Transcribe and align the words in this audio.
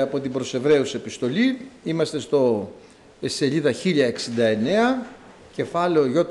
από 0.00 0.20
την 0.20 0.32
Προσεβραίους 0.32 0.94
επιστολή. 0.94 1.58
Είμαστε 1.84 2.18
στο 2.18 2.72
ε, 3.20 3.28
σελίδα 3.28 3.72
1069, 3.84 5.06
κεφάλαιο 5.54 6.06
ΙΓ. 6.06 6.24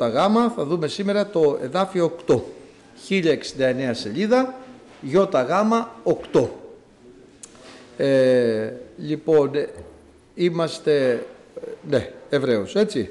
Θα 0.56 0.66
δούμε 0.66 0.88
σήμερα 0.88 1.28
το 1.28 1.60
εδάφιο 1.62 2.16
8. 2.28 2.40
1069 3.10 3.22
σελίδα, 3.92 4.56
ΙΓ 5.02 5.16
8. 6.34 6.48
Ε, 7.98 8.72
λοιπόν, 8.98 9.56
ε, 9.56 9.70
είμαστε, 10.36 11.26
ε, 11.56 11.70
ναι, 11.90 12.12
Εβραίος, 12.30 12.76
έτσι, 12.76 13.10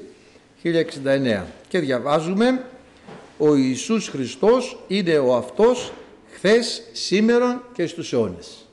1069. 0.63 1.45
Και 1.67 1.79
διαβάζουμε, 1.79 2.65
ο 3.37 3.55
Ιησούς 3.55 4.07
Χριστός 4.07 4.83
είναι 4.87 5.17
ο 5.17 5.35
αυτός 5.35 5.91
χθες, 6.31 6.83
σήμερα 6.91 7.63
και 7.73 7.87
στους 7.87 8.13
αιώνες. 8.13 8.65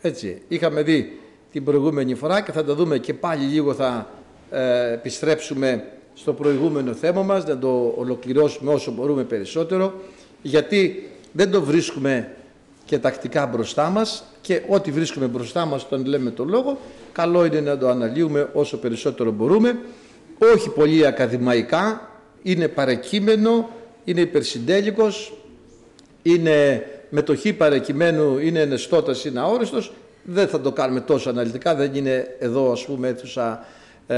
Έτσι, 0.00 0.42
είχαμε 0.48 0.82
δει 0.82 1.18
την 1.54 1.64
προηγούμενη 1.64 2.14
φορά 2.14 2.40
και 2.40 2.52
θα 2.52 2.64
τα 2.64 2.74
δούμε 2.74 2.98
και 2.98 3.14
πάλι 3.14 3.44
λίγο 3.44 3.74
θα 3.74 4.08
ε, 4.50 4.92
επιστρέψουμε 4.92 5.84
στο 6.14 6.32
προηγούμενο 6.32 6.92
θέμα 6.92 7.22
μας, 7.22 7.46
να 7.46 7.58
το 7.58 7.94
ολοκληρώσουμε 7.96 8.72
όσο 8.72 8.90
μπορούμε 8.90 9.24
περισσότερο, 9.24 9.94
γιατί 10.42 11.10
δεν 11.32 11.50
το 11.50 11.62
βρίσκουμε 11.62 12.30
και 12.84 12.98
τακτικά 12.98 13.46
μπροστά 13.46 13.88
μας 13.88 14.24
και 14.40 14.62
ό,τι 14.68 14.90
βρίσκουμε 14.90 15.26
μπροστά 15.26 15.64
μας 15.64 15.88
τον 15.88 16.04
λέμε 16.04 16.30
το 16.30 16.44
λόγο, 16.44 16.78
καλό 17.12 17.44
είναι 17.44 17.60
να 17.60 17.78
το 17.78 17.88
αναλύουμε 17.88 18.48
όσο 18.52 18.78
περισσότερο 18.78 19.30
μπορούμε, 19.30 19.78
όχι 20.54 20.68
πολύ 20.68 21.06
ακαδημαϊκά, 21.06 22.10
είναι 22.42 22.68
παρεκείμενο, 22.68 23.68
είναι 24.04 24.20
υπερσυντέλικος, 24.20 25.34
είναι 26.22 26.86
μετοχή 27.10 27.52
παρεκειμένου 27.52 28.38
είναι 28.38 28.60
ενεστώτας, 28.60 29.24
είναι 29.24 29.40
αόριστος, 29.40 29.92
δεν 30.24 30.48
θα 30.48 30.60
το 30.60 30.72
κάνουμε 30.72 31.00
τόσο 31.00 31.30
αναλυτικά, 31.30 31.74
δεν 31.74 31.94
είναι 31.94 32.36
εδώ 32.38 32.72
ας 32.72 32.84
πούμε 32.84 33.08
αίθουσα 33.08 33.66
ε, 34.06 34.16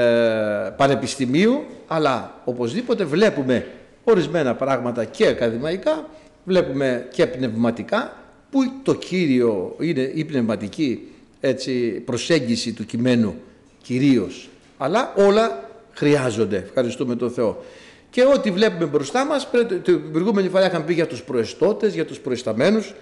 πανεπιστημίου, 0.77 1.64
αλλά 1.86 2.41
οπωσδήποτε 2.44 3.05
βλέπουμε 3.05 3.67
ορισμένα 4.05 4.55
πράγματα 4.55 5.05
και 5.05 5.27
ακαδημαϊκά, 5.27 6.08
βλέπουμε 6.44 7.08
και 7.12 7.27
πνευματικά, 7.27 8.16
που 8.50 8.58
το 8.83 8.94
κύριο 8.94 9.77
είναι 9.81 10.11
η 10.14 10.25
πνευματική 10.25 11.12
έτσι, 11.41 12.03
προσέγγιση 12.05 12.72
του 12.72 12.86
κειμένου 12.86 13.34
κυρίως, 13.83 14.48
αλλά 14.78 15.12
όλα 15.16 15.70
χρειάζονται, 15.92 16.56
ευχαριστούμε 16.56 17.16
τον 17.16 17.31
Θεό. 17.31 17.64
Και 18.11 18.25
ό,τι 18.25 18.50
βλέπουμε 18.50 18.84
μπροστά 18.84 19.25
μας, 19.25 19.48
την 19.83 20.12
προηγούμενη 20.12 20.48
φορά 20.48 20.66
είχαμε 20.66 20.84
πει 20.84 20.92
για 20.92 21.06
τους 21.06 21.22
προεστώτες, 21.22 21.94
για 21.94 22.05
τους 22.05 22.19
προεσταμένους 22.19 22.94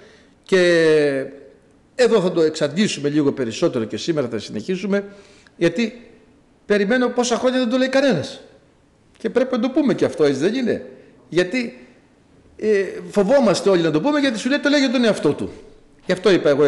και 0.42 1.26
εδώ 1.94 2.20
θα 2.20 2.32
το 2.32 2.40
εξαντλήσουμε 2.42 3.08
λίγο 3.08 3.32
περισσότερο 3.32 3.84
και 3.84 3.96
σήμερα 3.96 4.28
θα 4.28 4.38
συνεχίσουμε 4.38 5.04
γιατί 5.56 6.10
περιμένω 6.66 7.08
πόσα 7.08 7.36
χρόνια 7.36 7.58
δεν 7.58 7.68
το 7.68 7.76
λέει 7.76 7.88
κανένας. 7.88 8.40
Και 9.18 9.30
πρέπει 9.30 9.56
να 9.56 9.60
το 9.60 9.70
πούμε 9.70 9.94
και 9.94 10.04
αυτό, 10.04 10.24
έτσι 10.24 10.40
δεν 10.40 10.54
είναι; 10.54 10.86
Γιατί 11.28 11.86
ε, 12.56 12.84
φοβόμαστε 13.10 13.70
όλοι 13.70 13.82
να 13.82 13.90
το 13.90 14.00
πούμε 14.00 14.18
γιατί 14.18 14.38
σου 14.38 14.48
λέει 14.48 14.58
το 14.58 14.68
λέει 14.68 14.80
για 14.80 14.90
τον 14.90 15.04
εαυτό 15.04 15.32
του. 15.32 15.50
Γι' 16.06 16.12
αυτό 16.12 16.30
είπα 16.30 16.48
εγώ 16.48 16.64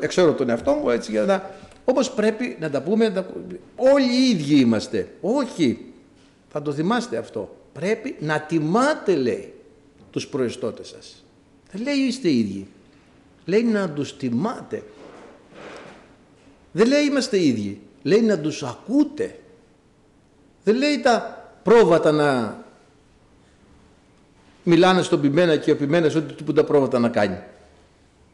εξέρω 0.00 0.32
τον 0.32 0.48
εαυτό 0.48 0.72
μου 0.72 0.90
έτσι 0.90 1.10
για 1.10 1.22
να... 1.22 1.50
Όπως 1.84 2.10
πρέπει 2.10 2.56
να 2.60 2.70
τα 2.70 2.82
πούμε, 2.82 3.08
να... 3.08 3.26
όλοι 3.76 4.04
οι 4.04 4.30
ίδιοι 4.30 4.60
είμαστε. 4.60 5.08
Όχι, 5.20 5.84
θα 6.48 6.62
το 6.62 6.72
θυμάστε 6.72 7.16
αυτό 7.16 7.58
πρέπει 7.78 8.16
να 8.18 8.40
τιμάτε 8.40 9.16
λέει 9.16 9.52
τους 10.10 10.26
προεστώτες 10.26 10.88
σας. 10.88 11.24
Δεν 11.72 11.82
λέει 11.82 11.94
είστε 11.94 12.30
ίδιοι. 12.30 12.66
Λέει 13.48 13.62
να 13.62 13.90
τους 13.90 14.16
τιμάτε. 14.16 14.82
Δεν 16.72 16.86
λέει 16.86 17.04
είμαστε 17.04 17.42
ίδιοι. 17.42 17.80
Λέει 18.02 18.20
να 18.20 18.38
τους 18.38 18.62
ακούτε. 18.62 19.38
Δεν 20.64 20.76
λέει 20.76 21.00
τα 21.00 21.44
πρόβατα 21.62 22.12
να 22.12 22.58
μιλάνε 24.62 25.02
στον 25.02 25.20
πιμένα 25.20 25.56
και 25.56 25.70
ο 25.70 25.76
πιμένας 25.76 26.14
ό,τι 26.14 26.42
που 26.42 26.52
τα 26.52 26.64
πρόβατα 26.64 26.98
να 26.98 27.08
κάνει. 27.08 27.38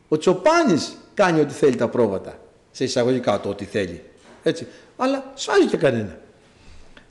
Ο 0.09 0.19
Τσοπάνης 0.19 0.97
κάνει 1.15 1.41
ό,τι 1.41 1.53
θέλει 1.53 1.77
τα 1.77 1.89
πρόβατα. 1.89 2.39
Σε 2.71 2.85
εισαγωγικά 2.85 3.41
το 3.41 3.49
ό,τι 3.49 3.65
θέλει. 3.65 4.03
Έτσι. 4.43 4.67
Αλλά 4.97 5.33
σφάζει 5.35 5.67
και 5.67 5.77
κανένα. 5.77 6.19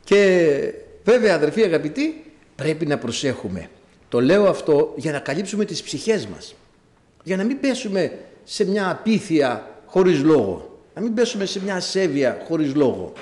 Και 0.03 0.74
Βέβαια 1.03 1.36
αδερφοί 1.36 1.63
αγαπητοί 1.63 2.34
πρέπει 2.56 2.86
να 2.86 2.97
προσέχουμε. 2.97 3.69
Το 4.09 4.22
λέω 4.22 4.47
αυτό 4.47 4.94
για 4.96 5.12
να 5.12 5.19
καλύψουμε 5.19 5.66
τις 5.66 5.84
ψυχές 5.84 6.28
μας. 6.28 6.56
Για 7.24 7.38
να 7.38 7.44
μην 7.44 7.60
πέσουμε 7.60 8.20
σε 8.44 8.66
μια 8.66 8.90
απίθεια 8.90 9.80
χωρίς 9.86 10.24
λόγο. 10.24 10.80
Να 10.96 11.02
μην 11.02 11.14
πέσουμε 11.14 11.46
σε 11.46 11.62
μια 11.64 11.76
ασέβεια 11.76 12.42
χωρίς 12.48 12.76
λόγο. 12.76 13.14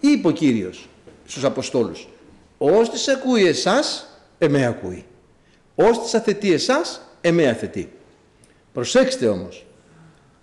Είπε 0.00 0.28
ο 0.28 0.30
Κύριος 0.30 0.88
στους 1.26 1.44
Αποστόλους. 1.44 2.08
Ώστις 2.58 3.08
ακούει 3.08 3.46
εσάς, 3.46 4.06
εμέ 4.38 4.66
ακούει. 4.66 5.04
Ώστις 5.74 6.14
αθετεί 6.14 6.52
εσάς, 6.52 7.00
εμέ 7.20 7.48
αθετεί. 7.48 7.92
Προσέξτε 8.72 9.26
όμως. 9.26 9.66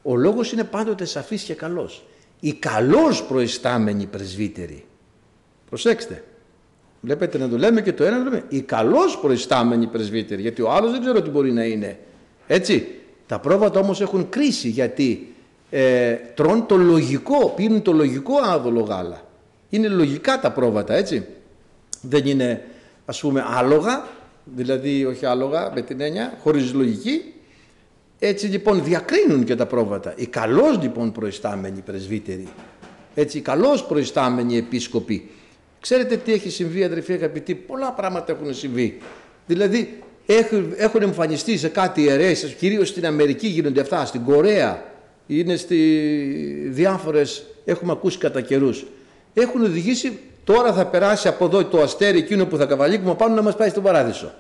Ο 0.02 0.16
λόγος 0.16 0.52
είναι 0.52 0.64
πάντοτε 0.64 1.06
σαφής 1.06 1.44
και 1.44 1.54
καλός. 1.54 2.06
Οι 2.40 2.54
καλώς 2.54 3.24
προϊστάμενοι 3.24 4.06
πρεσβύτεροι. 4.06 4.86
Προσέξτε. 5.70 6.24
Βλέπετε 7.02 7.38
να 7.38 7.50
το 7.50 7.58
λέμε 7.58 7.82
και 7.82 7.94
το 7.94 8.04
ένα 8.04 8.18
να 8.18 8.24
το 8.24 8.30
λέμε. 8.30 8.44
Οι 8.50 8.62
καλώς 8.62 9.20
προϊστάμενοι 9.20 9.88
πρεσβύτεροι, 9.88 10.42
γιατί 10.42 10.62
ο 10.62 10.72
άλλος 10.72 10.92
δεν 10.92 11.02
ξέρω 11.02 11.22
τι 11.22 11.30
μπορεί 11.30 11.52
να 11.52 11.64
είναι. 11.64 12.00
Έτσι. 12.48 12.88
Τα 13.32 13.40
πρόβατα 13.40 13.80
όμως 13.80 14.02
έχουν 14.02 14.30
κρίση 14.30 14.70
γιατί 14.70 15.34
ε, 15.70 16.14
τρώνε 16.14 16.64
το 16.68 16.78
λογικό, 16.78 17.54
πίνουν 17.56 17.82
το 17.82 17.92
λογικό 17.92 18.38
άδολο 18.38 18.82
γάλα. 18.82 19.22
Είναι 19.70 19.88
λογικά 19.88 20.40
τα 20.40 20.52
πρόβατα, 20.52 20.94
έτσι. 20.94 21.26
Δεν 22.02 22.26
είναι 22.26 22.64
ας 23.06 23.20
πούμε 23.20 23.46
άλογα, 23.48 24.08
δηλαδή 24.44 25.06
όχι 25.06 25.26
άλογα 25.26 25.72
με 25.74 25.82
την 25.82 26.02
έννοια, 26.02 26.38
χωρίς 26.42 26.74
λογική. 26.74 27.34
Έτσι 28.20 28.48
λοιπόν 28.48 28.84
διακρίνουν 28.84 29.44
και 29.44 29.56
τα 29.56 29.66
πρόβατα. 29.66 30.14
Οι 30.16 30.26
καλώς 30.26 30.82
λοιπόν 30.82 31.12
προϊστάμενοι 31.12 31.82
πρεσβύτεροι, 31.82 32.48
έτσι 33.16 33.38
οι 33.38 33.42
καλώς 33.42 33.86
προϊστάμενοι 33.86 34.58
επίσκοποι, 34.58 35.30
Ξέρετε 35.80 36.18
τι 36.18 36.34
έχει 36.34 36.50
συμβεί 36.50 36.84
αδερφοί 36.84 37.14
αγαπητοί, 37.14 37.56
πολλά 37.56 37.92
πράγματα 37.92 38.32
έχουν 38.32 38.54
συμβεί. 38.54 38.98
Δηλαδή 39.48 40.04
έχουν, 40.26 40.74
έχουν 40.78 41.02
εμφανιστεί 41.02 41.58
σε 41.58 41.68
κάτι 41.68 42.02
ιερέες, 42.02 42.56
κυρίως 42.60 42.88
στην 42.88 43.06
Αμερική 43.06 43.48
γίνονται 43.48 43.82
αυτά, 43.82 44.06
στην 44.06 44.24
Κορέα, 44.24 44.84
είναι 45.28 45.56
στη 45.56 45.78
διάφορες, 46.70 47.44
έχουμε 47.66 47.92
ακούσει 47.92 48.18
κατά 48.18 48.42
καιρούς. 48.42 48.86
Έχουν 49.34 49.64
οδηγήσει, 49.64 50.20
τώρα 50.44 50.74
θα 50.74 50.86
περάσει 50.86 51.28
από 51.28 51.46
εδώ 51.46 51.66
το 51.66 51.82
αστέρι 51.82 52.18
εκείνο 52.18 52.46
που 52.46 52.58
θα 52.58 52.66
καβαλήκουμε 52.66 53.16
πάνω 53.16 53.36
να 53.36 53.42
μας 53.42 53.56
πάει 53.56 53.70
στον 53.70 53.84
παράδεισο. 53.84 54.34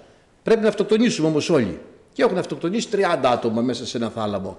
Πρέπει 0.43 0.61
να 0.61 0.67
αυτοκτονήσουμε 0.67 1.27
όμως 1.27 1.49
όλοι. 1.49 1.79
Και 2.13 2.23
έχουν 2.23 2.37
αυτοκτονήσει 2.37 2.87
30 2.91 2.97
άτομα 3.23 3.61
μέσα 3.61 3.85
σε 3.85 3.97
ένα 3.97 4.09
θάλαμο. 4.09 4.57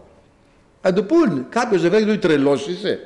Αν 0.80 0.94
το 0.94 1.02
πούν, 1.02 1.46
κάποιος 1.48 1.82
δεν 1.82 2.06
λέει 2.06 2.18
τρελός 2.18 2.68
είσαι 2.68 3.00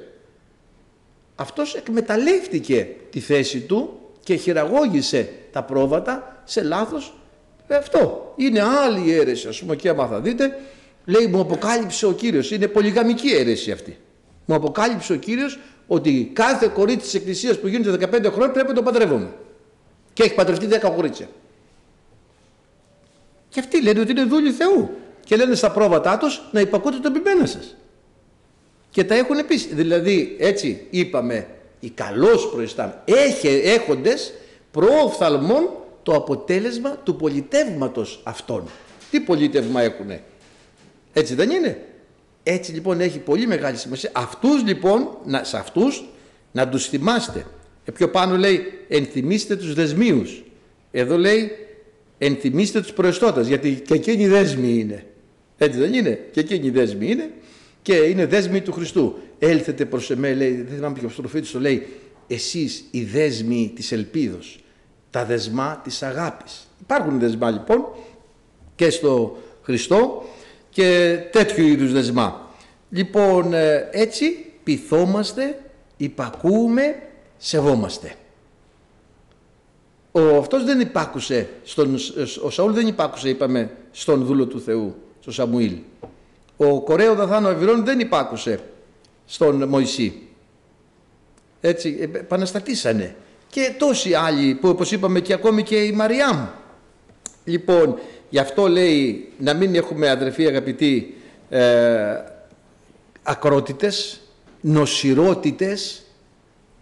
αυτός 1.37 1.75
εκμεταλλεύτηκε 1.75 2.89
τη 3.11 3.21
θέση 3.21 3.61
του 3.61 4.01
και 4.21 4.35
χειραγώγησε 4.35 5.33
τα 5.53 5.63
πρόβατα 5.63 6.41
σε 6.45 6.63
λάθος 6.63 7.15
αυτό. 7.75 8.33
Είναι 8.37 8.63
άλλη 8.63 9.13
αίρεση 9.13 9.49
ας 9.49 9.61
πούμε 9.61 9.77
και 9.77 9.89
άμα 9.89 10.07
θα 10.07 10.21
δείτε 10.21 10.59
λέει 11.05 11.27
μου 11.27 11.41
αποκάλυψε 11.41 12.07
ο 12.07 12.13
Κύριος, 12.13 12.51
είναι 12.51 12.67
πολυγαμική 12.67 13.29
αίρεση 13.29 13.71
αυτή. 13.71 13.99
Μου 14.45 14.55
αποκάλυψε 14.55 15.13
ο 15.13 15.17
Κύριος 15.17 15.59
ότι 15.87 16.31
κάθε 16.33 16.67
κορίτσι 16.67 17.05
της 17.05 17.15
εκκλησίας 17.15 17.59
που 17.59 17.67
γίνεται 17.67 18.09
15 18.11 18.33
χρόνια 18.33 18.51
πρέπει 18.53 18.69
να 18.69 18.75
το 18.75 18.83
παντρεύομαι. 18.83 19.29
Και 20.13 20.23
έχει 20.23 20.35
παντρευτεί 20.35 20.69
10 20.71 20.93
κορίτσια. 20.95 21.29
Και 23.49 23.61
αυτοί 23.61 23.83
λένε 23.83 24.01
ότι 24.01 24.11
είναι 24.11 24.25
δούλοι 24.25 24.51
Θεού. 24.51 24.91
Και 25.25 25.37
λένε 25.37 25.55
στα 25.55 25.71
πρόβατά 25.71 26.19
τους 26.19 26.43
να 26.53 26.61
υπακούτε 26.61 26.97
τον 26.99 27.13
πειμένα 27.13 27.47
σας 27.47 27.77
και 28.97 29.05
τα 29.05 29.15
έχουν 29.15 29.39
επίσης. 29.39 29.75
Δηλαδή 29.75 30.37
έτσι 30.39 30.87
είπαμε 30.91 31.47
οι 31.81 31.91
καλώς 31.91 32.49
προϊστάμενοι 32.51 32.99
έχοντες 33.65 34.33
προοφθαλμών 34.71 35.69
το 36.07 36.15
αποτέλεσμα 36.15 36.91
του 36.91 37.17
πολιτεύματος 37.17 38.21
αυτών. 38.25 38.63
Τι 39.11 39.21
πολίτευμα 39.21 39.83
έχουνε; 39.83 40.23
Έτσι 41.13 41.35
δεν 41.35 41.51
είναι; 41.51 41.83
Έτσι 42.43 42.73
λοιπόν 42.73 43.01
έχει 43.01 43.19
πολύ 43.19 43.47
μεγάλη 43.47 43.77
σημασία. 43.77 44.11
Αυτούς 44.15 44.63
λοιπόν, 44.63 45.09
να, 45.25 45.45
σε 45.45 45.57
αυτούς 45.57 46.05
να 46.53 46.69
τους 46.69 46.87
θυμάστε. 46.87 47.47
Ε, 47.85 47.93
πιο 47.93 48.11
πάνω 48.11 48.37
λέει 48.37 48.61
ενθυμίστε 48.89 49.57
τους 49.57 49.75
δεσμίους. 49.75 50.43
Εδώ 50.91 51.19
λέει 51.19 51.51
ενθυμίστε 52.19 52.81
τους 52.81 52.93
προεστώτας 52.93 53.47
γιατί 53.47 53.83
και 53.87 53.95
εκείνοι 53.95 54.29
δέσμοι 54.29 54.79
είναι. 54.79 55.07
Έτσι 55.59 55.79
δεν 55.79 55.95
είναι; 55.95 56.29
Και 56.33 56.41
εκείνοι 56.41 56.71
δέσμοι 56.71 57.11
είναι 57.11 57.31
και 57.83 57.95
είναι 57.95 58.27
δέσμοι 58.27 58.61
του 58.61 58.73
Χριστού. 58.73 59.19
Έλθετε 59.39 59.85
προς 59.85 60.11
εμέ, 60.11 60.35
λέει, 60.35 60.53
δεν 60.53 60.77
θυμάμαι 60.77 60.99
ποιο 60.99 61.11
προφήτης 61.17 61.51
το 61.51 61.61
λέει, 61.61 61.87
εσείς 62.27 62.85
οι 62.91 63.03
δέσμοι 63.03 63.73
της 63.75 63.93
ελπίδος, 63.93 64.59
τα 65.17 65.25
δεσμά 65.25 65.81
της 65.85 66.03
αγάπης. 66.03 66.69
Υπάρχουν 66.81 67.19
δεσμά 67.19 67.51
λοιπόν 67.51 67.87
και 68.75 68.91
στο 68.91 69.37
Χριστό 69.63 70.25
και 70.71 71.19
τέτοιου 71.33 71.67
είδους 71.67 71.93
δεσμά. 71.93 72.51
Λοιπόν, 72.91 73.53
ε, 73.53 73.89
έτσι 73.93 74.53
πειθόμαστε, 74.65 75.63
υπακούμε, 75.97 77.03
σεβόμαστε. 77.37 78.15
Ο, 80.13 80.37
αυτός 80.37 80.65
δεν 80.65 80.81
υπάκουσε, 80.81 81.49
στον, 81.65 81.95
ο 82.45 82.51
Σαούλ 82.51 82.73
δεν 82.73 82.87
υπάκουσε, 82.87 83.29
είπαμε, 83.29 83.71
στον 83.91 84.25
δούλο 84.25 84.47
του 84.47 84.61
Θεού, 84.61 84.95
στον 85.21 85.33
Σαμουήλ. 85.33 85.77
Ο 86.57 86.81
Κορέο 86.81 87.15
Δαθάνο 87.15 87.49
Αβυρών 87.49 87.85
δεν 87.85 88.01
υπάκουσε 88.01 88.61
στον 89.27 89.69
Μωυσή. 89.69 90.23
Έτσι, 91.61 92.11
επαναστατήσανε. 92.13 93.17
Και 93.51 93.75
τόσοι 93.79 94.15
άλλοι 94.15 94.55
που 94.55 94.69
όπως 94.69 94.93
είπαμε 94.93 95.21
και 95.21 95.33
ακόμη 95.33 95.63
και 95.63 95.77
η 95.77 95.93
Μαριάμ. 95.93 96.47
Λοιπόν, 97.45 97.99
γι' 98.29 98.39
αυτό 98.39 98.69
λέει 98.69 99.29
να 99.39 99.55
μην 99.55 99.75
έχουμε 99.75 100.11
αδερφοί 100.11 100.47
αγαπητοί 100.47 101.15
ε, 101.49 102.25
ακρότητες, 103.23 104.21
νοσηρότητες, 104.61 106.03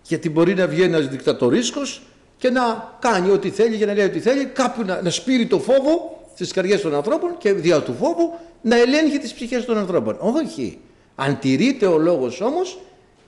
γιατί 0.03 0.31
μπορεί 0.31 0.55
να 0.55 0.67
βγει 0.67 0.83
ένας 0.83 1.09
δικτατορίσκος 1.09 2.03
και 2.39 2.51
να 2.51 2.95
κάνει 3.01 3.31
ό,τι 3.31 3.51
θέλει 3.51 3.77
και 3.77 3.87
να 3.87 3.95
λέει 3.95 4.05
ό,τι 4.05 4.21
θέλει, 4.21 4.45
κάπου 4.45 4.83
να, 4.85 5.03
να 5.03 5.11
σπείρει 5.11 5.47
το 5.47 5.59
φόβο 5.59 6.23
στις 6.35 6.53
καρδιές 6.53 6.81
των 6.81 6.95
ανθρώπων 6.95 7.37
και 7.39 7.53
δια 7.53 7.83
του 7.83 7.95
φόβου 7.95 8.33
να 8.63 8.77
ελέγχει 8.77 9.19
τις 9.19 9.35
ψυχές 9.35 9.65
των 9.65 9.79
ανθρώπων. 9.79 10.17
Όχι. 10.21 10.79
Αν 11.15 11.39
τηρείται 11.39 11.87
ο 11.87 11.99
λόγος 11.99 12.41
όμως, 12.41 12.81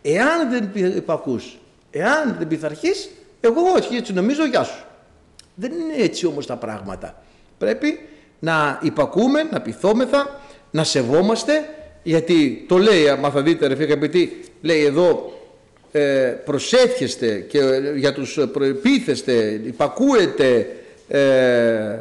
εάν 0.03 0.51
δεν 0.51 0.93
υπακούς, 0.97 1.59
εάν 1.91 2.37
δεν 2.39 2.49
πειθαρχείς, 2.49 3.11
εγώ 3.47 3.61
όχι 3.77 3.97
έτσι 3.97 4.13
νομίζω, 4.13 4.47
γεια 4.47 4.63
σου. 4.63 4.85
Δεν 5.55 5.73
είναι 5.73 6.03
έτσι 6.03 6.27
όμως 6.27 6.47
τα 6.47 6.57
πράγματα. 6.57 7.23
Πρέπει 7.59 8.01
να 8.39 8.79
υπακούμε, 8.83 9.43
να 9.43 9.61
πειθόμεθα, 9.61 10.41
να 10.71 10.85
σεβόμαστε, 10.85 11.53
γιατί 12.03 12.65
το 12.69 12.79
λέει, 12.79 13.09
αν 13.09 13.31
θα 13.31 13.43
δείτε 13.43 13.67
ρε 13.67 13.85
αγαπητοί, 13.85 14.41
λέει 14.61 14.85
εδώ 14.85 15.33
ε, 15.93 16.35
προσεύχεστε 16.45 17.39
και 17.39 17.59
για 17.97 18.13
τους 18.13 18.39
προεπίθεστε, 18.53 19.61
υπακούετε, 19.65 20.77
ε, 21.09 21.99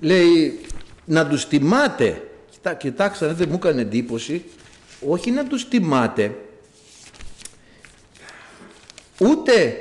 λέει 0.00 0.60
να 1.04 1.28
τους 1.28 1.48
τιμάτε. 1.48 2.22
Κοιτά, 2.50 2.74
κοιτάξτε, 2.74 3.26
δεν 3.26 3.48
μου 3.50 3.54
έκανε 3.54 3.80
εντύπωση, 3.80 4.44
όχι 5.08 5.30
να 5.30 5.44
τους 5.44 5.68
τιμάτε, 5.68 6.34
ούτε 9.20 9.76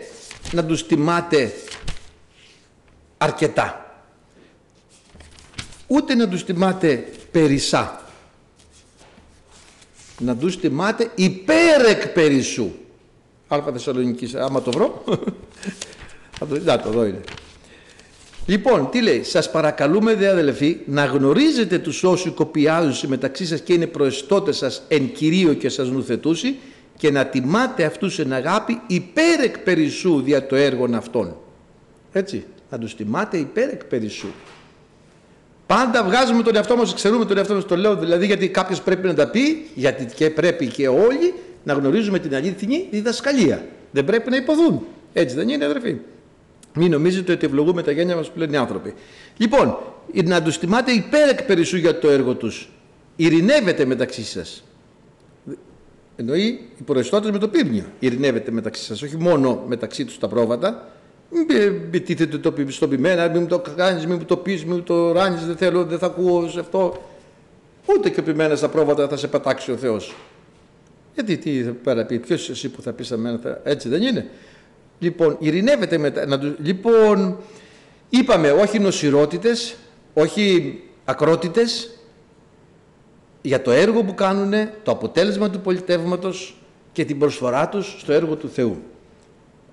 να 0.52 0.66
τους 0.66 0.86
τιμάτε 0.86 1.54
αρκετά, 3.18 3.96
ούτε 5.88 6.16
να 6.16 6.28
τους 6.28 6.44
τιμάτε 6.44 7.06
περισσά, 7.32 8.02
να 10.20 10.36
τους 10.36 10.60
τιμάτε 10.60 11.12
υπέρεκ 11.16 12.08
περισσού. 12.08 12.72
Αλφα 13.48 13.72
Θεσσαλονικής, 13.72 14.36
άμα 14.36 14.62
το 14.62 14.72
βρω, 14.72 15.04
θα 16.38 16.48
το, 16.48 16.60
να 16.64 16.82
το 16.82 16.90
εδώ 16.90 17.06
είναι. 17.06 17.22
Λοιπόν, 18.46 18.90
τι 18.90 19.02
λέει, 19.02 19.24
σας 19.24 19.52
παρακαλούμε 19.52 20.16
δε 20.16 20.30
αδελφοί 20.30 20.78
να 20.86 21.06
γνωρίζετε 21.06 21.80
τους 21.80 22.04
όσοι 22.04 22.30
κοπιάζουν 22.30 23.10
μεταξύ 23.10 23.46
σας 23.46 23.62
και 23.62 23.74
είναι 23.74 23.88
προεστώτες 23.88 24.58
σας 24.58 24.82
εν 24.88 25.12
κυρίω 25.14 25.54
και 25.54 25.70
σας 25.70 25.90
νουθετούσι 25.90 26.56
και 26.98 27.12
να 27.12 27.26
τιμάτε 27.26 27.86
αυτούς 27.86 28.20
εν 28.20 28.34
αγάπη 28.34 28.82
υπέρ 28.88 29.40
εκ 29.40 29.60
περισσού 29.60 30.22
δια 30.22 30.46
το 30.46 30.56
έργο 30.56 30.88
αυτών. 30.94 31.36
Έτσι, 32.12 32.46
να 32.70 32.78
τους 32.78 32.96
τιμάτε 32.96 33.38
υπέρ 33.38 33.70
εκ 33.70 33.86
περισσού. 33.86 34.28
Πάντα 35.68 36.04
βγάζουμε 36.04 36.44
τον 36.44 36.56
εαυτό 36.56 36.76
μας, 36.76 36.94
ξέρουμε 36.94 37.26
τον 37.26 37.38
εαυτό 37.38 37.54
μας, 37.54 37.66
το 37.66 37.78
λέω 37.78 37.96
δηλαδή 37.96 38.26
γιατί 38.26 38.50
κάποιος 38.50 38.82
πρέπει 38.82 39.08
να 39.08 39.14
τα 39.14 39.30
πει, 39.30 39.66
γιατί 39.76 40.06
και 40.16 40.30
πρέπει 40.30 40.68
και 40.68 40.88
όλοι 40.88 41.34
να 41.64 41.74
γνωρίζουμε 41.74 42.20
την 42.20 42.36
αλήθινη 42.36 42.88
διδασκαλία. 42.92 43.66
Δεν 43.92 44.06
πρέπει 44.06 44.30
να 44.30 44.36
υποθούν. 44.36 44.86
Έτσι 45.14 45.36
δεν 45.36 45.50
είναι 45.50 45.66
αδερφοί. 45.66 45.98
Μην 46.74 46.92
νομίζετε 46.92 47.32
ότι 47.32 47.46
ευλογούμε 47.46 47.84
τα 47.84 47.92
γένια 47.92 48.16
μας 48.16 48.30
που 48.32 48.40
λένε 48.40 48.56
οι 48.56 48.60
άνθρωποι. 48.60 48.94
Λοιπόν, 49.38 49.78
να 50.14 50.44
τους 50.44 50.58
τιμάτε 50.58 50.92
υπέρ 50.92 51.30
εκ 51.30 51.44
περισσού 51.44 51.78
για 51.78 52.00
το 52.00 52.10
έργο 52.10 52.36
τους. 52.36 52.70
Ειρηνεύετε 53.16 53.86
μεταξύ 53.86 54.24
σας. 54.24 54.64
Εννοεί 56.20 56.60
οι 56.80 56.84
προεστώτες 56.86 57.32
με 57.32 57.38
το 57.38 57.48
πύρνιο. 57.48 57.84
Ειρηνεύετε 58.00 58.52
μεταξύ 58.52 58.84
σας, 58.84 59.02
όχι 59.02 59.18
μόνο 59.18 59.64
μεταξύ 59.68 60.06
τους 60.06 60.20
τα 60.20 60.28
πρόβατα. 60.28 60.88
Μην 61.92 62.04
τίθετε 62.04 62.38
το 62.38 62.54
στο 62.68 62.88
πειμένα, 62.88 63.30
μην 63.30 63.42
μου 63.42 63.48
το 63.48 63.62
κάνεις, 63.76 64.06
μην 64.06 64.18
μου 64.20 64.26
το 64.26 64.38
πεις, 64.38 64.66
μην 64.66 64.76
μου 64.76 64.82
το 64.82 65.12
ράνεις, 65.12 65.46
δεν 65.46 65.58
θέλω, 65.58 65.86
δεν 65.86 66.00
θα 66.00 66.06
ακούω 66.06 66.50
σε 66.50 66.60
αυτό. 66.60 67.04
Ούτε 67.86 68.10
και 68.10 68.22
πειμένας 68.22 68.58
στα 68.58 68.70
πρόβατα 68.70 69.08
θα 69.08 69.18
σε 69.18 69.28
πατάξει 69.28 69.72
ο 69.72 69.76
Θεός. 69.76 70.16
Γιατί 71.14 71.38
τι 71.38 71.64
θα 71.64 71.72
πέρα 71.84 72.06
πει, 72.06 72.20
ποιος 72.20 72.50
εσύ 72.50 72.70
που 72.70 72.82
θα 72.82 72.94
πεις 72.94 73.12
μένα, 73.12 73.62
έτσι 73.64 73.90
δεν 73.90 74.02
είναι. 74.02 74.30
Λοιπόν, 75.00 75.36
ειρηνεύεται 75.40 75.98
μετά. 75.98 76.26
Να 76.26 76.56
Λοιπόν, 76.62 77.38
είπαμε 78.10 78.52
όχι 78.52 78.80
νοσηρότητες, 78.80 79.76
όχι 80.14 80.80
ακρότητες, 81.06 81.97
για 83.48 83.62
το 83.62 83.72
έργο 83.72 84.04
που 84.04 84.14
κάνουν, 84.14 84.54
το 84.84 84.92
αποτέλεσμα 84.92 85.50
του 85.50 85.60
πολιτεύματος 85.60 86.58
και 86.92 87.06
την 87.06 87.20
προσφορά 87.20 87.70
τους 87.70 87.96
στο 88.00 88.14
έργο 88.14 88.36
του 88.36 88.50
Θεού. 88.50 88.82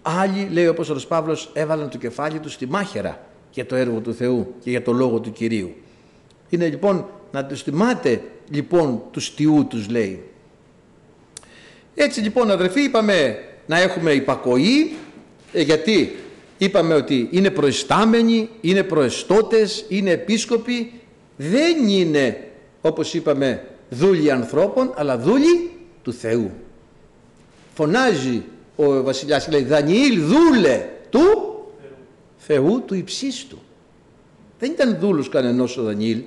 Άλλοι, 0.02 0.48
λέει 0.52 0.66
ο 0.66 0.70
Απόστολος 0.70 1.06
Παύλος, 1.06 1.50
έβαλαν 1.52 1.90
το 1.90 1.98
κεφάλι 1.98 2.38
τους 2.38 2.52
στη 2.52 2.66
μάχαιρα 2.66 3.20
για 3.50 3.66
το 3.66 3.74
έργο 3.74 4.00
του 4.00 4.14
Θεού 4.14 4.54
και 4.60 4.70
για 4.70 4.82
το 4.82 4.92
λόγο 4.92 5.20
του 5.20 5.32
Κυρίου. 5.32 5.74
Είναι 6.48 6.68
λοιπόν 6.68 7.06
να 7.32 7.44
τους 7.44 7.62
τιμάτε 7.62 8.22
λοιπόν 8.50 9.02
τους 9.10 9.24
στιού 9.26 9.66
τους 9.68 9.88
λέει. 9.88 10.22
Έτσι 11.94 12.20
λοιπόν 12.20 12.50
αδερφοί 12.50 12.80
είπαμε 12.80 13.38
να 13.66 13.80
έχουμε 13.80 14.12
υπακοή 14.12 14.92
ε, 15.52 15.62
γιατί 15.62 16.16
είπαμε 16.58 16.94
ότι 16.94 17.28
είναι 17.30 17.50
προϊστάμενοι, 17.50 18.48
είναι 18.60 18.82
προεστώτες, 18.82 19.84
είναι 19.88 20.10
επίσκοποι, 20.10 20.92
δεν 21.36 21.88
είναι 21.88 22.48
όπως 22.86 23.14
είπαμε 23.14 23.66
δούλοι 23.90 24.30
ανθρώπων, 24.30 24.92
αλλά 24.96 25.18
δούλοι 25.18 25.70
του 26.02 26.12
Θεού. 26.12 26.50
Φωνάζει 27.74 28.42
ο 28.76 29.02
βασιλιάς, 29.02 29.48
λέει 29.48 29.62
Δανιήλ 29.62 30.20
δούλε 30.20 30.88
του 31.10 31.20
Θεού 32.36 32.82
του 32.86 32.94
υψίστου. 32.94 33.58
Δεν 34.58 34.70
ήταν 34.70 34.96
δούλος 35.00 35.28
κανενός 35.28 35.76
ο 35.76 35.82
Δανιήλ, 35.82 36.22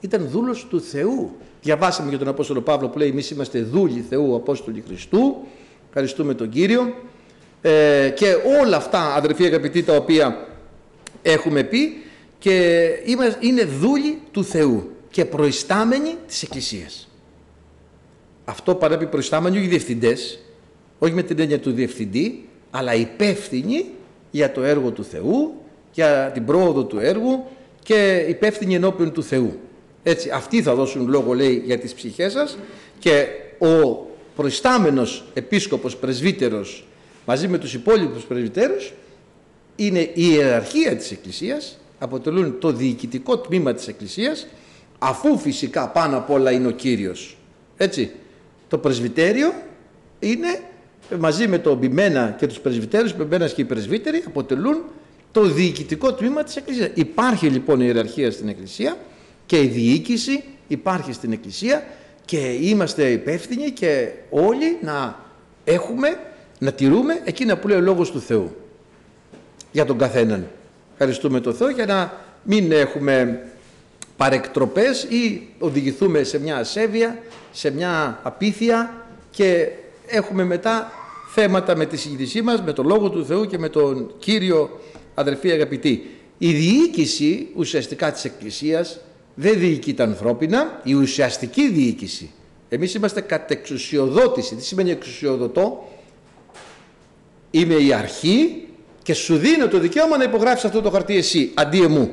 ήταν 0.00 0.28
δούλος 0.28 0.66
του 0.70 0.80
Θεού. 0.80 1.36
Διαβάσαμε 1.62 2.08
για 2.08 2.18
τον 2.18 2.28
Απόστολο 2.28 2.60
Παύλο 2.60 2.88
που 2.88 2.98
λέει 2.98 3.08
εμείς 3.08 3.30
είμαστε 3.30 3.62
δούλοι 3.62 4.04
Θεού, 4.08 4.34
Απόστολοι 4.34 4.84
Χριστού. 4.86 5.36
Ευχαριστούμε 5.88 6.34
τον 6.34 6.48
Κύριο. 6.48 6.94
Ε, 7.62 8.12
και 8.14 8.36
όλα 8.60 8.76
αυτά 8.76 9.14
αδερφοί 9.14 9.44
αγαπητοί 9.44 9.82
τα 9.82 9.96
οποία 9.96 10.46
έχουμε 11.22 11.62
πει 11.62 12.02
και 12.38 12.88
είναι 13.40 13.64
δούλοι 13.64 14.18
του 14.30 14.44
Θεού 14.44 14.90
και 15.10 15.24
προϊστάμενοι 15.24 16.14
της 16.26 16.42
Εκκλησίας. 16.42 17.08
Αυτό 18.44 18.74
παρέπει 18.74 19.06
προϊστάμενοι 19.06 19.58
όχι 19.58 19.66
διευθυντές, 19.66 20.38
όχι 20.98 21.12
με 21.12 21.22
την 21.22 21.40
έννοια 21.40 21.60
του 21.60 21.72
διευθυντή, 21.72 22.48
αλλά 22.70 22.94
υπεύθυνοι 22.94 23.84
για 24.30 24.52
το 24.52 24.62
έργο 24.62 24.90
του 24.90 25.04
Θεού, 25.04 25.54
για 25.92 26.30
την 26.34 26.44
πρόοδο 26.44 26.84
του 26.84 26.98
έργου 26.98 27.44
και 27.82 28.26
υπεύθυνοι 28.28 28.74
ενώπιον 28.74 29.12
του 29.12 29.22
Θεού. 29.22 29.58
Έτσι, 30.02 30.30
αυτοί 30.30 30.62
θα 30.62 30.74
δώσουν 30.74 31.08
λόγο, 31.08 31.32
λέει, 31.32 31.62
για 31.64 31.78
τις 31.78 31.94
ψυχές 31.94 32.32
σας 32.32 32.58
και 32.98 33.26
ο 33.58 34.06
προϊστάμενος 34.36 35.24
επίσκοπος 35.34 35.96
πρεσβύτερος 35.96 36.84
μαζί 37.26 37.48
με 37.48 37.58
τους 37.58 37.74
υπόλοιπους 37.74 38.22
πρεσβυτέρους 38.22 38.92
είναι 39.76 39.98
η 40.00 40.12
ιεραρχία 40.14 40.96
της 40.96 41.10
Εκκλησίας, 41.10 41.78
αποτελούν 41.98 42.58
το 42.58 42.72
διοικητικό 42.72 43.38
τμήμα 43.38 43.74
της 43.74 43.88
Εκκλησίας, 43.88 44.46
αφού 45.02 45.38
φυσικά 45.38 45.88
πάνω 45.88 46.16
απ' 46.16 46.30
όλα 46.30 46.50
είναι 46.50 46.66
ο 46.68 46.70
Κύριος. 46.70 47.36
Έτσι, 47.76 48.10
το 48.68 48.78
πρεσβυτέριο 48.78 49.52
είναι 50.18 50.60
μαζί 51.18 51.48
με 51.48 51.58
το 51.58 51.74
μπημένα 51.74 52.34
και 52.38 52.46
τους 52.46 52.60
πρεσβυτέρους, 52.60 53.16
μπημένας 53.16 53.54
και 53.54 53.60
οι 53.60 53.64
πρεσβύτεροι 53.64 54.22
αποτελούν 54.26 54.82
το 55.32 55.42
διοικητικό 55.42 56.12
τμήμα 56.12 56.42
της 56.42 56.56
Εκκλησίας. 56.56 56.90
Υπάρχει 56.94 57.46
λοιπόν 57.46 57.80
η 57.80 57.84
ιεραρχία 57.86 58.30
στην 58.30 58.48
Εκκλησία 58.48 58.96
και 59.46 59.62
η 59.62 59.66
διοίκηση 59.66 60.44
υπάρχει 60.68 61.12
στην 61.12 61.32
Εκκλησία 61.32 61.86
και 62.24 62.56
είμαστε 62.60 63.10
υπεύθυνοι 63.10 63.70
και 63.70 64.08
όλοι 64.30 64.78
να 64.82 65.24
έχουμε 65.64 66.18
να 66.58 66.72
τηρούμε 66.72 67.20
εκείνα 67.24 67.56
που 67.56 67.68
λέει 67.68 67.78
ο 67.78 67.80
Λόγος 67.80 68.10
του 68.10 68.20
Θεού 68.20 68.56
για 69.72 69.84
τον 69.84 69.98
καθέναν. 69.98 70.46
Ευχαριστούμε 70.92 71.40
τον 71.40 71.54
Θεό 71.54 71.70
για 71.70 71.86
να 71.86 72.12
μην 72.42 72.72
έχουμε 72.72 73.40
παρεκτροπές 74.20 75.02
ή 75.02 75.48
οδηγηθούμε 75.58 76.22
σε 76.22 76.40
μια 76.40 76.56
ασέβεια, 76.56 77.18
σε 77.52 77.70
μια 77.70 78.20
απίθεια 78.22 79.06
και 79.30 79.68
έχουμε 80.06 80.44
μετά 80.44 80.92
θέματα 81.34 81.76
με 81.76 81.86
τη 81.86 81.96
συγκριτησή 81.96 82.42
μας, 82.42 82.62
με 82.62 82.72
τον 82.72 82.86
Λόγο 82.86 83.10
του 83.10 83.24
Θεού 83.24 83.46
και 83.46 83.58
με 83.58 83.68
τον 83.68 84.14
Κύριο 84.18 84.80
αδερφή 85.14 85.50
αγαπητή. 85.50 86.10
Η 86.38 86.52
διοίκηση 86.52 87.48
ουσιαστικά 87.56 88.12
της 88.12 88.24
Εκκλησίας 88.24 89.00
δεν 89.34 89.58
διοικεί 89.58 89.94
τα 89.94 90.04
ανθρώπινα, 90.04 90.80
η 90.84 90.94
ουσιαστική 90.94 91.68
διοίκηση 91.70 92.30
Εμείς 92.68 92.94
είμαστε 92.94 93.20
κατεξουσιοδότηση. 93.20 94.54
Τι 94.54 94.64
σημαίνει 94.64 94.90
εξουσιοδοτώ; 94.90 95.88
Είμαι 97.50 97.74
η 97.74 97.92
αρχή 97.92 98.64
και 99.02 99.14
σου 99.14 99.36
δίνω 99.36 99.68
το 99.68 99.78
δικαίωμα 99.78 100.16
να 100.16 100.24
υπογράψεις 100.24 100.64
αυτό 100.64 100.80
το 100.80 100.90
χαρτί 100.90 101.16
εσύ, 101.16 101.50
αντί 101.54 101.82
εμού. 101.82 102.10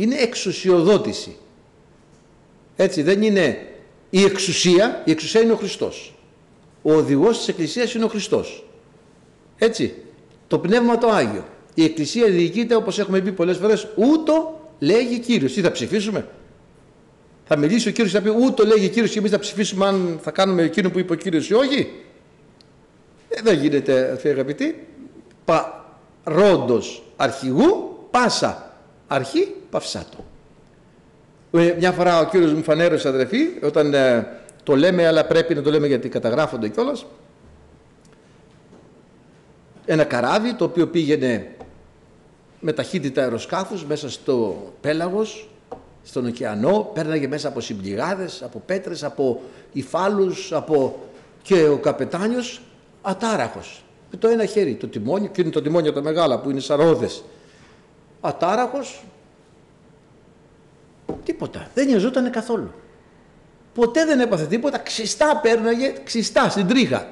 Είναι 0.00 0.16
εξουσιοδότηση. 0.16 1.36
Έτσι 2.76 3.02
δεν 3.02 3.22
είναι 3.22 3.66
η 4.10 4.24
εξουσία, 4.24 5.02
η 5.04 5.10
εξουσία 5.10 5.40
είναι 5.40 5.52
ο 5.52 5.56
Χριστός. 5.56 6.14
Ο 6.82 6.92
οδηγός 6.92 7.38
της 7.38 7.48
Εκκλησίας 7.48 7.94
είναι 7.94 8.04
ο 8.04 8.08
Χριστός. 8.08 8.64
Έτσι, 9.58 9.94
το 10.48 10.58
Πνεύμα 10.58 10.98
το 10.98 11.08
Άγιο. 11.08 11.44
Η 11.74 11.84
Εκκλησία 11.84 12.26
διοικείται 12.26 12.74
όπως 12.74 12.98
έχουμε 12.98 13.20
πει 13.20 13.32
πολλές 13.32 13.56
φορές 13.56 13.88
ούτω 13.96 14.60
λέγει 14.78 15.18
Κύριος. 15.18 15.52
Τι 15.52 15.60
θα 15.60 15.70
ψηφίσουμε; 15.70 16.28
Θα 17.44 17.56
μιλήσει 17.56 17.88
ο 17.88 17.90
Κύριος 17.90 18.12
και 18.12 18.18
θα 18.18 18.24
πει 18.24 18.44
ούτω 18.44 18.64
λέγει 18.66 18.88
Κύριος 18.88 19.10
και 19.10 19.18
εμείς 19.18 19.30
θα 19.30 19.38
ψηφίσουμε 19.38 19.86
αν 19.86 20.18
θα 20.22 20.30
κάνουμε 20.30 20.62
εκείνο 20.62 20.90
που 20.90 20.98
είπε 20.98 21.12
ο 21.12 21.16
Κύριος 21.16 21.48
ή 21.48 21.54
όχι; 21.54 21.92
Ε, 23.28 23.40
δεν 23.42 23.58
γίνεται 23.58 24.20
αγαπητοί. 24.24 24.86
Παρόντος 25.44 27.02
αρχηγού 27.16 27.98
πάσα 28.10 28.69
αρχή 29.12 29.54
παυσάτο. 29.70 30.24
Ε, 31.52 31.74
μια 31.78 31.92
φορά 31.92 32.20
ο 32.20 32.24
κύριος 32.24 32.52
μου 32.52 32.62
φανέρωσε 32.62 33.08
αδερφή, 33.08 33.38
όταν 33.62 33.94
ε, 33.94 34.26
το 34.62 34.76
λέμε, 34.76 35.06
αλλά 35.06 35.26
πρέπει 35.26 35.54
να 35.54 35.62
το 35.62 35.70
λέμε 35.70 35.86
γιατί 35.86 36.08
καταγράφονται 36.08 36.68
κιόλας. 36.68 37.06
Ένα 39.86 40.04
καράβι 40.04 40.54
το 40.54 40.64
οποίο 40.64 40.86
πήγαινε 40.86 41.54
με 42.60 42.72
ταχύτητα 42.72 43.22
αεροσκάφους 43.22 43.84
μέσα 43.84 44.10
στο 44.10 44.56
πέλαγος, 44.80 45.48
στον 46.02 46.26
ωκεανό, 46.26 46.90
πέρναγε 46.94 47.28
μέσα 47.28 47.48
από 47.48 47.60
συμπληγάδες, 47.60 48.42
από 48.42 48.62
πέτρες, 48.66 49.04
από 49.04 49.40
υφάλους, 49.72 50.52
από... 50.52 50.98
και 51.42 51.68
ο 51.68 51.78
καπετάνιος 51.78 52.60
ατάραχος. 53.02 53.84
Με 54.10 54.18
το 54.18 54.28
ένα 54.28 54.44
χέρι 54.44 54.74
το 54.74 54.86
τιμόνι, 54.86 55.28
και 55.28 55.40
είναι 55.40 55.50
το 55.50 55.62
τιμόνιο 55.62 55.92
τα 55.92 56.02
μεγάλα 56.02 56.40
που 56.40 56.50
είναι 56.50 56.60
σαρόδες. 56.60 57.24
Ατάραχος, 58.20 59.02
Τίποτα. 61.24 61.70
Δεν 61.74 61.86
νοιαζόταν 61.86 62.30
καθόλου. 62.30 62.72
Ποτέ 63.74 64.04
δεν 64.04 64.20
έπαθε 64.20 64.46
τίποτα. 64.46 64.78
Ξιστά 64.78 65.40
πέρναγε, 65.42 65.92
ξιστά 66.04 66.48
στην 66.48 66.66
τρίχα. 66.66 67.08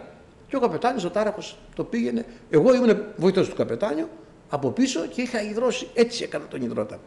Και 0.49 0.57
ο 0.57 0.61
καπετάνιος 0.61 1.05
ο 1.05 1.11
τάραχος 1.11 1.59
το 1.75 1.85
πήγαινε. 1.85 2.25
Εγώ 2.51 2.75
ήμουν 2.75 3.05
βοηθός 3.17 3.49
του 3.49 3.57
καπετάνιου 3.57 4.09
από 4.49 4.71
πίσω 4.71 5.07
και 5.07 5.23
είχα 5.23 5.43
υδρώσει. 5.43 5.89
Έτσι 5.95 6.23
έκανα 6.23 6.45
τον 6.45 6.63
υδρότα. 6.63 6.99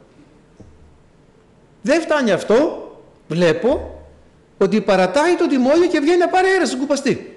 Δεν 1.81 2.01
φτάνει 2.01 2.31
αυτό. 2.31 2.86
Βλέπω 3.27 4.00
ότι 4.58 4.81
παρατάει 4.81 5.36
το 5.36 5.48
τιμόνιο 5.48 5.88
και 5.88 6.00
βγαίνει 6.00 6.17
να 6.17 6.27
πάρει 6.27 6.48
αέρα 6.48 6.65
στην 6.65 6.79
κουπαστή. 6.79 7.36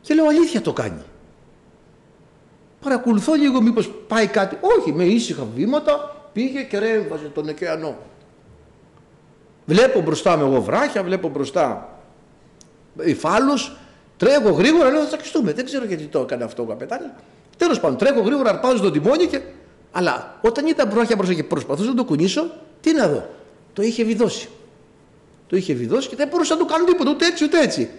Και 0.00 0.14
λέω 0.14 0.26
αλήθεια 0.26 0.60
το 0.60 0.72
κάνει. 0.72 1.02
Παρακολουθώ 2.82 3.34
λίγο 3.34 3.62
μήπως 3.62 3.90
πάει 4.08 4.26
κάτι. 4.26 4.58
Όχι, 4.60 4.92
με 4.92 5.04
ήσυχα 5.04 5.46
βήματα 5.54 6.16
πήγε 6.32 6.62
και 6.62 6.78
ρέμβαζε 6.78 7.30
τον 7.34 7.48
ωκεανό. 7.48 7.96
Βλέπω 9.64 10.00
μπροστά 10.00 10.36
με 10.36 10.44
εγώ 10.44 10.62
βράχια, 10.62 11.02
βλέπω 11.02 11.28
μπροστά 11.28 11.88
υφάλους, 13.00 13.76
τρέχω 14.16 14.50
γρήγορα, 14.50 14.90
λέω 14.90 15.00
θα 15.00 15.06
τσακιστούμε. 15.06 15.52
Δεν 15.52 15.64
ξέρω 15.64 15.84
γιατί 15.84 16.04
το 16.04 16.20
έκανε 16.20 16.44
αυτό 16.44 16.62
ο 16.62 16.66
καπετάνιο. 16.66 17.10
Τέλος 17.56 17.80
πάντων, 17.80 17.96
τρέχω 17.96 18.20
γρήγορα, 18.20 18.50
αρπάζω 18.50 18.82
το 18.82 18.90
τιμόνι 18.90 19.26
και. 19.26 19.40
Αλλά 19.92 20.38
όταν 20.42 20.66
ήταν 20.66 20.90
βράχια 20.90 21.16
μπροστά 21.16 21.34
και 21.34 21.44
προσπαθούσα 21.44 21.88
να 21.88 21.94
το 21.94 22.04
κουνήσω, 22.04 22.50
τι 22.80 22.92
να 22.92 23.08
δω. 23.08 23.28
Το 23.72 23.82
είχε 23.82 24.04
βιδώσει. 24.04 24.48
Το 25.46 25.56
είχε 25.56 25.72
βιδώσει 25.72 26.08
και 26.08 26.16
δεν 26.16 26.28
μπορούσα 26.28 26.54
να 26.54 26.60
το 26.60 26.66
κάνω 26.66 26.84
τίποτα, 26.84 27.10
ούτε 27.10 27.26
έτσι 27.26 27.44
ούτε 27.44 27.60
έτσι. 27.60 27.90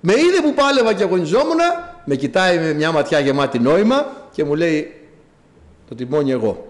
Με 0.00 0.12
είδε 0.12 0.40
που 0.42 0.54
πάλευα 0.54 0.92
και 0.92 1.02
αγωνιζόμουν, 1.02 1.58
με 2.04 2.14
κοιτάει 2.16 2.58
με 2.58 2.72
μια 2.72 2.92
ματιά 2.92 3.18
γεμάτη 3.18 3.58
νόημα 3.58 4.19
και 4.40 4.46
μου 4.46 4.54
λέει 4.54 4.94
το 5.88 5.94
τιμόνι 5.94 6.30
εγώ. 6.30 6.66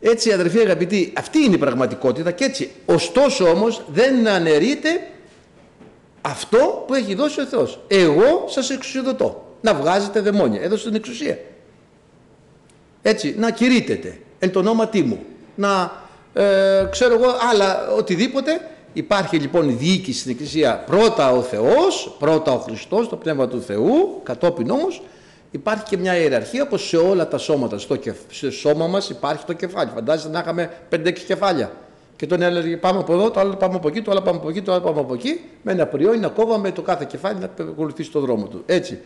Έτσι 0.00 0.32
αδερφοί 0.32 0.58
αγαπητοί, 0.58 1.12
αυτή 1.16 1.38
είναι 1.38 1.54
η 1.54 1.58
πραγματικότητα 1.58 2.30
και 2.30 2.44
έτσι. 2.44 2.70
Ωστόσο 2.86 3.48
όμως 3.48 3.82
δεν 3.92 4.28
αναιρείται 4.28 4.88
αυτό 6.20 6.84
που 6.86 6.94
έχει 6.94 7.14
δώσει 7.14 7.40
ο 7.40 7.44
Θεός. 7.44 7.80
Εγώ 7.88 8.44
σας 8.48 8.70
εξουσιοδοτώ. 8.70 9.56
Να 9.60 9.74
βγάζετε 9.74 10.20
δαιμόνια. 10.20 10.62
Έδωσε 10.62 10.84
την 10.84 10.94
εξουσία. 10.94 11.38
Έτσι, 13.02 13.34
να 13.38 13.50
κηρύτετε 13.50 14.18
εν 14.38 14.52
το 14.52 14.58
ονόματί 14.58 15.02
μου. 15.02 15.18
Να 15.54 15.92
ε, 16.32 16.86
ξέρω 16.90 17.14
εγώ 17.14 17.34
άλλα 17.50 17.90
οτιδήποτε. 17.90 18.68
Υπάρχει 18.92 19.36
λοιπόν 19.36 19.68
η 19.68 19.72
διοίκηση 19.72 20.18
στην 20.18 20.30
Εκκλησία 20.30 20.82
πρώτα 20.86 21.32
ο 21.32 21.42
Θεός, 21.42 22.16
πρώτα 22.18 22.52
ο 22.52 22.58
Χριστός, 22.58 23.08
το 23.08 23.16
Πνεύμα 23.16 23.48
του 23.48 23.62
Θεού, 23.62 24.20
κατόπιν 24.22 24.70
όμως 24.70 25.02
Υπάρχει 25.54 25.84
και 25.84 25.96
μια 25.96 26.16
ιεραρχία 26.16 26.62
όπως 26.62 26.88
σε 26.88 26.96
όλα 26.96 27.28
τα 27.28 27.38
σώματα. 27.38 27.78
Στο, 27.78 27.96
κεφ... 27.96 28.16
σώμα 28.50 28.86
μας 28.86 29.10
υπάρχει 29.10 29.44
το 29.44 29.52
κεφάλι. 29.52 29.90
Φαντάζεστε 29.94 30.30
να 30.30 30.38
είχαμε 30.38 30.70
5-6 30.90 31.12
κεφάλια. 31.18 31.72
Και 32.16 32.26
τον 32.26 32.42
έλεγε 32.42 32.76
πάμε 32.76 32.98
από 32.98 33.12
εδώ, 33.12 33.30
το 33.30 33.40
άλλο 33.40 33.54
πάμε 33.56 33.74
από 33.74 33.88
εκεί, 33.88 34.02
το 34.02 34.10
άλλο 34.10 34.20
πάμε 34.20 34.38
από 34.38 34.48
εκεί, 34.48 34.62
το 34.62 34.72
άλλο 34.72 34.80
πάμε 34.80 35.00
από 35.00 35.14
εκεί. 35.14 35.40
Με 35.62 35.72
ένα 35.72 35.86
πριόνι 35.86 36.18
να 36.18 36.28
κόβαμε 36.28 36.70
το 36.70 36.82
κάθε 36.82 37.04
κεφάλι 37.08 37.38
να 37.38 37.50
ακολουθήσει 37.64 38.10
το 38.10 38.20
δρόμο 38.20 38.46
του. 38.46 38.62
Έτσι. 38.66 39.00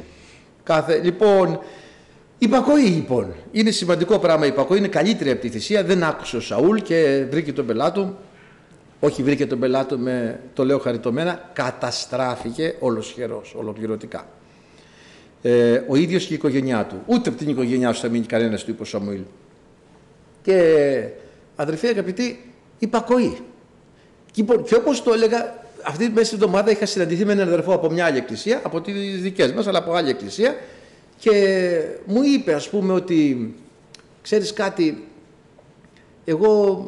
Κάθε... 0.63 1.01
Λοιπόν, 1.03 1.61
υπακοή 2.39 2.83
λοιπόν. 2.83 3.35
Είναι 3.53 3.71
σημαντικό 3.71 4.19
πράγμα 4.19 4.45
η 4.45 4.49
υπακοή. 4.49 4.79
Είναι 4.79 4.89
καλύτερη 4.89 5.31
από 5.31 5.41
τη 5.41 5.49
θυσία. 5.49 5.85
Δεν 5.85 6.03
άκουσε 6.03 6.37
ο 6.37 6.41
Σαούλ 6.41 6.79
και 6.79 7.27
βρήκε 7.31 7.53
τον 7.53 7.67
πελάτο. 7.67 8.15
Όχι 9.01 9.23
βρήκε 9.23 9.47
τον 9.47 9.59
πελάτο 9.59 9.99
με 9.99 10.41
το 10.55 10.65
λέω 10.65 10.79
χαριτωμένα. 10.79 11.51
Καταστράφηκε 11.53 12.75
ολοσχερός, 12.79 13.55
ολοκληρωτικά 13.59 14.27
ε, 15.43 15.83
ο 15.89 15.97
ίδιος 15.97 16.27
και 16.27 16.33
η 16.33 16.37
οικογένειά 16.37 16.85
του. 16.85 17.03
Ούτε 17.07 17.29
από 17.29 17.39
την 17.39 17.49
οικογένειά 17.49 17.93
σου 17.93 18.01
θα 18.01 18.09
μείνει 18.09 18.27
κανένας 18.27 18.65
του, 18.65 18.71
είπε 18.71 18.83
ο 18.83 18.85
Σαμουήλ. 18.85 19.23
Και 20.43 21.09
αδερφοί 21.57 21.87
αγαπητοί, 21.87 22.53
υπακοή. 22.79 23.39
Και, 24.31 24.45
και 24.65 24.75
όπως 24.75 25.03
το 25.03 25.13
έλεγα, 25.13 25.55
αυτή 25.83 26.07
τη 26.07 26.13
μέση 26.13 26.35
εβδομάδα 26.35 26.71
είχα 26.71 26.87
συναντηθεί 26.87 27.25
με 27.25 27.33
έναν 27.33 27.47
αδερφό 27.49 27.73
από 27.73 27.91
μια 27.91 28.05
άλλη 28.05 28.17
εκκλησία, 28.17 28.61
από 28.65 28.81
τις 28.81 29.21
δικές 29.21 29.53
μας, 29.53 29.67
αλλά 29.67 29.79
από 29.79 29.93
άλλη 29.93 30.09
εκκλησία 30.09 30.57
και 31.19 31.81
μου 32.07 32.23
είπε 32.23 32.55
ας 32.55 32.69
πούμε 32.69 32.93
ότι 32.93 33.55
ξέρεις 34.23 34.53
κάτι, 34.53 35.07
εγώ 36.25 36.83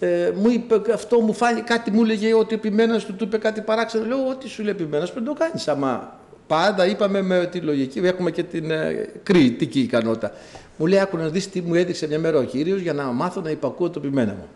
ε, 0.00 0.30
μου 0.34 0.50
είπε 0.50 0.92
αυτό, 0.92 1.20
μου 1.20 1.32
φάνηκε 1.32 1.64
κάτι, 1.66 1.90
μου 1.90 2.02
έλεγε 2.02 2.34
ότι 2.34 2.54
επιμένας 2.54 3.04
του, 3.04 3.14
του 3.14 3.24
είπε 3.24 3.38
κάτι 3.38 3.60
παράξενο. 3.60 4.04
Λέω, 4.04 4.28
ό,τι 4.28 4.48
σου 4.48 4.62
λέει 4.62 4.72
επιμένας 4.72 5.12
πρέπει 5.12 5.26
να 5.26 5.32
το 5.34 5.38
κάνεις 5.38 5.68
άμα 5.68 6.20
Πάντα 6.46 6.86
είπαμε 6.86 7.22
με 7.22 7.48
τη 7.50 7.60
λογική, 7.60 7.98
έχουμε 7.98 8.30
και 8.30 8.42
την 8.42 8.70
ε, 8.70 9.08
κριτική 9.22 9.80
ικανότητα. 9.80 10.32
Μου 10.76 10.86
λέει, 10.86 10.98
άκου 10.98 11.16
να 11.16 11.28
δεις 11.28 11.48
τι 11.50 11.60
μου 11.60 11.74
έδειξε 11.74 12.06
μια 12.06 12.18
μέρα 12.18 12.38
ο 12.38 12.42
Κύριος 12.42 12.80
για 12.80 12.92
να 12.92 13.04
μάθω 13.04 13.40
να 13.40 13.50
υπακούω 13.50 13.90
το 13.90 14.00
πειμένα 14.00 14.32
μου. 14.32 14.48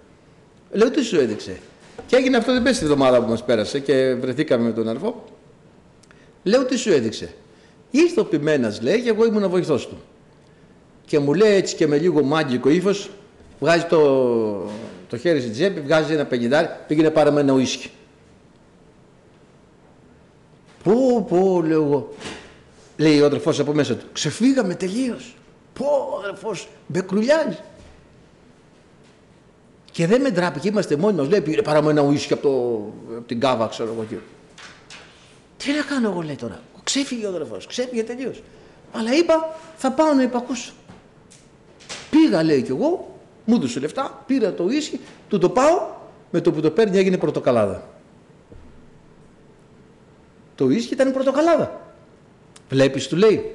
Λέω, 0.73 0.91
τι 0.91 1.03
σου 1.03 1.21
έδειξε; 1.21 1.57
Και 2.07 2.17
έγινε 2.17 2.37
αυτό 2.37 2.53
την 2.53 2.63
πέση 2.63 2.83
εβδομάδα 2.83 3.23
που 3.23 3.29
μας 3.31 3.45
πέρασε 3.45 3.79
και 3.79 4.15
βρεθήκαμε 4.21 4.65
με 4.65 4.73
τον 4.73 4.89
αρφό. 4.89 5.25
Λέω, 6.43 6.65
τι 6.65 6.77
σου 6.77 6.93
έδειξε; 6.93 7.35
Ήρθε 7.91 8.21
ο 8.21 8.25
ποιμένας, 8.25 8.83
λέει, 8.83 9.01
και 9.01 9.09
εγώ 9.09 9.25
ήμουν 9.25 9.49
βοηθός 9.49 9.89
του. 9.89 10.01
Και 11.07 11.19
μου 11.19 11.35
λέει 11.35 11.55
έτσι 11.55 11.75
και 11.75 11.87
με 11.87 11.99
λίγο 11.99 12.23
μάγκικο 12.23 12.69
ύφος, 12.69 13.11
βγάζει 13.61 13.85
το, 13.85 14.01
το 15.09 15.17
χέρι 15.17 15.41
στην 15.41 15.53
τσέπη, 15.53 15.81
βγάζει 15.81 16.13
ένα 16.13 16.25
πενιντάρι, 16.25 16.69
πήγαινε 16.87 17.11
πάρε 17.11 17.31
με 17.31 17.41
ένα 17.41 17.53
ουίσκι. 17.53 17.91
Πω, 20.83 21.27
πω, 21.29 21.63
λέω 21.63 21.83
εγώ. 21.85 22.15
Λέει 22.97 23.21
ο 23.21 23.27
αδερφός 23.27 23.61
από 23.61 23.73
μέσα 23.73 23.95
του. 23.95 24.07
Ξεφύγαμε 24.13 24.75
τελείως. 24.75 25.35
Πω, 25.73 25.85
ο 26.15 26.19
αδερφός, 26.19 26.69
με 26.87 27.01
κρουλιάζει. 27.01 27.59
Και 29.91 30.07
δεν 30.07 30.21
με 30.21 30.31
ντράπηκε, 30.31 30.69
είμαστε 30.69 30.97
μόνοι 30.97 31.17
μας. 31.17 31.29
Λέει, 31.29 31.41
πήρε 31.41 31.63
παρά 31.63 31.83
μου 31.83 31.89
ένα 31.89 32.03
ουίσκι 32.03 32.33
από, 32.33 32.43
το, 32.43 32.57
από 33.17 33.27
την 33.27 33.41
κάβα, 33.41 33.67
ξέρω 33.67 33.93
εγώ. 33.93 34.07
Τι 35.57 35.73
να 35.73 35.83
κάνω 35.83 36.11
εγώ, 36.11 36.21
λέει 36.21 36.37
τώρα. 36.37 36.61
Ξέφυγε 36.85 37.27
ο 37.27 37.29
αδερφός, 37.29 37.67
ξέφυγε 37.67 38.03
τελείως. 38.03 38.43
Αλλά 38.93 39.15
είπα, 39.15 39.57
θα 39.77 39.93
πάω 39.93 40.13
να 40.13 40.23
υπακούσω. 40.23 40.73
Πήγα, 42.11 42.43
λέει 42.43 42.63
κι 42.63 42.71
εγώ, 42.71 43.19
μου 43.45 43.55
έδωσε 43.55 43.81
λεφτά, 43.81 44.23
πήρα 44.27 44.55
το 44.55 44.65
ουίσκι, 44.65 45.01
του 45.29 45.39
το 45.39 45.49
πάω, 45.49 45.89
με 46.31 46.41
το 46.41 46.53
που 46.53 46.61
το 46.61 46.71
παίρνει 46.71 46.99
έγινε 46.99 47.17
πρωτοκαλάδα. 47.17 47.89
Το 50.61 50.71
ίσχυ 50.71 50.93
ήταν 50.93 51.13
πορτοκαλάδα. 51.13 51.81
Βλέπεις 52.69 53.09
του 53.09 53.17
λέει. 53.17 53.51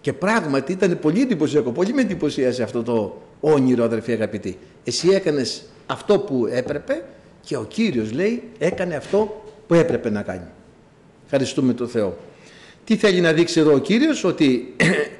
Και 0.00 0.12
πράγματι 0.12 0.72
ήταν 0.72 0.98
πολύ 0.98 1.20
εντυπωσιακό, 1.20 1.70
πολύ 1.70 1.92
με 1.92 2.00
εντυπωσίασε 2.00 2.62
αυτό 2.62 2.82
το 2.82 3.22
όνειρο 3.40 3.84
αδερφοί 3.84 4.12
αγαπητοί. 4.12 4.58
Εσύ 4.84 5.08
έκανες 5.08 5.62
αυτό 5.86 6.18
που 6.18 6.46
έπρεπε 6.46 7.04
και 7.40 7.56
ο 7.56 7.64
Κύριος 7.64 8.12
λέει 8.12 8.42
έκανε 8.58 8.94
αυτό 8.94 9.44
που 9.66 9.74
έπρεπε 9.74 10.10
να 10.10 10.22
κάνει. 10.22 10.46
Ευχαριστούμε 11.24 11.72
τον 11.72 11.88
Θεό. 11.88 12.16
Τι 12.84 12.96
θέλει 12.96 13.20
να 13.20 13.32
δείξει 13.32 13.60
εδώ 13.60 13.74
ο 13.74 13.78
Κύριος, 13.78 14.24
ότι 14.24 14.74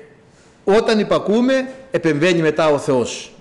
όταν 0.78 0.98
υπακούμε 0.98 1.68
επεμβαίνει 1.90 2.40
μετά 2.40 2.68
ο 2.68 2.78
Θεός. 2.78 3.32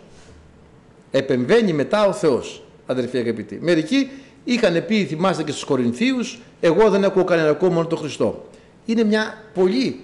Επεμβαίνει 1.12 1.74
μετά 1.74 2.08
ο 2.08 2.14
Θεός. 2.14 2.64
αδερφοί 2.86 3.18
αγαπητοί. 3.18 3.60
Μερικοί 3.62 4.10
είχαν 4.46 4.86
πει, 4.86 5.06
θυμάστε 5.06 5.44
και 5.44 5.52
στους 5.52 5.64
Κορινθίους, 5.64 6.40
εγώ 6.60 6.90
δεν 6.90 7.04
ακούω 7.04 7.24
κανένα 7.24 7.50
ακόμα 7.50 7.74
μόνο 7.74 7.88
τον 7.88 7.98
Χριστό. 7.98 8.46
Είναι 8.86 9.04
μια 9.04 9.44
πολύ. 9.54 10.00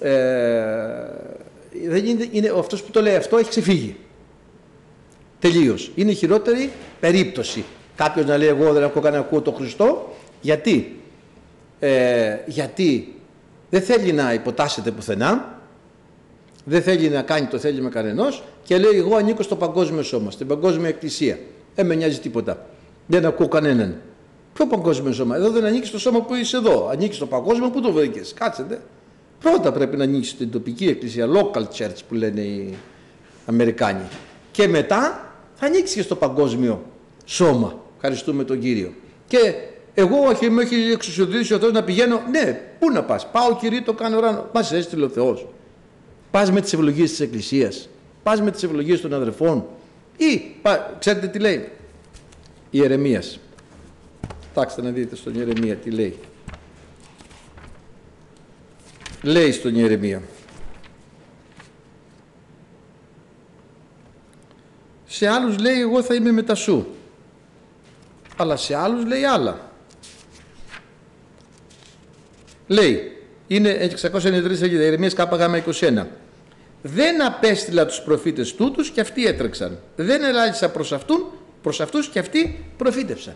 Ε, 0.00 0.10
δεν 1.88 2.06
είναι, 2.06 2.28
είναι, 2.30 2.52
αυτός 2.58 2.82
που 2.82 2.90
το 2.90 3.00
λέει 3.00 3.14
αυτό 3.14 3.36
έχει 3.36 3.48
ξεφύγει. 3.48 3.96
Τελείως. 5.38 5.90
Είναι 5.94 6.10
η 6.10 6.14
χειρότερη 6.14 6.70
περίπτωση. 7.00 7.64
Κάποιος 7.96 8.26
να 8.26 8.36
λέει: 8.36 8.48
Εγώ 8.48 8.72
δεν 8.72 8.82
ακούω 8.84 9.02
κανένα 9.02 9.22
ακούω 9.22 9.40
τον 9.40 9.54
Χριστό. 9.54 10.14
Γιατί, 10.40 11.00
ε, 11.78 12.36
γιατί 12.46 13.14
δεν 13.70 13.82
θέλει 13.82 14.12
να 14.12 14.32
υποτάσσεται 14.32 14.90
πουθενά, 14.90 15.60
δεν 16.64 16.82
θέλει 16.82 17.08
να 17.08 17.22
κάνει 17.22 17.46
το 17.46 17.58
θέλει 17.58 17.80
με 17.80 17.88
κανενός 17.88 18.42
και 18.64 18.78
λέει: 18.78 18.98
Εγώ 18.98 19.16
ανήκω 19.16 19.42
στο 19.42 19.56
παγκόσμιο 19.56 20.02
σώμα, 20.02 20.30
στην 20.30 20.46
παγκόσμια 20.46 20.88
εκκλησία. 20.88 21.38
Δεν 21.74 21.86
με 21.86 21.94
νοιάζει 21.94 22.18
τίποτα. 22.18 22.66
Δεν 23.06 23.26
ακούω 23.26 23.48
κανέναν. 23.48 24.00
Ποιο 24.52 24.66
παγκόσμιο 24.66 25.12
σώμα, 25.12 25.36
εδώ 25.36 25.50
δεν 25.50 25.64
ανήκει 25.64 25.86
στο 25.86 25.98
σώμα 25.98 26.22
που 26.22 26.34
είσαι 26.34 26.56
εδώ. 26.56 26.88
Ανήκει 26.88 27.14
στο 27.14 27.26
παγκόσμιο, 27.26 27.70
πού 27.70 27.80
το 27.80 27.92
βρήκες. 27.92 28.34
Κάτσετε. 28.34 28.80
Πρώτα 29.40 29.72
πρέπει 29.72 29.96
να 29.96 30.04
ανοίξει 30.04 30.30
στην 30.30 30.50
τοπική 30.50 30.86
εκκλησία, 30.86 31.26
local 31.26 31.62
church 31.62 31.98
που 32.08 32.14
λένε 32.14 32.40
οι 32.40 32.74
Αμερικάνοι. 33.46 34.08
Και 34.50 34.68
μετά 34.68 35.30
θα 35.54 35.66
ανοίξεις 35.66 35.94
και 35.94 36.02
στο 36.02 36.16
παγκόσμιο 36.16 36.82
σώμα. 37.24 37.78
Ευχαριστούμε 37.94 38.44
τον 38.44 38.58
Κύριο. 38.58 38.92
Και 39.26 39.54
εγώ 39.94 40.16
όχι, 40.28 40.50
με 40.50 40.62
έχει 40.62 40.74
εξουσιοδοτήσει 40.92 41.54
ο 41.54 41.58
Θεός 41.58 41.72
να 41.72 41.82
πηγαίνω. 41.82 42.20
Ναι, 42.30 42.60
πού 42.78 42.90
να 42.90 43.04
πας; 43.04 43.30
Πάω 43.30 43.56
κυρίω 43.56 43.82
το 43.82 43.92
κάνω 43.92 44.16
ουράνο. 44.16 44.46
Μας 44.52 44.72
έστειλε 44.72 45.04
ο 45.04 45.08
Θεός. 45.08 45.46
Πας 46.30 46.50
με 46.50 46.60
τις 46.60 46.72
ευλογίες 46.72 47.10
της 47.10 47.20
Εκκλησίας. 47.20 47.88
Πας 48.22 48.40
με 48.42 48.50
τις 48.50 48.62
ευλογίες 48.62 49.00
των 49.00 49.14
αδερφών. 49.14 49.64
Ή, 50.16 50.40
πα, 50.62 50.96
ξέρετε 50.98 51.26
τι 51.26 51.38
λέει; 51.38 51.68
Η 52.70 52.84
Ερεμία. 52.84 53.22
Κοιτάξτε 54.40 54.82
να 54.82 54.90
δείτε 54.90 55.16
στον 55.16 55.34
Ιερεμία 55.34 55.76
τι 55.76 55.90
λέει. 55.90 56.18
Λέει 59.22 59.52
στον 59.52 59.74
Ιερεμία. 59.74 60.22
Σε 65.06 65.28
άλλους 65.28 65.58
λέει 65.58 65.80
εγώ 65.80 66.02
θα 66.02 66.14
είμαι 66.14 66.32
μετά 66.32 66.54
σου. 66.54 66.86
Αλλά 68.36 68.56
σε 68.56 68.74
άλλους 68.74 69.04
λέει 69.04 69.24
άλλα. 69.24 69.70
Λέει, 72.66 73.16
είναι 73.46 73.90
693 74.02 74.56
σελίδα, 74.56 74.82
Ιερεμίας 74.82 75.14
ΚΓ 75.14 75.22
21. 75.80 76.06
Δεν 76.82 77.24
απέστειλα 77.24 77.86
τους 77.86 78.00
προφήτες 78.00 78.54
τούτους 78.54 78.90
και 78.90 79.00
αυτοί 79.00 79.26
έτρεξαν. 79.26 79.78
Δεν 79.96 80.22
ελάλησα 80.22 80.70
προς, 80.70 80.92
αυτούν, 80.92 81.26
προς 81.66 81.80
αυτούς 81.80 82.08
και 82.08 82.18
αυτοί 82.18 82.64
προφήτευσαν. 82.76 83.34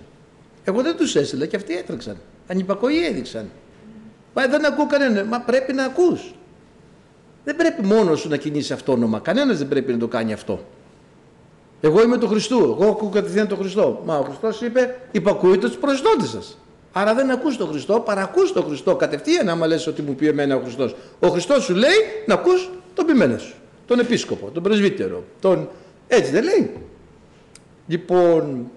Εγώ 0.65 0.83
δεν 0.83 0.97
τους 0.97 1.17
έστειλα 1.17 1.47
και 1.47 1.57
αυτοί 1.57 1.77
έτρεξαν. 1.77 2.17
Ανυπακοή 2.47 3.05
έδειξαν. 3.07 3.51
Μα 4.35 4.47
δεν 4.47 4.67
ακούω 4.67 4.87
κανέναν. 4.87 5.27
Μα 5.27 5.41
πρέπει 5.41 5.73
να 5.73 5.85
ακούς. 5.85 6.35
Δεν 7.45 7.57
πρέπει 7.57 7.83
μόνος 7.83 8.21
σου 8.21 8.29
να 8.29 8.37
κινείσαι 8.37 8.75
αυτόνομα. 8.75 9.19
Κανένας 9.19 9.59
δεν 9.59 9.69
πρέπει 9.69 9.93
να 9.93 9.99
το 9.99 10.09
κάνει 10.09 10.33
αυτό. 10.33 10.65
Εγώ 11.81 12.03
είμαι 12.03 12.19
του 12.19 12.29
Χριστού. 12.29 12.59
Εγώ 12.59 12.91
ακούω 12.91 13.09
κατευθείαν 13.09 13.49
τον 13.49 13.59
Χριστό. 13.59 14.03
Μα 14.05 14.19
ο 14.19 14.23
Χριστός 14.23 14.61
είπε: 14.61 15.01
Υπακούετε 15.11 15.69
του 15.69 15.79
προσδότε 15.79 16.27
σας. 16.27 16.59
Άρα 16.93 17.15
δεν 17.15 17.31
ακούς 17.31 17.57
τον 17.57 17.69
Χριστό, 17.69 18.01
παρακούς 18.01 18.53
τον 18.53 18.65
Χριστό 18.65 18.97
κατευθείαν 18.97 19.49
άμα 19.49 19.67
λες 19.67 19.87
ότι 19.87 20.03
μου 20.03 20.15
πει 20.15 20.27
εμένα 20.27 20.57
ο 20.57 20.61
Χριστός. 20.61 20.95
Ο 21.21 21.29
Χριστός 21.29 21.65
σου 21.65 21.75
λέει 21.75 21.99
να 22.27 22.35
ακούς 22.35 22.71
τον 22.95 23.07
ποιμένο 23.07 23.39
σου, 23.39 23.55
τον 23.87 23.99
επίσκοπο, 23.99 24.51
τον 24.51 24.63
πρεσβύτερο, 24.63 25.25
τον... 25.41 25.69
έτσι 26.09 26.31
δεν 26.31 26.45
λέει. 26.45 26.90
Λοιπόν, 27.91 28.71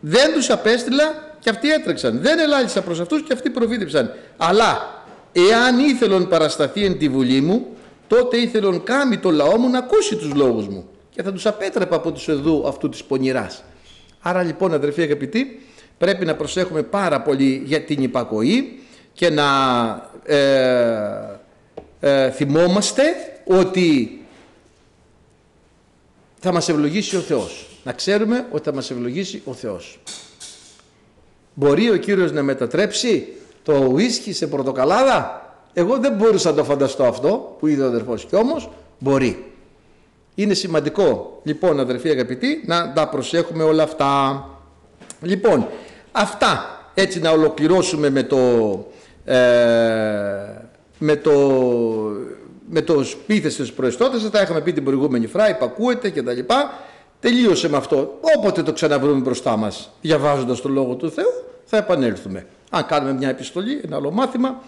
δεν 0.00 0.32
τους 0.32 0.50
απέστειλα 0.50 1.36
και 1.40 1.50
αυτοί 1.50 1.70
έτρεξαν. 1.70 2.20
Δεν 2.20 2.38
ελάλησα 2.38 2.82
προς 2.82 3.00
αυτούς 3.00 3.22
και 3.22 3.32
αυτοί 3.32 3.50
προφήτευσαν. 3.50 4.12
Αλλά 4.36 5.02
εάν 5.32 5.78
ήθελον 5.78 6.28
παρασταθεί 6.28 6.84
εν 6.84 6.98
τη 6.98 7.08
βουλή 7.08 7.40
μου, 7.40 7.66
τότε 8.06 8.36
ήθελον 8.36 8.82
κάμει 8.82 9.18
το 9.18 9.30
λαό 9.30 9.58
μου 9.58 9.70
να 9.70 9.78
ακούσει 9.78 10.16
τους 10.16 10.34
λόγους 10.34 10.68
μου 10.68 10.88
και 11.10 11.22
θα 11.22 11.32
τους 11.32 11.46
απέτρεπα 11.46 11.96
από 11.96 12.12
τους 12.12 12.28
εδού 12.28 12.64
αυτού 12.66 12.88
της 12.88 13.04
πονηράς. 13.04 13.64
Άρα 14.20 14.42
λοιπόν 14.42 14.74
αδερφοί 14.74 15.02
αγαπητοί, 15.02 15.66
πρέπει 15.98 16.24
να 16.24 16.34
προσέχουμε 16.34 16.82
πάρα 16.82 17.20
πολύ 17.20 17.62
για 17.64 17.80
την 17.80 18.02
υπακοή 18.02 18.82
και 19.12 19.30
να 19.30 19.48
ε, 20.24 20.38
ε, 22.00 22.30
θυμόμαστε 22.30 23.02
ότι 23.44 24.20
θα 26.40 26.52
μας 26.52 26.68
ευλογήσει 26.68 27.16
ο 27.16 27.20
Θεός. 27.20 27.68
Να 27.84 27.92
ξέρουμε 27.92 28.46
ότι 28.50 28.64
θα 28.64 28.74
μας 28.74 28.90
ευλογήσει 28.90 29.42
ο 29.44 29.52
Θεός. 29.52 30.00
Μπορεί 31.54 31.90
ο 31.90 31.96
Κύριος 31.96 32.32
να 32.32 32.42
μετατρέψει 32.42 33.28
το 33.62 33.88
ουίσκι 33.92 34.32
σε 34.32 34.46
πορτοκαλάδα; 34.46 35.52
Εγώ 35.72 35.98
δεν 35.98 36.12
μπορούσα 36.12 36.50
να 36.50 36.56
το 36.56 36.64
φανταστώ 36.64 37.04
αυτό 37.04 37.56
που 37.58 37.66
είδε 37.66 37.82
ο 37.82 37.86
αδερφός 37.86 38.24
και 38.24 38.36
όμως 38.36 38.70
μπορεί. 38.98 39.52
Είναι 40.34 40.54
σημαντικό 40.54 41.40
λοιπόν 41.44 41.80
αδερφοί 41.80 42.08
αγαπητοί 42.08 42.62
να 42.66 42.92
τα 42.92 43.08
προσέχουμε 43.08 43.62
όλα 43.62 43.82
αυτά. 43.82 44.44
Λοιπόν, 45.20 45.66
αυτά 46.12 46.74
έτσι 46.94 47.20
να 47.20 47.30
ολοκληρώσουμε 47.30 48.10
με 48.10 48.22
το, 48.22 48.38
ε, 49.24 49.36
με 50.98 51.16
το, 51.16 51.32
με 52.68 52.82
το 52.82 53.04
σπίθες 53.04 53.56
της 53.56 53.72
προεστώτες, 53.72 54.30
τα 54.30 54.42
είχαμε 54.42 54.60
πει 54.60 54.72
την 54.72 54.84
προηγούμενη 54.84 55.26
φρά, 55.26 55.48
υπακούεται 55.48 56.10
και 56.10 56.22
τα 56.22 56.32
λοιπά. 56.32 56.72
Τελείωσε 57.24 57.68
με 57.68 57.76
αυτό. 57.76 58.18
Όποτε 58.36 58.62
το 58.62 58.72
ξαναβρούμε 58.72 59.20
μπροστά 59.20 59.56
μας, 59.56 59.90
διαβάζοντας 60.00 60.60
το 60.60 60.68
Λόγο 60.68 60.94
του 60.94 61.10
Θεού, 61.10 61.44
θα 61.64 61.76
επανέλθουμε. 61.76 62.46
Αν 62.70 62.86
κάνουμε 62.86 63.12
μια 63.12 63.28
επιστολή, 63.28 63.80
ένα 63.84 63.96
άλλο 63.96 64.10
μάθημα, 64.10 64.62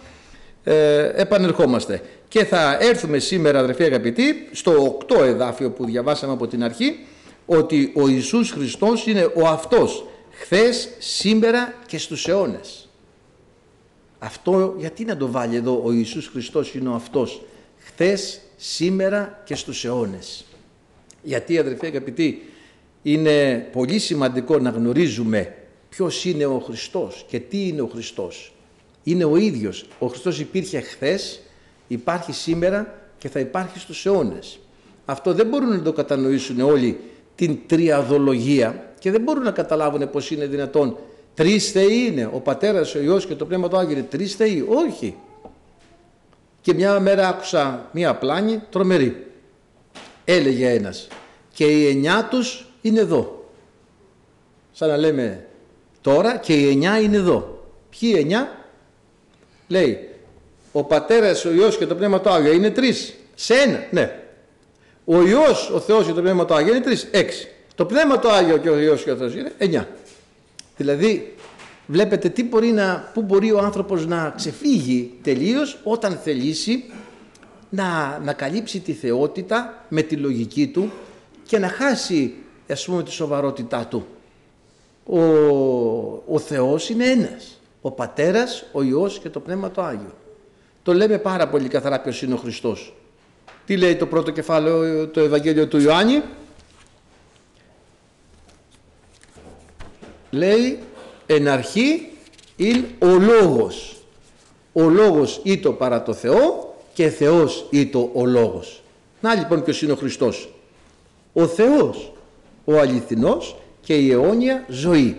ε, 0.63 1.11
επανερχόμαστε. 1.21 2.01
Και 2.27 2.45
θα 2.45 2.77
έρθουμε 2.79 3.19
σήμερα, 3.19 3.59
αδερφοί 3.59 3.83
αγαπητοί, 3.83 4.49
στο 4.51 4.71
8 4.71 5.23
εδάφιο 5.23 5.71
που 5.71 5.85
διαβάσαμε 5.85 6.33
από 6.33 6.47
την 6.47 6.63
αρχή, 6.63 7.05
ότι 7.45 7.91
ο 7.95 8.07
Ιησούς 8.07 8.51
Χριστός 8.51 9.07
είναι 9.07 9.31
ο 9.35 9.47
αυτός 9.47 10.05
χθες, 10.31 10.89
σήμερα 10.97 11.73
και 11.87 11.97
στους 11.97 12.27
αιώνες. 12.27 12.89
Αυτό 14.19 14.75
γιατί 14.77 15.05
να 15.05 15.17
το 15.17 15.31
βάλει 15.31 15.55
εδώ 15.55 15.81
ο 15.83 15.91
Ιησούς 15.91 16.27
Χριστός 16.27 16.73
είναι 16.73 16.89
ο 16.89 16.93
αυτός 16.93 17.41
χθες, 17.77 18.41
σήμερα 18.55 19.41
και 19.45 19.55
στους 19.55 19.85
αιώνες. 19.85 20.45
Γιατί 21.27 21.57
αδερφοί 21.57 21.85
αγαπητοί 21.85 22.41
είναι 23.03 23.67
πολύ 23.71 23.99
σημαντικό 23.99 24.59
να 24.59 24.69
γνωρίζουμε 24.69 25.55
ποιος 25.89 26.25
είναι 26.25 26.45
ο 26.45 26.59
Χριστός 26.59 27.25
και 27.27 27.39
τι 27.39 27.67
είναι 27.67 27.81
ο 27.81 27.87
Χριστός. 27.87 28.53
Είναι 29.03 29.25
ο 29.25 29.35
ίδιος. 29.35 29.85
Ο 29.99 30.07
Χριστός 30.07 30.39
υπήρχε 30.39 30.79
χθες, 30.79 31.41
υπάρχει 31.87 32.31
σήμερα 32.31 32.93
και 33.17 33.29
θα 33.29 33.39
υπάρχει 33.39 33.79
στους 33.79 34.05
αιώνες. 34.05 34.59
Αυτό 35.05 35.33
δεν 35.33 35.47
μπορούν 35.47 35.69
να 35.69 35.81
το 35.81 35.93
κατανοήσουν 35.93 36.59
όλοι 36.61 36.99
την 37.35 37.57
τριαδολογία 37.65 38.93
και 38.99 39.11
δεν 39.11 39.21
μπορούν 39.21 39.43
να 39.43 39.51
καταλάβουν 39.51 40.09
πως 40.09 40.31
είναι 40.31 40.45
δυνατόν. 40.45 40.97
Τρεις 41.33 41.71
θεοί 41.71 42.05
είναι, 42.11 42.29
ο 42.33 42.39
Πατέρας, 42.39 42.95
ο 42.95 43.01
Υιός 43.01 43.25
και 43.25 43.35
το 43.35 43.45
Πνεύμα 43.45 43.69
του 43.69 43.77
Άγιο 43.77 44.05
τρεις 44.09 44.35
θεοί. 44.35 44.65
Όχι. 44.67 45.15
Και 46.61 46.73
μια 46.73 46.99
μέρα 46.99 47.27
άκουσα 47.27 47.89
μια 47.91 48.15
πλάνη 48.15 48.61
τρομερή. 48.69 49.26
Έλεγε 50.29 50.69
ένας 50.69 51.07
και 51.53 51.65
οι 51.65 51.87
εννιά 51.87 52.27
τους 52.31 52.65
είναι 52.81 52.99
εδώ. 52.99 53.49
Σαν 54.71 54.89
να 54.89 54.97
λέμε 54.97 55.45
τώρα 56.01 56.37
και 56.37 56.53
οι 56.53 56.69
εννιά 56.69 56.99
είναι 56.99 57.17
εδώ. 57.17 57.63
Ποιοι 57.89 58.13
εννιά; 58.17 58.65
Λέει 59.67 60.09
ο 60.71 60.83
Πατέρας, 60.83 61.45
ο 61.45 61.51
Υιός 61.51 61.77
και 61.77 61.85
το 61.85 61.95
Πνεύμα 61.95 62.21
του 62.21 62.29
Άγιο 62.29 62.51
είναι 62.51 62.69
τρεις. 62.69 63.13
Σε 63.35 63.53
ένα, 63.53 63.87
ναι. 63.91 64.19
Ο 65.05 65.21
Υιός, 65.21 65.69
ο 65.69 65.79
Θεός 65.79 66.05
και 66.05 66.13
το 66.13 66.21
Πνεύμα 66.21 66.45
του 66.45 66.53
Άγιο 66.53 66.73
είναι 66.75 66.83
τρεις, 66.83 67.07
έξι. 67.11 67.47
Το 67.75 67.85
Πνεύμα 67.85 68.19
το 68.19 68.29
Άγιο 68.29 68.57
και 68.57 68.69
ο 68.69 68.79
Υιός 68.79 69.03
και 69.03 69.11
ο 69.11 69.15
Θεός 69.15 69.35
είναι 69.35 69.51
εννιά. 69.57 69.87
Δηλαδή 70.77 71.35
βλέπετε 71.85 72.29
τι 72.29 72.43
μπορεί 72.43 72.71
να, 72.71 73.11
πού 73.13 73.21
μπορεί 73.21 73.51
ο 73.51 73.59
άνθρωπος 73.59 74.05
να 74.05 74.33
ξεφύγει 74.35 75.13
τελείως 75.23 75.79
όταν 75.83 76.19
θελήσει 76.23 76.83
να, 77.69 78.19
να 78.19 78.33
καλύψει 78.33 78.79
τη 78.79 78.93
θεότητα 78.93 79.85
με 79.89 80.01
τη 80.01 80.15
λογική 80.15 80.67
του 80.67 80.91
και 81.43 81.59
να 81.59 81.67
χάσει 81.67 82.33
ας 82.69 82.85
πούμε 82.85 83.03
τη 83.03 83.11
σοβαρότητά 83.11 83.85
του. 83.85 84.07
Ο, 85.05 85.19
ο 86.27 86.39
Θεός 86.39 86.89
είναι 86.89 87.05
ένας. 87.05 87.61
Ο 87.81 87.91
Πατέρας, 87.91 88.65
ο 88.71 88.81
Υιός 88.81 89.19
και 89.19 89.29
το 89.29 89.39
Πνεύμα 89.39 89.71
το 89.71 89.81
Άγιο. 89.81 90.13
Το 90.83 90.93
λέμε 90.93 91.17
πάρα 91.17 91.47
πολύ 91.47 91.67
καθαρά 91.67 91.99
ποιος 91.99 92.21
είναι 92.21 92.33
ο 92.33 92.37
Χριστός. 92.37 92.93
Τι 93.65 93.77
λέει 93.77 93.95
το 93.95 94.05
πρώτο 94.05 94.31
κεφάλαιο 94.31 95.07
το 95.07 95.19
Ευαγγέλιο 95.19 95.67
του 95.67 95.79
Ιωάννη; 95.79 96.21
λέει 100.29 100.79
εν 101.25 101.47
αρχή 101.47 102.11
είναι 102.55 102.87
ο 102.99 103.07
λόγος. 103.07 104.01
Ο 104.73 104.89
λόγος 104.89 105.39
ήτο 105.43 105.71
παρά 105.71 106.03
το 106.03 106.13
Θεό 106.13 106.75
και 106.97 107.09
Θεός 107.09 107.65
ήτο 107.69 108.09
ο 108.13 108.25
λόγος. 108.25 108.81
Να 109.21 109.35
λοιπόν 109.35 109.63
ποιος 109.63 109.81
είναι 109.81 109.91
ο 109.91 109.95
Χριστός. 109.95 110.53
Ο 111.33 111.47
Θεός, 111.47 112.13
ο 112.65 112.79
αληθινός 112.79 113.55
και 113.81 113.95
η 113.95 114.11
αιώνια 114.11 114.65
ζωή. 114.69 115.17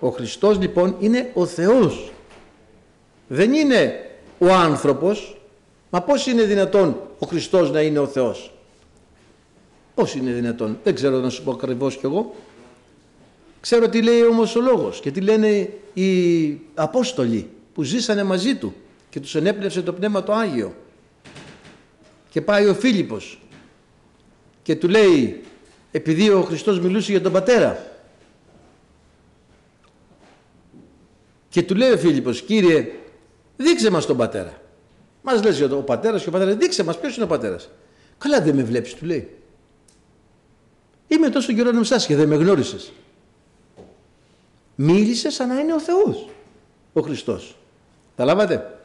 Ο 0.00 0.08
Χριστός 0.08 0.58
λοιπόν 0.58 0.96
είναι 1.00 1.30
ο 1.34 1.46
Θεός. 1.46 2.12
Δεν 3.28 3.52
είναι 3.52 4.10
ο 4.38 4.52
άνθρωπος. 4.52 5.36
Μα 5.90 6.02
πώς 6.02 6.26
είναι 6.26 6.42
δυνατόν 6.42 7.00
ο 7.18 7.26
Χριστός 7.26 7.70
να 7.70 7.80
είναι 7.80 7.98
ο 7.98 8.06
Θεός; 8.06 8.52
Πώς 9.94 10.14
είναι 10.14 10.32
δυνατόν; 10.32 10.78
Δεν 10.84 10.94
ξέρω 10.94 11.18
να 11.18 11.28
σου 11.28 11.42
πω 11.42 11.50
ακριβώς 11.50 11.96
κι 11.96 12.06
εγώ. 12.06 12.34
Ξέρω 13.60 13.88
τι 13.88 14.02
λέει 14.02 14.22
όμως 14.22 14.56
ο 14.56 14.60
λόγος 14.60 15.00
και 15.00 15.10
τι 15.10 15.20
λένε 15.20 15.70
οι 15.92 16.60
Απόστολοι 16.74 17.48
που 17.74 17.82
ζήσανε 17.82 18.22
μαζί 18.22 18.56
του 18.56 18.74
και 19.12 19.20
τους 19.20 19.34
ενέπνευσε 19.34 19.82
το 19.82 19.92
Πνεύμα 19.92 20.22
το 20.22 20.32
Άγιο. 20.32 20.74
Και 22.30 22.40
πάει 22.40 22.66
ο 22.66 22.74
Φίλιππος 22.74 23.40
και 24.62 24.76
του 24.76 24.88
λέει 24.88 25.44
επειδή 25.90 26.30
ο 26.30 26.42
Χριστός 26.42 26.80
μιλούσε 26.80 27.10
για 27.10 27.20
τον 27.20 27.32
Πατέρα 27.32 27.86
και 31.48 31.62
του 31.62 31.74
λέει 31.74 31.90
ο 31.90 31.98
Φίλιππος 31.98 32.42
Κύριε 32.42 32.92
δείξε 33.56 33.90
μας 33.90 34.06
τον 34.06 34.16
Πατέρα. 34.16 34.62
Μας 35.22 35.42
λες 35.42 35.56
για 35.56 35.76
ο 35.76 35.82
Πατέρας 35.82 36.22
και 36.22 36.28
ο 36.28 36.32
Πατέρας 36.32 36.54
δείξε 36.54 36.84
μας 36.84 36.98
ποιος 36.98 37.14
είναι 37.16 37.24
ο 37.24 37.28
Πατέρας. 37.28 37.70
Καλά 38.18 38.40
δεν 38.40 38.54
με 38.54 38.62
βλέπεις 38.62 38.94
του 38.94 39.04
λέει. 39.04 39.36
Είμαι 41.08 41.28
τόσο 41.28 41.52
καιρό 41.52 41.72
με 41.72 41.84
και 42.06 42.16
δεν 42.16 42.28
με 42.28 42.36
γνώρισες. 42.36 42.92
Μίλησες 44.74 45.34
σαν 45.34 45.48
να 45.48 45.58
είναι 45.58 45.74
ο 45.74 45.80
Θεός 45.80 46.28
ο 46.92 47.00
Χριστός. 47.00 47.56
Τα 48.16 48.24
λάβατε; 48.24 48.76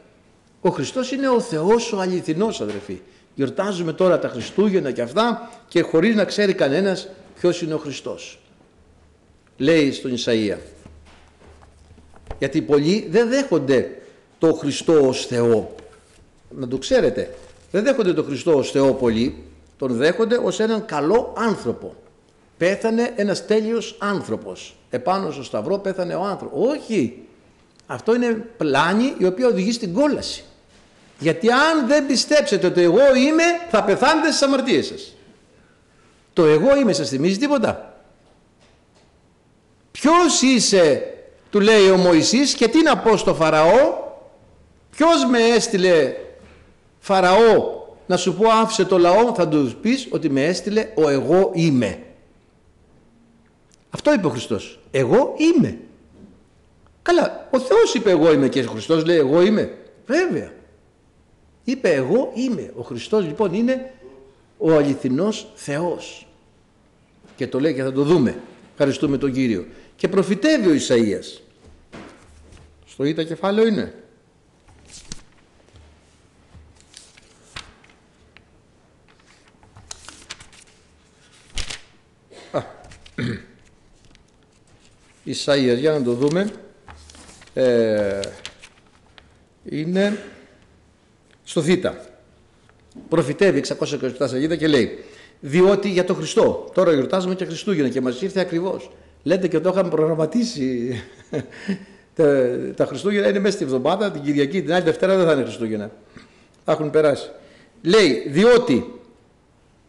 Ο 0.62 0.70
Χριστός 0.70 1.12
είναι 1.12 1.30
ο 1.30 1.40
Θεός 1.40 1.94
ο 1.94 2.00
αληθινός 2.00 2.62
αδερφοί. 2.62 3.02
Γιορτάζουμε 3.36 3.94
τώρα 3.94 4.20
τα 4.20 4.28
Χριστούγεννα 4.28 4.92
και 4.92 5.02
αυτά 5.02 5.52
και 5.68 5.82
χωρίς 5.82 6.16
να 6.16 6.26
ξέρει 6.26 6.54
κανένας 6.54 7.08
ποιος 7.40 7.62
είναι 7.62 7.74
ο 7.74 7.78
Χριστός. 7.78 8.40
Λέει 9.58 9.92
στον 9.92 10.14
Ισαΐα. 10.16 10.58
Γιατί 12.40 12.62
πολλοί 12.62 13.08
δεν 13.10 13.30
δέχονται 13.30 14.02
το 14.38 14.54
Χριστό 14.54 15.08
ως 15.08 15.26
Θεό. 15.26 15.76
Να 16.50 16.68
το 16.68 16.78
ξέρετε. 16.78 17.36
Δεν 17.72 17.84
δέχονται 17.84 18.14
το 18.14 18.24
Χριστό 18.24 18.58
ως 18.58 18.72
Θεό 18.72 18.94
πολλοί. 18.94 19.44
Τον 19.78 19.92
δέχονται 19.92 20.38
ως 20.44 20.60
έναν 20.60 20.86
καλό 20.86 21.34
άνθρωπο. 21.38 21.96
Πέθανε 22.58 23.14
ένας 23.16 23.46
τέλειος 23.46 23.96
άνθρωπος. 24.00 24.76
Επάνω 24.90 25.32
στο 25.32 25.44
σταυρό 25.44 25.78
πέθανε 25.78 26.16
ο 26.16 26.24
άνθρωπος. 26.24 26.68
Όχι. 26.70 27.22
Αυτό 27.88 28.16
είναι 28.16 28.34
πλάνη 28.58 29.14
η 29.18 29.26
οποία 29.26 29.48
οδηγεί 29.48 29.72
στην 29.72 29.94
κόλαση. 29.94 30.44
Γιατί 31.20 31.52
αν 31.52 31.88
δεν 31.88 32.06
πιστέψετε 32.06 32.68
ότι 32.68 32.82
εγώ 32.82 33.16
είμαι, 33.16 33.44
θα 33.70 33.84
πεθάνετε 33.84 34.28
στις 34.28 34.42
αμαρτίες 34.42 34.86
σας. 34.86 35.16
Το 36.34 36.46
εγώ 36.46 36.78
είμαι 36.78 36.94
σας 36.94 37.10
θυμίζει 37.10 37.38
τίποτα; 37.38 38.02
Ποιος 39.92 40.42
είσαι, 40.42 41.14
του 41.50 41.60
λέει 41.60 41.90
ο 41.90 41.98
Μωυσής 41.98 42.54
και 42.54 42.68
τι 42.68 42.82
να 42.82 42.98
πω 42.98 43.18
στο 43.18 43.36
Φαραώ; 43.36 44.06
Ποιος 44.90 45.26
με 45.26 45.40
έστειλε 45.40 46.14
Φαραώ 47.00 47.78
να 48.08 48.18
σου 48.18 48.34
πω 48.34 48.50
άφησε 48.50 48.86
το 48.86 48.98
λαό, 48.98 49.34
θα 49.34 49.48
τους 49.48 49.76
πεις 49.76 50.08
ότι 50.12 50.30
με 50.30 50.46
έστειλε 50.46 50.92
ο 50.96 51.10
εγώ 51.10 51.52
είμαι. 51.54 52.00
Αυτό 53.90 54.14
είπε 54.14 54.28
ο 54.28 54.30
Χριστός. 54.30 54.80
Εγώ 54.92 55.36
είμαι. 55.38 55.78
Καλά, 57.08 57.48
ο 57.52 57.60
Θεός 57.60 57.94
είπε 57.94 58.10
εγώ 58.10 58.34
είμαι 58.34 58.50
και 58.50 58.60
ο 58.60 58.72
Χριστός 58.72 59.06
λέει 59.06 59.18
εγώ 59.18 59.42
είμαι. 59.42 59.78
Βέβαια. 60.06 60.52
Είπε 61.64 61.90
εγώ 61.90 62.32
είμαι. 62.36 62.72
Ο 62.76 62.82
Χριστός 62.82 63.26
λοιπόν 63.26 63.54
είναι 63.54 63.92
ο 64.58 64.74
αληθινός 64.74 65.52
Θεός. 65.56 66.28
Και 67.36 67.48
το 67.48 67.60
λέει 67.60 67.74
και 67.74 67.84
θα 67.84 67.92
το 67.92 68.04
δούμε. 68.04 68.40
Ευχαριστούμε 68.72 69.18
τον 69.18 69.34
Κύριο. 69.34 69.66
Και 69.96 70.08
προφητεύει 70.08 70.68
ο 70.68 70.74
Ισαΐας. 70.74 71.42
Στο 72.86 73.04
ήττα 73.04 73.24
κεφάλαιο 73.24 73.68
είναι. 73.68 73.94
Α. 82.52 82.62
Ισαΐας, 85.34 85.78
για 85.78 85.92
να 85.92 86.04
το 86.04 86.14
δούμε. 86.14 86.52
Ε, 87.58 88.20
είναι 89.64 90.18
στο 91.44 91.62
Θ. 91.62 91.70
Προφητεύει 93.10 93.64
627 93.68 94.12
σελίδα 94.26 94.56
και 94.56 94.68
λέει 94.68 95.04
διότι 95.40 95.90
για 95.90 96.04
τον 96.04 96.16
Χριστό, 96.16 96.70
τώρα 96.74 96.94
γιορτάζουμε 96.94 97.36
και 97.36 97.46
Χριστούγεννα 97.46 97.90
και 97.90 98.02
μας 98.02 98.22
ήρθε 98.22 98.40
ακριβώς. 98.40 98.90
Λέτε 99.24 99.48
και 99.48 99.60
το 99.60 99.70
είχαμε 99.70 99.90
προγραμματίσει. 99.90 100.96
τα, 102.16 102.50
τα 102.76 102.86
Χριστούγεννα 102.86 103.30
είναι 103.30 103.40
μέσα 103.40 103.56
στη 103.56 103.64
εβδομάδα, 103.64 104.12
την 104.12 104.22
Κυριακή, 104.22 104.62
την 104.62 104.74
άλλη 104.74 104.84
Δευτέρα 104.84 105.18
δεν 105.18 105.26
θα 105.26 105.32
είναι 105.34 105.44
Χριστούγεννα. 105.44 105.92
Θα 106.66 106.72
έχουν 106.72 106.90
περάσει. 106.90 107.30
Λέει, 107.82 108.26
διότι 108.30 108.94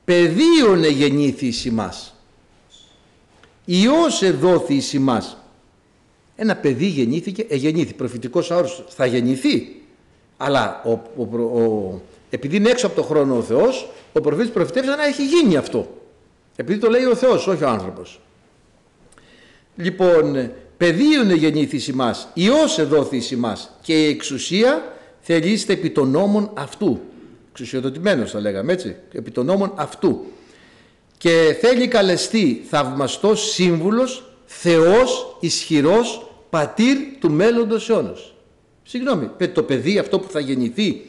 πεδίων 0.04 0.84
γεννήθη 0.84 1.46
εις 1.46 1.64
ημάς. 1.64 2.14
Υιός 3.64 4.22
εδόθη 4.22 4.74
εις 4.74 4.92
ημάς. 4.92 5.36
Ένα 6.40 6.56
παιδί 6.56 6.86
γεννήθηκε, 6.86 7.46
εγεννήθη, 7.48 7.94
προφητικός 7.94 8.50
αόρος, 8.50 8.84
θα 8.88 9.06
γεννηθεί. 9.06 9.82
Αλλά 10.36 10.82
ο, 10.84 10.90
ο, 11.16 11.22
ο, 11.36 12.00
επειδή 12.30 12.56
είναι 12.56 12.70
έξω 12.70 12.86
από 12.86 12.96
το 12.96 13.02
χρόνο 13.02 13.36
ο 13.36 13.42
Θεός, 13.42 13.90
ο 14.12 14.20
προφήτης 14.20 14.50
προφητεύει 14.50 14.86
να 14.86 15.04
έχει 15.06 15.26
γίνει 15.26 15.56
αυτό. 15.56 16.00
Επειδή 16.56 16.78
το 16.78 16.90
λέει 16.90 17.04
ο 17.04 17.14
Θεός, 17.14 17.46
όχι 17.46 17.64
ο 17.64 17.68
άνθρωπος. 17.68 18.20
Λοιπόν, 19.76 20.50
πεδίων 20.76 21.30
γεννήθης 21.30 21.88
ημάς, 21.88 22.28
Υιός 22.34 22.78
εδόθης 22.78 23.30
ημάς 23.30 23.70
και 23.82 24.02
η 24.02 24.08
εξουσία 24.08 24.92
θελήστε 25.20 25.72
επί 25.72 25.90
των 25.90 26.10
νόμων 26.10 26.50
αυτού. 26.54 27.00
Εξουσιοδοτημένος 27.50 28.30
θα 28.30 28.40
λέγαμε 28.40 28.72
έτσι, 28.72 28.96
επί 29.12 29.30
των 29.30 29.46
νόμων 29.46 29.72
αυτού. 29.74 30.24
Και 31.18 31.56
θέλει 31.60 31.88
καλεστεί 31.88 32.64
θαυμαστός 32.68 33.50
σύμβουλος, 33.50 34.32
Θεός 34.46 35.36
ισχυρός, 35.40 36.27
πατήρ 36.50 36.96
του 37.18 37.30
μέλλοντος 37.30 37.90
αιώνος. 37.90 38.34
Συγγνώμη, 38.82 39.30
το 39.52 39.62
παιδί 39.62 39.98
αυτό 39.98 40.18
που 40.18 40.30
θα 40.30 40.40
γεννηθεί, 40.40 41.06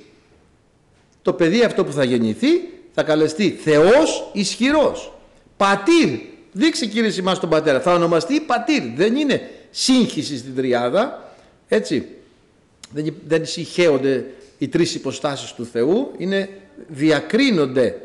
το 1.22 1.34
παιδί 1.34 1.64
αυτό 1.64 1.86
που 1.86 1.92
θα 1.92 2.04
γεννηθεί 2.04 2.48
θα 2.94 3.04
καλεστεί 3.04 3.50
Θεός 3.50 4.30
ισχυρός. 4.34 5.14
Πατήρ, 5.58 6.10
δείξε 6.52 6.86
κύριε 6.86 7.10
σημά 7.10 7.36
στον 7.36 7.50
πατέρα, 7.50 7.80
θα 7.80 7.94
ονομαστεί 7.94 8.40
πατήρ. 8.40 8.84
Δεν 8.96 9.16
είναι 9.16 9.50
σύγχυση 9.70 10.38
στην 10.38 10.56
τριάδα, 10.56 11.34
έτσι. 11.68 12.08
Δεν, 12.92 13.14
δεν 13.28 13.46
συγχέονται 13.46 14.26
οι 14.58 14.68
τρεις 14.68 14.96
υποστάσεις 14.96 15.54
του 15.54 15.66
Θεού, 15.66 16.12
είναι 16.18 16.50
διακρίνονται 16.88 18.02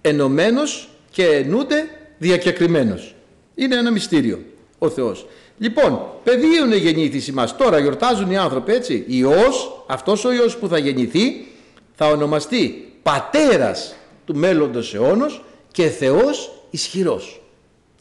ενωμένος 0.00 0.88
και 1.10 1.26
ενούνται 1.26 1.88
διακεκριμένος. 2.18 3.14
Είναι 3.54 3.76
ένα 3.76 3.90
μυστήριο 3.90 4.42
ο 4.78 4.90
Θεός. 4.90 5.26
Λοιπόν, 5.58 6.00
πεδίων 6.24 6.72
γεννήθηση 6.72 7.32
μας. 7.32 7.56
Τώρα 7.56 7.78
γιορτάζουν 7.78 8.30
οι 8.30 8.36
άνθρωποι 8.36 8.72
έτσι. 8.72 9.04
Υιός, 9.06 9.84
αυτός 9.86 10.24
ο 10.24 10.32
Υιός 10.32 10.56
που 10.56 10.68
θα 10.68 10.78
γεννηθεί 10.78 11.46
θα 11.94 12.06
ονομαστεί 12.06 12.92
πατέρας 13.02 13.94
του 14.24 14.36
μέλλοντος 14.36 14.94
αιώνος 14.94 15.44
και 15.72 15.88
Θεός 15.88 16.62
ισχυρός. 16.70 17.42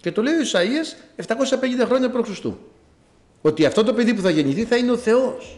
Και 0.02 0.12
το 0.12 0.22
λέει 0.22 0.34
ο 0.34 0.42
Ισαΐας 0.42 1.22
750 1.82 1.86
χρόνια 1.86 2.10
π.Χ. 2.10 2.46
Ότι 3.42 3.66
αυτό 3.66 3.84
το 3.84 3.94
παιδί 3.94 4.14
που 4.14 4.22
θα 4.22 4.30
γεννηθεί 4.30 4.64
θα 4.64 4.76
είναι 4.76 4.92
ο 4.92 4.98
Θεός. 4.98 5.58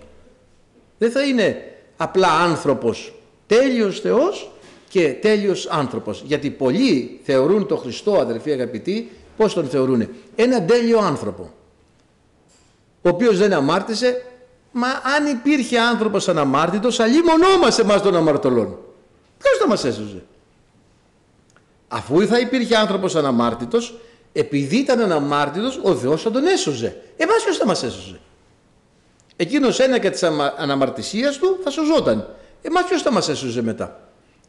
Δεν 0.98 1.12
θα 1.12 1.24
είναι 1.24 1.58
απλά 1.98 2.28
άνθρωπος. 2.28 3.14
Τέλειος 3.48 4.00
Θεός 4.00 4.52
και 4.90 5.14
τέλειος 5.22 5.68
άνθρωπος. 5.68 6.24
Γιατί 6.26 6.50
πολλοί 6.50 7.20
θεωρούν 7.24 7.68
τον 7.68 7.78
Χριστό 7.78 8.14
αδερφοί 8.16 8.52
αγαπητοί, 8.52 9.10
πώς 9.38 9.54
τον 9.54 9.66
θεωρούν. 9.66 10.08
Ένα 10.36 10.64
τέλειο 10.64 11.00
άνθρωπο 11.00 11.54
ο 13.10 13.12
οποίος 13.14 13.38
δεν 13.38 13.54
αμάρτησε, 13.54 14.26
μα 14.72 14.88
αν 14.88 15.26
υπήρχε 15.26 15.80
άνθρωπος 15.80 16.28
αναμάρτητος, 16.28 17.00
αλλή 17.00 17.24
μονόμασε 17.24 17.82
εμάς 17.82 18.02
των 18.02 18.16
αμαρτωλών. 18.16 18.78
Ποιος 19.38 19.58
θα 19.60 19.68
μας 19.68 19.84
έσωζε; 19.84 20.24
Αφού 21.88 22.28
θα 22.28 22.40
υπήρχε 22.40 22.76
άνθρωπος 22.76 23.16
αναμάρτητος, 23.16 24.00
επειδή 24.34 24.78
ήταν 24.78 25.00
αναμάρτητος, 25.00 25.80
ο 25.84 25.96
Θεός 25.96 26.22
θα 26.22 26.32
τον 26.32 26.48
έσωζε. 26.48 27.02
Εμάς 27.18 27.44
ποιος 27.44 27.58
θα 27.58 27.66
μας 27.66 27.84
έσωζε; 27.84 28.20
Εκείνος 29.36 29.80
ένα 29.80 30.00
και 30.00 30.10
της 30.10 30.24
αναμαρτησίας 30.58 31.38
του 31.38 31.60
θα 31.64 31.70
σωζόταν. 31.70 32.36
Εμάς 32.62 32.84
ποιος 32.84 33.02
θα 33.02 33.12
μας 33.12 33.30
έσωζε 33.30 33.62
μετά; 33.62 34.00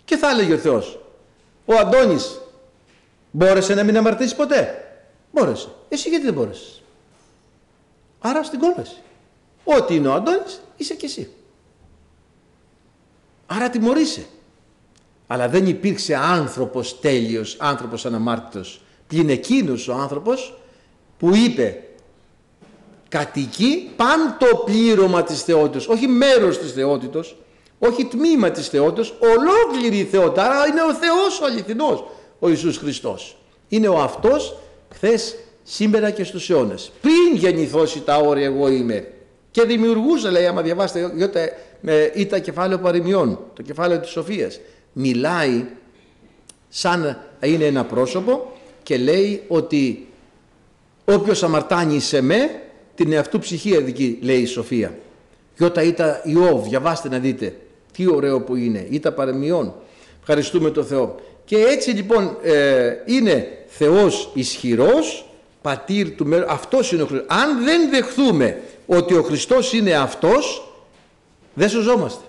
Και 0.04 0.16
θα 0.16 0.30
έλεγε 0.30 0.52
ο 0.52 0.58
Θεός, 0.58 1.00
ο 1.64 1.74
Αντώνης 1.74 2.40
μπόρεσε 3.30 3.74
να 3.74 3.82
μην 3.82 3.96
αμαρτήσεις 3.96 4.34
ποτέ; 4.34 4.84
Μπόρεσε. 5.32 5.68
Εσύ 5.88 6.08
γιατί 6.08 6.24
δεν 6.24 6.34
μπόρεσες; 6.34 6.79
Άρα 8.20 8.42
στην 8.42 8.58
κόλαση. 8.58 8.96
Ό,τι 9.64 9.94
είναι 9.94 10.08
ο 10.08 10.12
Αντώνης 10.12 10.60
είσαι 10.76 10.94
και 10.94 11.06
εσύ. 11.06 11.30
Άρα 13.46 13.70
τιμωρείσαι. 13.70 14.26
Αλλά 15.26 15.48
δεν 15.48 15.66
υπήρξε 15.66 16.14
άνθρωπος 16.16 17.00
τέλειος, 17.00 17.56
άνθρωπος 17.60 18.06
αναμάρτητος. 18.06 18.80
Πλην 19.06 19.28
εκείνος 19.28 19.88
ο 19.88 19.92
άνθρωπος 19.92 20.58
που 21.18 21.34
είπε 21.34 21.82
κατοικεί 23.08 23.90
παν 23.96 24.36
το 24.38 24.56
πλήρωμα 24.56 25.22
της 25.22 25.42
θεότητος, 25.42 25.88
όχι 25.88 26.06
μέρος 26.06 26.58
της 26.58 26.72
θεότητος, 26.72 27.36
όχι 27.78 28.04
τμήμα 28.04 28.50
της 28.50 28.68
θεότητος, 28.68 29.14
ολόκληρη 29.20 29.98
η 29.98 30.04
θεότητα. 30.04 30.44
Άρα 30.44 30.66
είναι 30.66 30.82
ο 30.82 30.94
Θεός 30.94 31.40
ο 31.40 31.44
αληθινός, 31.44 32.04
ο 32.38 32.48
Ιησούς 32.48 32.76
Χριστός. 32.76 33.36
Είναι 33.68 33.88
ο 33.88 33.98
αυτός 33.98 34.56
χθες, 34.94 35.36
σήμερα 35.72 36.10
και 36.10 36.24
στους 36.24 36.50
αιώνες. 36.50 36.92
Πριν 37.00 37.34
γεννηθώσει 37.34 38.00
τα 38.00 38.16
όρια 38.16 38.44
εγώ 38.44 38.68
είμαι. 38.68 39.08
Και 39.50 39.62
δημιουργούσε, 39.62 40.30
λέει, 40.30 40.46
άμα 40.46 40.62
διαβάσετε, 40.62 41.12
με 41.80 42.10
ήτα 42.14 42.38
κεφάλαιο 42.38 42.78
παροιμιών, 42.78 43.38
το 43.54 43.62
κεφάλαιο 43.62 43.98
της 43.98 44.10
Σοφίας. 44.10 44.60
Μιλάει 44.92 45.64
σαν 46.68 47.18
είναι 47.40 47.64
ένα 47.64 47.84
πρόσωπο 47.84 48.52
και 48.82 48.96
λέει 48.96 49.42
ότι 49.48 50.06
όποιος 51.04 51.42
αμαρτάνει 51.42 52.00
σε 52.00 52.20
με, 52.20 52.60
την 52.94 53.12
εαυτού 53.12 53.38
ψυχή 53.38 53.76
αδική, 53.76 54.18
λέει 54.22 54.40
η 54.40 54.46
Σοφία. 54.46 54.98
Και 55.56 55.64
όταν 55.64 55.88
ήταν 55.88 56.20
Ιώβ, 56.24 56.68
διαβάστε 56.68 57.08
να 57.08 57.18
δείτε 57.18 57.56
τι 57.92 58.10
ωραίο 58.10 58.40
που 58.40 58.56
είναι, 58.56 58.86
ήτα 58.90 59.12
παρεμιών. 59.12 59.74
Ευχαριστούμε 60.20 60.70
τον 60.70 60.84
Θεό. 60.84 61.14
Και 61.44 61.56
έτσι 61.56 61.90
λοιπόν 61.90 62.36
ε, 62.42 62.92
είναι 63.06 63.48
Θεός 63.66 64.30
ισχυρός, 64.34 65.29
πατήρ 65.62 66.10
του 66.10 66.26
μέρου, 66.26 66.44
αυτός 66.48 66.92
είναι 66.92 67.02
ο 67.02 67.06
Χριστός. 67.06 67.26
Αν 67.28 67.64
δεν 67.64 67.90
δεχθούμε 67.90 68.62
ότι 68.86 69.14
ο 69.14 69.22
Χριστός 69.22 69.72
είναι 69.72 69.92
αυτός, 69.92 70.72
δεν 71.54 71.68
σωζόμαστε. 71.68 72.24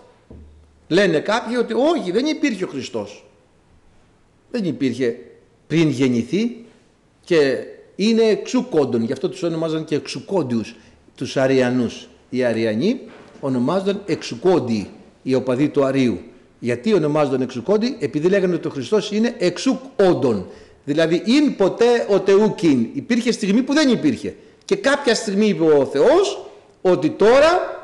Λένε 0.88 1.20
κάποιοι 1.20 1.56
ότι 1.60 1.74
όχι, 1.74 2.12
δεν 2.12 2.26
υπήρχε 2.26 2.64
ο 2.64 2.68
Χριστός. 2.68 3.26
Δεν 4.52 4.66
υπήρχε 4.66 5.18
πριν 5.68 5.90
γεννηθεί 5.90 6.66
και 7.24 7.58
είναι 7.96 8.22
εξουκόντων. 8.22 9.04
Γι' 9.04 9.14
αυτό 9.14 9.30
τους 9.30 9.44
ονομάζαν 9.44 9.86
και 9.86 9.96
εξουκόντιους 9.96 10.76
τους 11.16 11.38
Αριανούς. 11.38 12.08
Οι 12.30 12.44
Αριανοί 12.44 13.00
ονομάζονταν 13.40 14.02
εξουκόντιοι, 14.06 14.90
οι 15.24 15.34
οπαδοί 15.34 15.70
του 15.70 15.86
Αρίου. 15.86 16.20
Γιατί 16.60 16.94
ονομάζονταν 16.94 17.42
εξουκόντι, 17.42 17.98
επειδή 18.00 18.30
λέγανε 18.30 18.56
ότι 18.56 18.68
ο 18.68 18.70
Χριστός 18.70 19.12
είναι 19.12 19.36
εξουκόντων. 19.38 20.48
Δηλαδή, 20.84 21.22
ειν 21.26 21.56
ποτέ 21.56 22.06
ο 22.10 22.20
Θεούκιν. 22.20 22.88
Υπήρχε 22.94 23.32
στιγμή 23.32 23.62
που 23.62 23.74
δεν 23.74 23.90
υπήρχε. 23.90 24.36
Και 24.66 24.76
κάποια 24.76 25.16
στιγμή 25.16 25.48
είπε 25.48 25.64
ο 25.64 25.86
Θεός 25.86 26.52
ότι 26.82 27.10
τώρα 27.10 27.80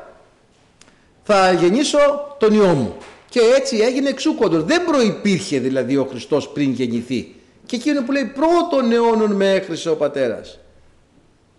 θα 1.22 1.52
γεννήσω 1.52 1.98
τον 2.38 2.52
Υιό 2.52 2.66
μου. 2.66 2.96
Και 3.28 3.40
έτσι 3.56 3.76
έγινε 3.76 4.08
εξούκοντος. 4.08 4.64
Δεν 4.64 4.84
προϋπήρχε 4.84 5.58
δηλαδή 5.58 5.96
ο 5.96 6.04
Χριστός 6.04 6.48
πριν 6.48 6.70
γεννηθεί. 6.70 7.34
Και 7.66 7.76
εκείνο 7.76 8.02
που 8.02 8.12
λέει 8.12 8.24
πρώτον 8.24 8.92
αιώνων 8.92 9.32
με 9.32 9.54
έχρισε 9.54 9.90
ο 9.90 9.96
πατέρας. 9.96 10.58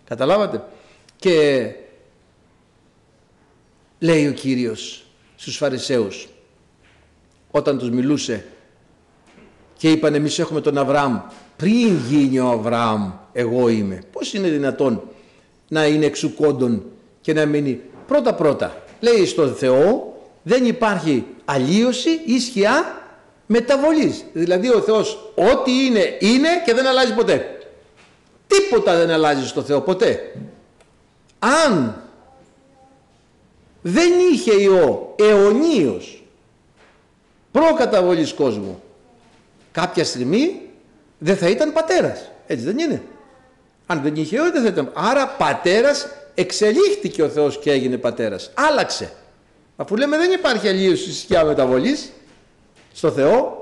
Καταλάβατε; 0.04 0.64
Και 1.16 1.66
λέει 3.98 4.26
ο 4.26 4.32
Κύριος 4.32 5.04
στους 5.36 5.56
Φαρισαίους 5.56 6.28
όταν 7.50 7.78
τους 7.78 7.90
μιλούσε 7.90 8.44
και 9.80 9.90
είπαν 9.90 10.14
εμείς 10.14 10.38
έχουμε 10.38 10.60
τον 10.60 10.78
Αβραάμ 10.78 11.18
πριν 11.56 11.96
γίνει 12.08 12.38
ο 12.38 12.48
Αβραάμ 12.48 13.10
εγώ 13.32 13.68
είμαι. 13.68 14.02
Πώς 14.12 14.34
είναι 14.34 14.48
δυνατόν 14.48 15.02
να 15.68 15.86
είναι 15.86 16.06
εξουκόντων 16.06 16.84
και 17.20 17.32
να 17.32 17.46
μείνει; 17.46 17.80
Πρώτα 18.06 18.34
πρώτα. 18.34 18.82
Λέει 19.00 19.26
στον 19.26 19.54
Θεό 19.54 20.14
δεν 20.42 20.66
υπάρχει 20.66 21.26
αλλίωση 21.44 22.10
ή 22.24 22.40
σκιά 22.40 23.02
μεταβολής. 23.46 24.24
Δηλαδή 24.32 24.68
ο 24.68 24.80
Θεός 24.80 25.32
ό,τι 25.34 25.86
είναι 25.86 26.16
είναι 26.18 26.48
και 26.64 26.74
δεν 26.74 26.86
αλλάζει 26.86 27.14
ποτέ. 27.14 27.58
Τίποτα 28.46 28.96
δεν 28.96 29.10
αλλάζει 29.10 29.46
στο 29.46 29.62
Θεό 29.62 29.80
ποτέ. 29.80 30.34
Αν 31.38 32.02
δεν 33.82 34.12
είχε 34.32 34.52
Υιό 34.52 35.14
αιωνίως 35.18 36.22
προκαταβολής 37.52 38.32
κόσμου 38.32 38.82
κάποια 39.72 40.04
στιγμή 40.04 40.60
δεν 41.18 41.36
θα 41.36 41.48
ήταν 41.48 41.72
πατέρας. 41.72 42.30
Έτσι 42.46 42.64
δεν 42.64 42.78
είναι. 42.78 43.02
Αν 43.86 44.02
δεν 44.02 44.14
είχε 44.16 44.36
Υιό 44.36 44.50
δεν 44.50 44.62
θα 44.62 44.68
ήταν. 44.68 44.90
Άρα 44.94 45.28
πατέρας 45.28 46.08
εξελίχθηκε 46.34 47.22
ο 47.22 47.28
Θεός 47.28 47.58
και 47.58 47.70
έγινε 47.70 47.96
πατέρας. 47.96 48.50
Άλλαξε. 48.54 49.12
Αφού 49.76 49.96
λέμε 49.96 50.16
δεν 50.16 50.32
υπάρχει 50.32 50.68
αλλίωση 50.68 51.14
σκιά 51.14 51.44
μεταβολής 51.44 52.12
στο 52.92 53.10
Θεό, 53.10 53.58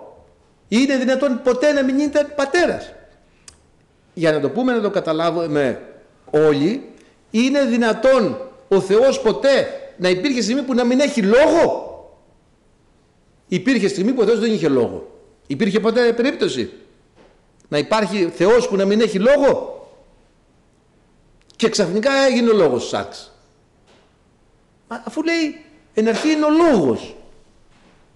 είναι 0.68 0.96
δυνατόν 0.96 1.40
ποτέ 1.42 1.72
να 1.72 1.82
μην 1.82 1.98
ήταν 1.98 2.32
πατέρας. 2.36 2.92
Για 4.14 4.32
να 4.32 4.40
το 4.40 4.50
πούμε 4.50 4.72
να 4.72 4.80
το 4.80 4.90
καταλάβουμε 4.90 5.82
όλοι, 6.30 6.92
είναι 7.30 7.64
δυνατόν 7.64 8.38
ο 8.68 8.80
Θεός 8.80 9.20
ποτέ 9.20 9.68
να 9.96 10.08
υπήρχε 10.08 10.42
στιγμή 10.42 10.62
που 10.62 10.74
να 10.74 10.84
μην 10.84 11.00
έχει 11.00 11.22
λόγο. 11.22 11.86
Υπήρχε 13.48 13.88
στιγμή 13.88 14.12
που 14.12 14.22
ο 14.22 14.24
Θεός 14.24 14.38
δεν 14.38 14.52
είχε 14.52 14.68
λόγο. 14.68 15.17
Υπήρχε 15.50 15.80
ποτέ 15.80 16.12
περίπτωση; 16.12 16.70
Να 17.68 17.78
υπάρχει 17.78 18.32
Θεός 18.34 18.68
που 18.68 18.76
να 18.76 18.84
μην 18.84 19.00
έχει 19.00 19.18
λόγο; 19.18 19.76
Και 21.56 21.68
ξαφνικά 21.68 22.12
έγινε 22.12 22.50
ο 22.50 22.54
λόγος 22.54 22.88
σάξ. 22.88 23.32
Αφού 24.88 25.22
λέει 25.22 25.64
εν 25.94 26.08
αρχή 26.08 26.30
είναι 26.30 26.44
ο 26.44 26.50
λόγος 26.50 27.16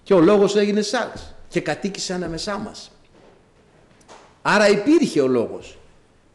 και 0.02 0.14
ο 0.14 0.20
λόγος 0.20 0.56
έγινε 0.56 0.82
σάξ 0.82 1.34
και 1.48 1.60
κατοίκησε 1.60 2.14
ανάμεσά 2.14 2.58
μας. 2.58 2.90
Άρα 4.42 4.68
υπήρχε 4.68 5.20
ο 5.20 5.26
λόγος. 5.26 5.78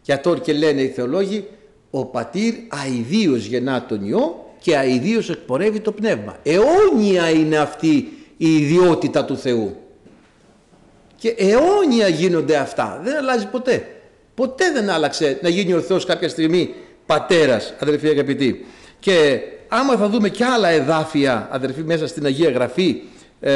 Και 0.02 0.14
αυτό 0.14 0.38
και 0.38 0.54
λένε 0.54 0.82
οι 0.82 0.90
θεολόγοι 0.90 1.48
ο 1.92 2.06
πατήρ 2.06 2.54
αηδίως 2.68 3.46
γεννά 3.46 3.86
τον 3.86 4.06
Υιό 4.06 4.46
και 4.60 4.78
αηδίως 4.78 5.30
εκπορεύει 5.30 5.80
το 5.80 5.92
πνεύμα. 5.92 6.38
Αιώνια 6.44 7.30
είναι 7.30 7.58
αυτή 7.58 8.14
η 8.38 8.56
ιδιότητα 8.58 9.26
του 9.26 9.38
Θεού. 9.38 9.76
Και 11.18 11.30
αιώνια 11.38 12.08
γίνονται 12.08 12.58
αυτά. 12.58 13.00
Δεν 13.04 13.16
αλλάζει 13.16 13.48
ποτέ. 13.48 13.88
Ποτέ 14.36 14.72
δεν 14.72 14.90
άλλαξε 14.90 15.40
να 15.42 15.50
γίνει 15.50 15.74
ο 15.74 15.82
Θεός 15.82 16.06
κάποια 16.06 16.30
στιγμή 16.30 16.74
πατέρας, 17.06 17.74
αδερφοί 17.80 18.08
αγαπητοί. 18.08 18.66
Και 19.00 19.40
άμα 19.68 19.96
θα 19.96 20.10
δούμε 20.10 20.30
και 20.30 20.46
άλλα 20.46 20.68
εδάφια, 20.68 21.48
αδερφοί, 21.52 21.84
μέσα 21.84 22.08
στην 22.08 22.26
Αγία 22.26 22.50
Γραφή, 22.50 23.02
ε, 23.40 23.54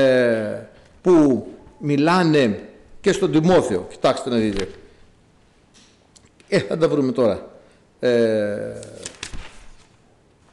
που 1.02 1.47
μιλάνε 1.78 2.60
και 3.02 3.12
στον 3.12 3.32
Τιμόθεο. 3.32 3.88
Κοιτάξτε 3.91 4.30
να 4.30 4.36
δείτε. 4.36 4.67
Ε, 6.47 6.60
θα 6.60 6.78
τα 6.78 6.89
βρούμε 6.89 7.12
τώρα. 7.12 7.52
Ε, 8.00 8.80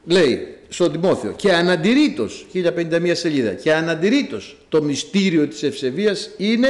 λέει 0.04 0.56
στον 0.68 0.92
Τιμόθεο 0.92 1.32
και 1.32 1.52
αναντηρήτως, 1.52 2.46
1051 2.52 3.14
σελίδα, 3.14 3.52
και 3.52 3.74
αναντηρήτως 3.74 4.56
το 4.68 4.82
μυστήριο 4.82 5.48
της 5.48 5.62
ευσεβίας 5.62 6.30
είναι 6.36 6.68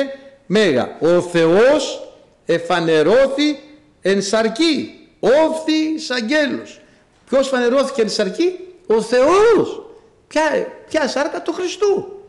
μέγα. 0.49 0.97
Ο 1.01 1.21
Θεός 1.21 2.13
εφανερώθη 2.47 3.59
εν 4.01 4.23
σαρκή 4.23 4.99
όφθη 5.21 5.73
εις 5.95 6.11
αγγέλους. 6.11 6.81
Ποιος 7.29 7.49
φανερώθηκε 7.49 8.03
εν 8.03 8.09
σαρκή; 8.09 8.59
Ο 8.87 9.03
Θεός. 9.03 9.87
Ποια, 10.29 10.43
ποια 10.89 11.09
σάρκα; 11.09 11.43
Του 11.43 11.53
Χριστού. 11.53 12.23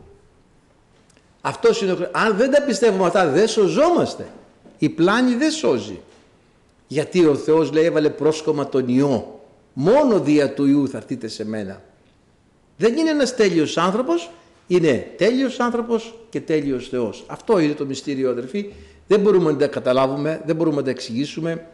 Αυτός 1.40 1.82
είναι 1.82 1.92
ο 1.92 2.08
Αν 2.12 2.36
δεν 2.36 2.50
τα 2.50 2.62
πιστεύουμε 2.62 3.06
αυτά 3.06 3.26
δεν 3.26 3.48
σωζόμαστε. 3.48 4.26
Η 4.78 4.88
πλάνη 4.88 5.34
δεν 5.34 5.50
σώζει. 5.50 6.00
Γιατί 6.86 7.26
ο 7.26 7.34
Θεός 7.34 7.72
λέει 7.72 7.84
έβαλε 7.84 8.10
πρόσκομα 8.10 8.68
τον 8.68 8.88
Υιό. 8.88 9.40
Μόνο 9.72 10.20
δια 10.20 10.54
του 10.54 10.66
Υιού 10.66 10.88
θα 10.88 10.96
έρθείτε 10.96 11.28
σε 11.28 11.44
μένα. 11.44 11.82
Δεν 12.76 12.96
είναι 12.96 13.10
ένας 13.10 13.34
τέλειος 13.36 13.76
άνθρωπος, 13.76 14.30
είναι 14.70 15.12
τέλειος 15.16 15.60
άνθρωπος 15.60 16.14
και 16.30 16.40
τέλειος 16.40 16.88
Θεός. 16.88 17.24
Αυτό 17.26 17.58
είναι 17.58 17.72
το 17.72 17.84
μυστήριο 17.84 18.30
αδερφοί. 18.30 18.72
Δεν 19.06 19.20
μπορούμε 19.20 19.50
να 19.50 19.56
τα 19.56 19.66
καταλάβουμε, 19.66 20.42
δεν 20.46 20.56
μπορούμε 20.56 20.76
να 20.76 20.82
τα 20.82 20.90
εξηγήσουμε, 20.90 21.66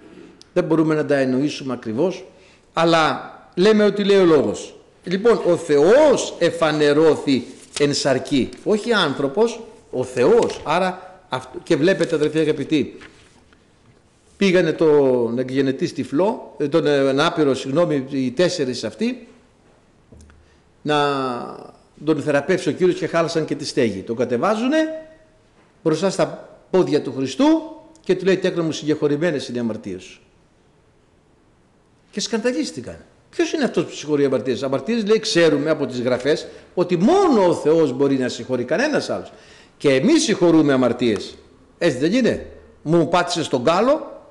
δεν 0.52 0.64
μπορούμε 0.64 0.94
να 0.94 1.04
τα 1.04 1.16
εννοήσουμε 1.16 1.72
ακριβώς, 1.72 2.24
αλλά 2.72 3.30
λέμε 3.54 3.84
ότι 3.84 4.04
λέει 4.04 4.18
ο 4.18 4.24
λόγος. 4.24 4.74
Λοιπόν, 5.04 5.40
ο 5.46 5.56
Θεός 5.56 6.34
εφανερώθη 6.38 7.44
εν 7.78 7.94
σαρκή, 7.94 8.48
όχι 8.64 8.92
άνθρωπος, 8.92 9.60
ο 9.90 10.04
Θεός. 10.04 10.60
Άρα, 10.64 11.20
και 11.62 11.76
βλέπετε 11.76 12.14
αδερφοί 12.14 12.38
αγαπητοί, 12.38 12.98
πήγανε 14.36 14.72
τον 14.72 15.38
εκγενετή 15.38 15.92
τυφλό, 15.92 16.54
ε, 16.58 16.68
τον 16.68 16.86
ε, 16.86 17.24
άπειρο, 17.24 17.54
συγγνώμη, 17.54 18.06
οι 18.10 18.30
τέσσερις 18.30 18.84
αυτοί, 18.84 19.28
να 20.82 20.96
τον 22.04 22.22
θεραπεύσει 22.22 22.68
ο 22.68 22.72
Κύριος 22.72 22.98
και 22.98 23.06
χάλασαν 23.06 23.44
και 23.44 23.54
τη 23.54 23.64
στέγη. 23.64 24.00
Τον 24.02 24.16
κατεβάζουνε 24.16 24.76
μπροστά 25.82 26.10
στα 26.10 26.48
πόδια 26.70 27.02
του 27.02 27.12
Χριστού 27.12 27.46
και 28.00 28.14
του 28.16 28.24
λέει 28.24 28.36
τέκνα 28.36 28.62
μου 28.62 28.72
συγχωρημένες 28.72 29.48
είναι 29.48 29.56
οι 29.58 29.60
αμαρτίες 29.60 30.02
σου. 30.02 30.20
Και 32.10 32.20
σκανδαλίστηκαν. 32.20 32.96
Ποιος 33.30 33.52
είναι 33.52 33.64
αυτός 33.64 33.84
που 33.84 33.92
συγχωρεί 33.92 34.24
αμαρτίες; 34.24 34.62
Αμαρτίες 34.62 35.04
λέει 35.04 35.18
ξέρουμε 35.18 35.70
από 35.70 35.86
τις 35.86 36.00
γραφές 36.00 36.46
ότι 36.74 36.96
μόνο 36.96 37.48
ο 37.48 37.54
Θεός 37.54 37.92
μπορεί 37.92 38.16
να 38.16 38.28
συγχωρεί, 38.28 38.64
κανένας 38.64 39.10
άλλος. 39.10 39.32
Και 39.76 39.94
εμείς 39.94 40.22
συγχωρούμε 40.22 40.72
αμαρτίες. 40.72 41.38
Έτσι 41.78 41.98
δεν 41.98 42.12
είναι; 42.12 42.46
Μου 42.82 43.08
πάτησε 43.08 43.42
στον 43.42 43.64
κάλο 43.64 44.22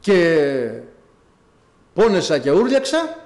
και 0.00 0.70
πόνεσα 1.94 2.38
και 2.38 2.50
ούρλιαξα 2.50 3.21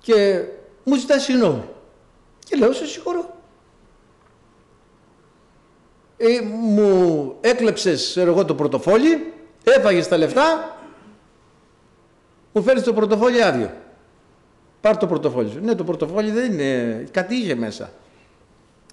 και 0.00 0.44
μου 0.84 0.96
ζητάει 0.96 1.18
συγγνώμη. 1.18 1.64
Και 2.44 2.56
λέω 2.56 2.72
σε 2.72 2.86
συγχωρώ. 2.86 3.38
Ε, 6.16 6.40
μου 6.40 7.34
έκλεψες 7.40 8.16
εγώ 8.16 8.44
το 8.44 8.54
πορτοφόλι, 8.54 9.32
έφαγες 9.64 10.08
τα 10.08 10.16
λεφτά, 10.16 10.76
μου 12.52 12.62
φέρνεις 12.62 12.82
το 12.82 12.92
πορτοφόλι 12.92 13.42
άδειο. 13.42 13.72
Πάρ 14.80 14.96
το 14.96 15.06
πορτοφόλι 15.06 15.50
σου. 15.50 15.60
Ναι, 15.62 15.74
το 15.74 15.84
πορτοφόλι 15.84 16.30
δεν 16.30 16.52
είναι, 16.52 17.04
κάτι 17.10 17.34
είχε 17.34 17.54
μέσα. 17.54 17.92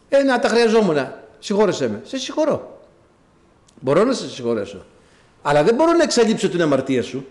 Ε, 0.10 0.24
να 0.24 0.40
τα 0.40 0.48
χρειαζόμουν. 0.48 0.98
Συγχώρεσέ 1.40 1.88
με. 1.90 2.02
Σε 2.04 2.18
συγχωρώ. 2.18 2.82
Μπορώ 3.80 4.04
να 4.04 4.14
σε 4.14 4.30
συγχωρέσω. 4.30 4.86
Αλλά 5.42 5.64
δεν 5.64 5.76
μπορώ 5.76 5.92
να 5.92 6.04
εξαλείψω 6.04 6.50
την 6.50 6.62
αμαρτία 6.62 7.04
σου. 7.04 7.26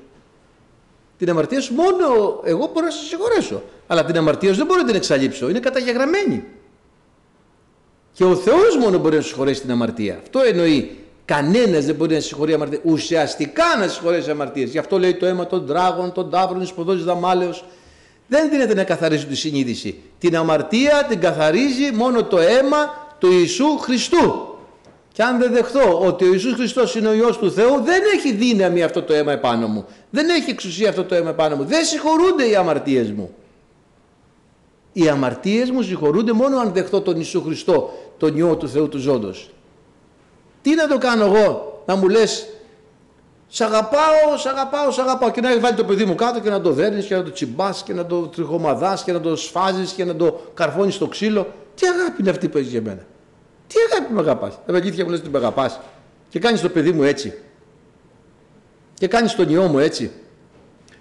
Την 1.19 1.31
αμαρτία 1.31 1.61
σου 1.61 1.75
μόνο 1.75 2.41
εγώ 2.45 2.71
μπορώ 2.73 2.87
να 2.87 2.93
σε 2.93 3.05
συγχωρέσω. 3.05 3.63
Αλλά 3.87 4.05
την 4.05 4.17
αμαρτία 4.17 4.51
σου 4.51 4.57
δεν 4.57 4.67
μπορώ 4.67 4.81
να 4.81 4.87
την 4.87 4.97
εξαλείψω. 4.97 5.49
Είναι 5.49 5.61
καταγεγραμμένη. 5.61 6.45
Και 8.13 8.25
ο 8.25 8.35
Θεός 8.35 8.77
μόνο 8.77 8.99
μπορεί 8.99 9.17
να 9.17 9.21
σου 9.21 9.29
συγχωρέσει 9.29 9.61
την 9.61 9.71
αμαρτία. 9.71 10.19
Αυτό 10.23 10.41
εννοεί. 10.41 10.99
Κανένας 11.25 11.85
δεν 11.85 11.95
μπορεί 11.95 12.15
να 12.15 12.21
συγχωρεί 12.21 12.53
αμαρτία. 12.53 12.81
Ουσιαστικά 12.83 13.65
να 13.79 13.89
συγχωρέσει 13.89 14.31
αμαρτίες. 14.31 14.71
Γι' 14.71 14.79
αυτό 14.79 14.99
λέει 14.99 15.15
το 15.15 15.27
αίμα 15.27 15.47
των 15.47 15.67
τράγων, 15.67 16.13
των 16.13 16.31
τάβρων, 16.31 16.61
της 16.61 16.73
ποδό 16.73 16.95
δαμάλεως. 16.95 17.65
Δεν 18.29 18.51
δίνεται 18.51 18.75
να 18.75 18.85
καθαρίζει 18.85 19.27
τη 19.27 19.37
συνείδηση. 19.37 20.03
Την 20.19 20.37
αμαρτία 20.37 21.07
την 21.09 21.21
καθαρίζει 21.21 21.93
μόνο 21.95 22.25
το 22.25 22.39
αίμα 22.39 23.09
του 23.19 23.33
Ιησού 23.33 23.79
Χριστού. 23.79 24.56
Και 25.17 25.23
αν 25.23 25.39
δεν 25.39 25.53
δεχθώ 25.53 26.01
ότι 26.01 26.25
ο 26.25 26.33
Ιησούς 26.33 26.55
Χριστός 26.55 26.95
είναι 26.95 27.09
ο 27.09 27.13
Υιός 27.13 27.39
του 27.39 27.53
Θεού, 27.53 27.81
δεν 27.83 28.03
έχει 28.15 28.33
δύναμη 28.33 28.83
αυτό 28.83 29.03
το 29.03 29.15
αίμα 29.15 29.33
επάνω 29.33 29.67
μου. 29.67 29.85
Δεν 30.11 30.29
έχει 30.29 30.51
εξουσία 30.51 30.89
αυτό 30.89 31.05
το 31.05 31.15
αίμα 31.15 31.31
επάνω 31.31 31.57
μου. 31.57 31.65
Δεν 31.65 31.85
συγχωρούνται 31.85 32.49
οι 32.49 32.55
αμαρτίες 32.55 33.11
μου. 33.11 33.35
Οι 34.93 35.09
αμαρτίες 35.09 35.71
μου 35.71 35.83
συγχωρούνται 35.83 36.33
μόνο 36.33 36.59
αν 36.59 36.73
δεχθώ 36.73 37.01
τον 37.01 37.15
Ιησού 37.17 37.43
Χριστό, 37.43 37.91
τον 38.19 38.37
Υιό 38.37 38.57
του 38.57 38.69
Θεού 38.69 38.89
του 38.89 38.99
Ζώντος. 38.99 39.51
Τι 40.63 40.75
να 40.75 40.87
το 40.87 40.99
κάνω 40.99 41.25
εγώ, 41.25 41.83
να 41.87 41.97
μου 41.97 42.09
λες 42.09 42.49
Σ' 43.49 43.61
αγαπάω, 43.61 44.37
σ' 44.37 44.47
αγαπάω, 44.47 44.91
σ' 44.91 44.99
αγαπάω. 44.99 45.31
Και 45.31 45.41
να 45.41 45.61
βάλει 45.61 45.77
το 45.77 45.85
παιδί 45.85 46.05
μου 46.05 46.15
κάτω 46.15 46.41
και 46.41 46.51
να 46.51 46.61
το 46.61 46.71
δέρνεις 46.71 47.07
και 47.07 47.15
να 47.15 47.23
το 47.23 47.33
τσιμπάς 47.33 47.83
και 47.83 47.93
να 47.93 48.07
το 48.07 48.21
τριχομαδάς 48.21 49.05
και 49.05 49.13
να 49.13 49.21
το 49.21 49.37
σφάζεις 49.37 49.93
και 49.93 50.05
να 50.05 50.17
το 50.17 50.41
καρφώνεις 50.55 50.95
στο 50.95 51.07
ξύλο. 51.07 51.47
Τι 51.75 51.87
αγάπη 51.87 52.21
είναι 52.21 52.31
αυτή 52.31 52.49
που 52.49 52.59
έχεις 52.59 52.71
για 52.71 52.83
μένα. 52.83 53.07
Τι 53.67 53.75
αγάπη 53.91 54.13
με 54.13 54.21
αγαπάς; 54.21 54.59
Τα 54.67 54.77
αλήθεια 54.77 55.05
μου 55.05 55.11
λες 55.11 55.21
ότι 55.21 55.29
με 55.29 55.39
αγαπάς. 55.39 55.81
Και 56.29 56.39
κάνεις 56.39 56.61
το 56.61 56.69
παιδί 56.69 56.93
μου 56.93 57.03
έτσι. 57.03 57.35
Και 58.95 59.09
κάνεις 59.09 59.35
τον 59.35 59.49
ιό 59.49 59.63
μου 59.63 59.79
έτσι. 59.79 60.11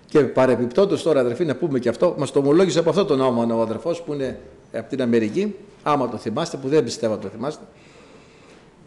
Και 0.06 0.20
παρεπιπτόντως 0.20 1.04
τώρα, 1.04 1.20
αδερφοί, 1.20 1.46
να 1.46 1.56
πούμε 1.56 1.80
και 1.80 1.90
αυτό, 1.90 2.16
μας 2.18 2.32
το 2.32 2.40
ομολόγησε 2.40 2.80
από 2.80 2.90
αυτό 2.90 3.06
τον 3.06 3.18
νόμο 3.18 3.58
ο 3.58 3.62
αδερφός 3.62 4.02
που 4.02 4.14
είναι 4.14 4.40
από 4.74 4.90
την 4.90 5.02
Αμερική. 5.02 5.56
Άμα 5.84 6.10
το 6.10 6.18
θυμάστε, 6.18 6.58
που 6.58 6.68
δεν 6.68 6.84
πιστεύω 6.84 7.18
το 7.18 7.28
θυμάστε. 7.28 7.64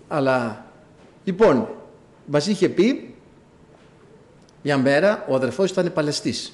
Αλλά 0.09 0.67
λοιπόν, 1.25 1.69
μας 2.27 2.47
είχε 2.47 2.69
πει 2.69 3.15
μια 4.63 4.79
μέρα 4.79 5.25
ο 5.29 5.35
αδερφός 5.35 5.71
ήταν 5.71 5.93
παλαιστής 5.93 6.53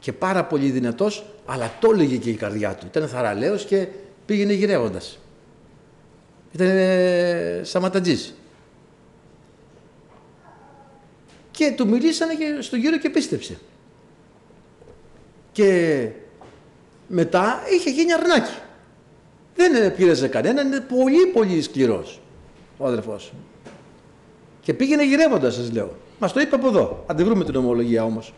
και 0.00 0.12
πάρα 0.12 0.44
πολύ 0.44 0.70
δυνατός, 0.70 1.24
αλλά 1.46 1.72
το 1.80 1.90
έλεγε 1.92 2.16
και 2.16 2.30
η 2.30 2.34
καρδιά 2.34 2.74
του. 2.74 2.86
Ήταν 2.86 3.08
θαραλέος 3.08 3.64
και 3.64 3.88
πήγαινε 4.26 4.52
γυρεύοντας. 4.52 5.18
Ήταν 6.52 6.66
ε, 6.66 7.60
σαματατζής. 7.62 8.34
Και 11.50 11.72
του 11.76 11.88
μιλήσανε 11.88 12.34
και 12.34 12.58
στον 12.60 12.78
γύρο 12.78 12.98
και 12.98 13.10
πίστεψε. 13.10 13.58
Και 15.52 16.08
μετά 17.08 17.62
είχε 17.76 17.90
γίνει 17.90 18.12
αρνάκι. 18.12 18.56
Δεν 19.54 19.94
πήρεζε 19.94 20.28
κανένα, 20.28 20.62
είναι 20.62 20.80
πολύ 20.80 21.26
πολύ 21.26 21.62
σκληρός 21.62 22.20
ο 22.76 22.86
αδερφός. 22.86 23.32
Και 24.60 24.74
πήγαινε 24.74 25.04
γυρεύοντας 25.04 25.54
σας 25.54 25.72
λέω. 25.72 25.96
Μας 26.18 26.32
το 26.32 26.40
είπε 26.40 26.54
από 26.54 26.68
εδώ. 26.68 27.04
Αν 27.06 27.16
βρούμε 27.16 27.44
την 27.44 27.56
ομολογία 27.56 28.04
όμως. 28.04 28.34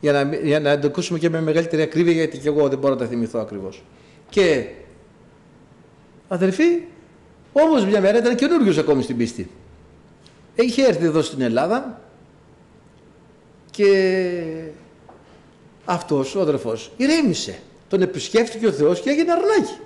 Για 0.00 0.12
να, 0.12 0.36
για 0.36 0.60
να 0.60 0.78
το 0.78 0.86
ακούσουμε 0.86 1.18
και 1.18 1.30
με 1.30 1.40
μεγαλύτερη 1.40 1.82
ακρίβεια, 1.82 2.12
γιατί 2.12 2.38
και 2.38 2.48
εγώ 2.48 2.68
δεν 2.68 2.78
μπορώ 2.78 2.94
να 2.94 3.00
τα 3.00 3.06
θυμηθώ 3.06 3.38
ακριβώς. 3.38 3.82
Και 4.28 4.66
αδερφοί, 6.28 6.64
όμως 7.62 7.84
μια 7.84 8.00
μέρα 8.00 8.18
ήταν 8.18 8.34
καινούριο 8.34 8.80
ακόμη 8.80 9.02
στην 9.02 9.16
πίστη. 9.16 9.50
Είχε 10.54 10.82
έρθει 10.82 11.04
εδώ 11.04 11.22
στην 11.22 11.40
Ελλάδα 11.40 12.00
και 13.70 13.88
αυτός 15.84 16.34
ο 16.34 16.40
αδερφός 16.40 16.90
ηρέμησε. 16.96 17.58
Τον 17.88 18.02
επισκέφτηκε 18.02 18.66
ο 18.66 18.72
Θεός 18.72 19.00
και 19.00 19.10
έγινε 19.10 19.32
αρνάκι. 19.32 19.76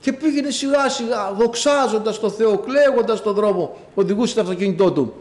Και 0.00 0.12
πήγαινε 0.12 0.50
σιγά 0.50 0.88
σιγά 0.88 1.32
δοξάζοντας 1.32 2.20
το 2.20 2.30
Θεό, 2.30 2.58
κλαίγοντας 2.58 3.22
τον 3.22 3.34
δρόμο, 3.34 3.76
οδηγούσε 3.94 4.34
το 4.34 4.40
αυτοκίνητό 4.40 4.92
του 4.92 5.14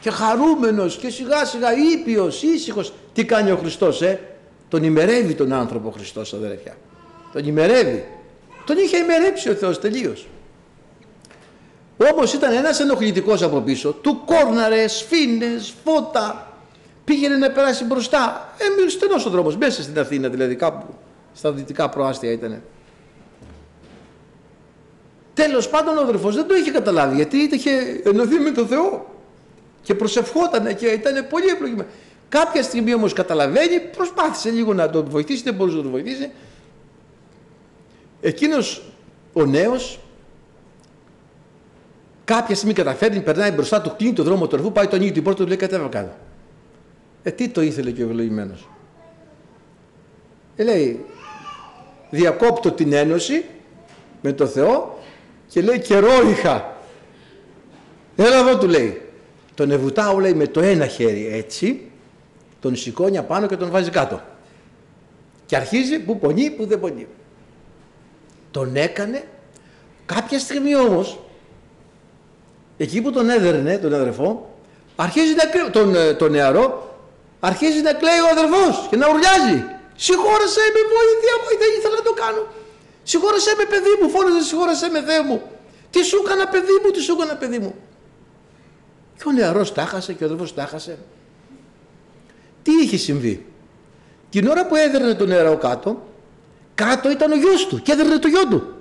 και 0.00 0.10
χαρούμενος 0.10 0.96
και 0.96 1.10
σιγά 1.10 1.44
σιγά 1.44 1.68
ήπιος, 1.92 2.42
ήσυχος. 2.42 2.92
Τι 3.12 3.24
κάνει 3.24 3.50
ο 3.50 3.56
Χριστός, 3.56 4.02
ε; 4.02 4.20
Τον 4.68 4.84
ημερεύει 4.84 5.34
τον 5.34 5.52
άνθρωπο 5.52 5.88
ο 5.88 5.90
Χριστός, 5.90 6.32
αδερφιά. 6.32 6.76
Τον 7.32 7.46
ημερεύει. 7.46 8.04
Τον 8.66 8.76
είχε 8.78 8.96
ημερέψει 8.96 9.48
ο 9.48 9.54
Θεός 9.54 9.80
τελείως. 9.80 10.26
Όμως 12.12 12.32
ήταν 12.32 12.52
ένας 12.52 12.80
ενοχλητικός 12.80 13.42
από 13.42 13.60
πίσω. 13.60 13.92
Του 13.92 14.22
κόρναρε, 14.24 14.88
σφήνες, 14.88 15.74
φώτα. 15.84 16.52
Πήγαινε 17.04 17.36
να 17.36 17.50
περάσει 17.50 17.84
μπροστά. 17.84 18.54
Ε, 18.86 18.88
στενός 18.88 19.26
ο 19.26 19.30
δρόμος, 19.30 19.56
μέσα 19.56 19.82
στην 19.82 19.98
Αθήνα 19.98 20.28
δηλαδή, 20.28 20.54
κάπου 20.54 20.94
στα 21.34 21.52
δυτικά 21.52 21.88
προάστια 21.88 22.32
ήταν. 22.32 22.62
Τέλος 25.34 25.68
πάντων 25.68 25.96
ο 25.96 26.00
αδερφός 26.00 26.34
δεν 26.34 26.46
το 26.46 26.54
είχε 26.54 26.70
καταλάβει 26.70 27.14
γιατί 27.14 27.36
είχε 27.36 28.00
ενωθεί 28.04 28.38
με 28.38 28.50
τον 28.50 28.66
Θεό 28.66 29.06
και 29.82 29.94
προσευχότανε 29.94 30.72
και 30.72 30.86
ήταν 30.86 31.26
πολύ 31.28 31.46
ευλογημένο. 31.46 31.88
Κάποια 32.28 32.62
στιγμή 32.62 32.94
όμως 32.94 33.12
καταλαβαίνει, 33.12 33.80
προσπάθησε 33.80 34.50
λίγο 34.50 34.74
να 34.74 34.90
τον 34.90 35.06
βοηθήσει, 35.08 35.42
δεν 35.42 35.54
μπορούσε 35.54 35.76
να 35.76 35.82
τον 35.82 35.90
βοηθήσει. 35.90 36.30
Εκείνος 38.20 38.82
ο 39.32 39.44
νέος 39.44 40.00
κάποια 42.26 42.54
στιγμή 42.54 42.74
καταφέρνει, 42.74 43.20
περνάει 43.20 43.50
μπροστά 43.50 43.80
του, 43.80 43.94
κλείνει 43.96 44.12
το 44.12 44.22
δρόμο 44.22 44.46
του 44.46 44.56
ερβού, 44.56 44.72
πάει 44.72 44.86
το 44.86 44.96
ανοίγει 44.96 45.12
την 45.12 45.22
πόρτα 45.22 45.42
του 45.42 45.48
λέει 45.48 45.56
κατέβα 45.56 45.88
κάτω. 45.88 46.14
Ε, 47.22 47.30
τι 47.30 47.48
το 47.48 47.62
ήθελε 47.62 47.90
και 47.90 48.02
ο 48.02 48.08
ευλογημένος. 48.08 48.68
Ε, 50.56 50.62
λέει, 50.62 51.04
διακόπτω 52.10 52.70
την 52.70 52.92
ένωση 52.92 53.44
με 54.22 54.32
το 54.32 54.46
Θεό 54.46 54.98
και 55.48 55.60
λέει 55.60 55.78
καιρό 55.78 56.28
είχα. 56.30 56.76
Έλα 58.16 58.36
εδώ 58.38 58.58
του 58.58 58.68
λέει. 58.68 59.00
Τον 59.54 59.70
ευουτάω 59.70 60.18
λέει 60.18 60.34
με 60.34 60.46
το 60.46 60.60
ένα 60.60 60.86
χέρι 60.86 61.26
έτσι, 61.32 61.80
τον 62.60 62.76
σηκώνει 62.76 63.18
απάνω 63.18 63.46
και 63.46 63.56
τον 63.56 63.70
βάζει 63.70 63.90
κάτω. 63.90 64.20
Και 65.46 65.56
αρχίζει 65.56 65.98
που 65.98 66.18
πονεί, 66.18 66.50
που 66.50 66.66
δεν 66.66 66.80
πονεί. 66.80 67.06
Τον 68.50 68.76
έκανε, 68.76 69.24
κάποια 70.06 70.38
στιγμή 70.38 70.76
όμως, 70.76 71.18
εκεί 72.76 73.00
που 73.02 73.12
τον 73.12 73.30
έδερνε, 73.30 73.78
τον 73.78 73.94
αδερφό, 73.94 74.56
αρχίζει 74.96 75.34
να 75.34 75.44
κλαίει, 75.46 75.70
τον, 75.70 75.94
ε, 75.94 76.14
τον 76.14 76.30
νεαρό, 76.30 76.96
αρχίζει 77.40 77.80
να 77.80 77.92
κλαίει 77.92 78.20
ο 78.26 78.28
αδερφός 78.30 78.86
και 78.90 78.96
να 78.96 79.08
ουρλιάζει. 79.08 79.64
Συγχώρεσέ 79.96 80.64
με, 80.74 80.80
βοήθεια 80.94 81.34
μου, 81.40 81.46
δεν 81.62 81.70
ήθελα 81.78 81.94
να 81.94 82.02
το 82.02 82.12
κάνω. 82.12 82.46
Συγχώρεσέ 83.02 83.54
με 83.56 83.64
παιδί 83.64 83.94
μου, 84.00 84.08
φώναζε 84.08 84.42
συγχώρεσέ 84.42 84.88
με 84.88 85.02
Θεέ 85.02 85.22
μου. 85.22 85.42
Τι 85.90 86.02
σου 86.02 86.22
έκανα 86.24 86.48
παιδί 86.48 86.76
μου, 86.84 86.90
τι 86.90 87.00
σου 87.00 87.12
έκανα 87.12 87.36
παιδί 87.36 87.58
μου. 87.58 87.74
Και 89.16 89.22
ο 89.26 89.32
νεαρός 89.32 89.72
τα 89.72 89.84
χάσε 89.84 90.12
και 90.12 90.22
ο 90.22 90.26
αδερφός 90.26 90.54
τα 90.54 90.66
χάσε. 90.66 90.98
Τι 92.62 92.72
είχε 92.82 92.96
συμβεί; 92.96 93.46
Την 94.30 94.46
ώρα 94.46 94.66
που 94.66 94.74
έδερνε 94.74 95.14
τον 95.14 95.28
νεαρό 95.28 95.56
κάτω, 95.56 96.06
κάτω 96.74 97.10
ήταν 97.10 97.32
ο 97.32 97.36
γιος 97.36 97.66
του 97.66 97.82
και 97.82 97.92
έδερνε 97.92 98.18
το 98.18 98.28
γιο 98.28 98.46
του. 98.46 98.74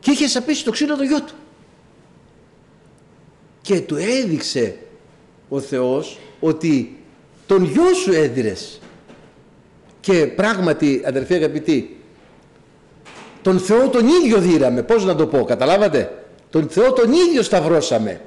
Και 0.00 0.10
είχε 0.10 0.28
σαπίσει 0.28 0.64
το 0.64 0.70
ξύλο 0.70 0.96
το 0.96 1.02
γιο 1.02 1.20
του. 1.20 1.34
Και 3.66 3.80
του 3.80 3.96
έδειξε 3.96 4.76
ο 5.48 5.60
Θεός 5.60 6.18
ότι 6.40 6.98
τον 7.46 7.64
γιο 7.64 7.94
σου 7.94 8.12
έδιρες. 8.12 8.80
Και 10.00 10.26
πράγματι 10.26 11.02
αδερφοί 11.06 11.34
αγαπητοί, 11.34 11.96
τον 13.42 13.58
Θεό 13.58 13.88
τον 13.88 14.06
ίδιο 14.06 14.38
δίραμε, 14.38 14.82
πώς 14.82 15.04
να 15.04 15.14
το 15.14 15.26
πω, 15.26 15.44
καταλάβατε; 15.44 16.24
Τον 16.50 16.68
Θεό 16.68 16.92
τον 16.92 17.12
ίδιο 17.12 17.42
σταυρώσαμε. 17.42 18.20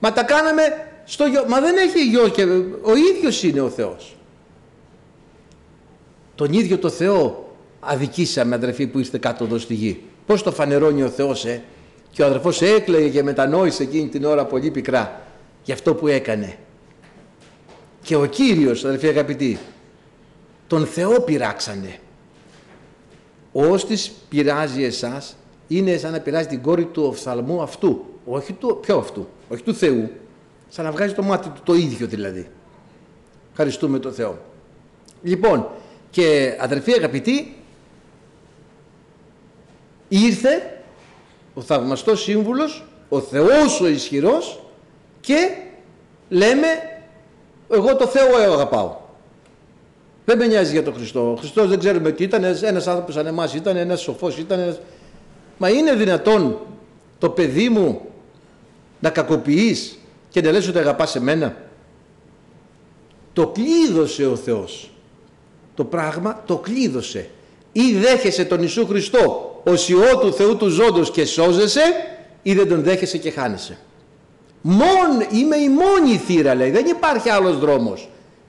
Μα 0.00 0.12
τα 0.12 0.22
κάναμε 0.22 0.62
στο 1.04 1.26
γιο. 1.26 1.44
Μα 1.48 1.60
δεν 1.60 1.76
έχει 1.76 2.04
γιο 2.04 2.28
και 2.28 2.42
ο 2.82 2.96
ίδιος 3.14 3.42
είναι 3.42 3.60
ο 3.60 3.68
Θεός. 3.68 4.16
Τον 6.34 6.52
ίδιο 6.52 6.78
το 6.78 6.90
Θεό 6.90 7.54
αδικήσαμε 7.80 8.54
αδερφοί 8.54 8.86
που 8.86 8.98
είστε 8.98 9.18
κάτω 9.18 9.44
εδώ 9.44 9.58
στη 9.58 9.74
γη. 9.74 10.02
Πώς 10.26 10.42
το 10.42 10.52
φανερώνει 10.52 11.02
ο 11.02 11.08
Θεός 11.08 11.44
ε; 11.44 11.62
Και 12.12 12.22
ο 12.22 12.26
αδερφός 12.26 12.62
έκλαιγε 12.62 13.08
και 13.08 13.22
μετανόησε 13.22 13.82
εκείνη 13.82 14.08
την 14.08 14.24
ώρα 14.24 14.44
πολύ 14.44 14.70
πικρά 14.70 15.20
για 15.64 15.74
αυτό 15.74 15.94
που 15.94 16.08
έκανε. 16.08 16.56
Και 18.02 18.16
ο 18.16 18.26
Κύριος, 18.26 18.84
αδερφοί 18.84 19.06
αγαπητοί, 19.06 19.58
τον 20.66 20.86
Θεό 20.86 21.20
πειράξανε. 21.20 21.98
Ο 23.52 23.66
όστης 23.66 24.12
πειράζει 24.28 24.84
εσάς, 24.84 25.36
είναι 25.68 25.96
σαν 25.96 26.12
να 26.12 26.20
πειράζει 26.20 26.46
την 26.46 26.62
κόρη 26.62 26.84
του 26.84 27.02
οφθαλμού 27.02 27.62
αυτού. 27.62 28.04
Όχι 28.24 28.52
του, 28.52 28.78
ποιο 28.80 28.98
αυτού, 28.98 29.28
όχι 29.48 29.62
του 29.62 29.74
Θεού. 29.74 30.10
Σαν 30.68 30.84
να 30.84 30.90
βγάζει 30.90 31.14
το 31.14 31.22
μάτι 31.22 31.48
του 31.48 31.60
το 31.64 31.74
ίδιο 31.74 32.06
δηλαδή. 32.06 32.48
Ευχαριστούμε 33.50 33.98
τον 33.98 34.12
Θεό. 34.12 34.38
Λοιπόν, 35.22 35.68
και 36.10 36.56
αδερφοί 36.60 36.92
αγαπητοί, 36.92 37.56
ήρθε 40.08 40.71
ο 41.54 41.60
θαυμαστός 41.60 42.22
σύμβουλος, 42.22 42.84
ο 43.08 43.20
Θεός 43.20 43.80
ο 43.80 43.88
ισχυρός 43.88 44.62
και 45.20 45.48
λέμε 46.28 46.66
εγώ 47.70 47.96
το 47.96 48.06
Θεό 48.06 48.36
αγαπάω. 48.36 48.96
Δεν 50.24 50.38
με 50.38 50.46
νοιάζει 50.46 50.72
για 50.72 50.82
τον 50.82 50.94
Χριστό. 50.94 51.32
Ο 51.32 51.36
Χριστός 51.36 51.68
δεν 51.68 51.78
ξέρουμε 51.78 52.12
τι 52.12 52.22
ήταν, 52.22 52.44
ένας 52.44 52.86
άνθρωπος 52.86 53.14
σαν 53.14 53.26
εμάς 53.26 53.54
ήταν, 53.54 53.76
ένας 53.76 54.00
σοφός 54.00 54.38
ήταν. 54.38 54.60
Ένας... 54.60 54.80
Μα 55.58 55.68
είναι 55.68 55.94
δυνατόν 55.94 56.58
το 57.18 57.30
παιδί 57.30 57.68
μου 57.68 58.00
να 59.00 59.10
κακοποιείς 59.10 59.98
και 60.28 60.40
να 60.40 60.50
λες 60.50 60.68
ότι 60.68 60.78
αγαπάς 60.78 61.16
εμένα; 61.16 61.56
Το 63.32 63.46
κλείδωσε 63.46 64.26
ο 64.26 64.36
Θεός. 64.36 64.90
Το 65.74 65.84
πράγμα 65.84 66.42
το 66.46 66.56
κλείδωσε. 66.56 67.30
Ή 67.72 67.94
δέχεσαι 67.94 68.44
τον 68.44 68.58
Ιησού 68.60 68.86
Χριστό; 68.86 69.51
Ως 69.64 69.88
Υιό 69.88 70.18
του 70.18 70.32
Θεού 70.32 70.56
του 70.56 70.68
ζώντος 70.68 71.10
και 71.10 71.24
σώζεσαι 71.24 71.82
ή 72.42 72.54
δεν 72.54 72.68
τον 72.68 72.82
δέχεσαι 72.82 73.18
και 73.18 73.30
χάνεσαι. 73.30 73.78
Μόν, 74.60 75.26
είμαι 75.32 75.56
η 75.56 75.68
μόνη 75.68 76.16
θύρα 76.16 76.54
λέει, 76.54 76.70
δεν 76.70 76.86
υπάρχει 76.86 77.28
άλλος 77.28 77.58
δρόμος. 77.58 78.08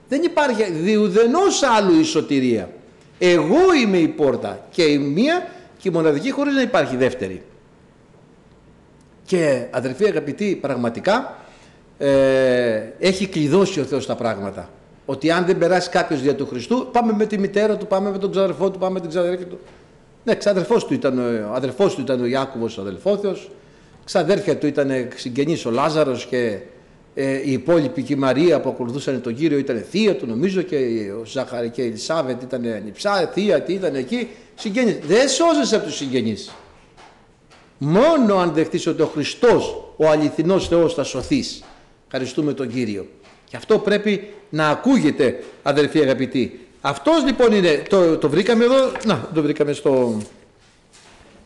Δεν 0.09 0.23
υπάρχει 0.23 0.71
διουδενός 0.71 1.63
άλλου 1.63 1.99
η 1.99 2.03
σωτηρία. 2.03 2.69
Εγώ 3.19 3.73
είμαι 3.83 3.97
η 3.97 4.07
πόρτα 4.07 4.65
και 4.69 4.83
η 4.83 4.97
μία 4.97 5.47
και 5.77 5.89
η 5.89 5.91
μοναδική 5.91 6.31
χωρίς 6.31 6.53
να 6.53 6.61
υπάρχει 6.61 6.95
δεύτερη. 6.95 7.43
Και 9.25 9.65
αδερφοί 9.71 10.05
αγαπητοί 10.05 10.57
πραγματικά 10.61 11.35
ε, 11.97 12.81
έχει 12.99 13.27
κλειδώσει 13.27 13.79
ο 13.79 13.83
Θεός 13.83 14.05
τα 14.05 14.15
πράγματα. 14.15 14.69
Ότι 15.05 15.31
αν 15.31 15.45
δεν 15.45 15.57
περάσει 15.57 15.89
κάποιος 15.89 16.21
δια 16.21 16.35
του 16.35 16.47
Χριστού 16.47 16.89
πάμε 16.91 17.13
με 17.13 17.25
τη 17.25 17.37
μητέρα 17.37 17.77
του, 17.77 17.87
πάμε 17.87 18.11
με 18.11 18.17
τον 18.17 18.31
ξαδερφό 18.31 18.71
του, 18.71 18.79
πάμε 18.79 18.93
με 18.93 18.99
την 18.99 19.09
ξαδερφή 19.09 19.45
του. 19.45 19.59
Ναι, 20.23 20.35
ξαδερφός 20.35 20.85
του 20.85 20.93
ήταν, 20.93 21.19
ο 21.19 21.53
αδερφός 21.53 21.95
του 21.95 22.01
ήταν 22.01 22.21
ο 22.21 22.25
Ιάκωβος 22.25 22.77
ο 22.77 22.81
αδελφόθεος, 22.81 23.49
ξαδέρφια 24.05 24.57
του 24.57 24.67
ήταν 24.67 24.91
συγγενής 25.15 25.65
ο 25.65 25.71
Λάζαρος 25.71 26.25
και 26.25 26.59
ε, 27.15 27.41
η 27.43 27.51
υπόλοιπη 27.51 28.03
και 28.03 28.13
η 28.13 28.15
Μαρία 28.15 28.61
που 28.61 28.69
ακολουθούσαν 28.69 29.21
τον 29.21 29.35
Κύριο 29.35 29.57
ήταν 29.57 29.85
θεία 29.89 30.15
του 30.15 30.25
νομίζω 30.25 30.61
και 30.61 30.77
ο 31.21 31.25
Ζαχαρή 31.25 31.69
και 31.69 31.81
η 31.81 31.85
Ελισάβετ 31.85 32.41
ήταν 32.41 32.61
νυψά, 32.85 33.29
θεία, 33.33 33.61
τι 33.61 33.73
ήταν 33.73 33.95
εκεί, 33.95 34.27
συγγενείς. 34.55 34.99
Δεν 35.05 35.29
σώζεσαι 35.29 35.75
από 35.75 35.85
τους 35.85 35.95
συγγενείς. 35.95 36.51
Μόνο 37.77 38.35
αν 38.37 38.53
δεχτείς 38.53 38.87
ότι 38.87 39.01
ο 39.01 39.05
Χριστός, 39.05 39.93
ο 39.97 40.09
αληθινός 40.09 40.67
Θεός 40.67 40.93
θα 40.93 41.03
σωθείς. 41.03 41.63
Ευχαριστούμε 42.05 42.53
τον 42.53 42.69
Κύριο. 42.69 43.07
Και 43.49 43.57
αυτό 43.57 43.79
πρέπει 43.79 44.27
να 44.49 44.69
ακούγεται 44.69 45.43
αδερφοί 45.63 45.99
αγαπητοί. 45.99 46.67
Αυτός 46.85 47.23
λοιπόν 47.23 47.53
είναι, 47.53 47.83
το, 47.89 48.17
το 48.17 48.29
βρήκαμε 48.29 48.63
εδώ, 48.63 48.91
να 49.05 49.29
το 49.33 49.41
βρήκαμε 49.41 49.73
στο, 49.73 50.17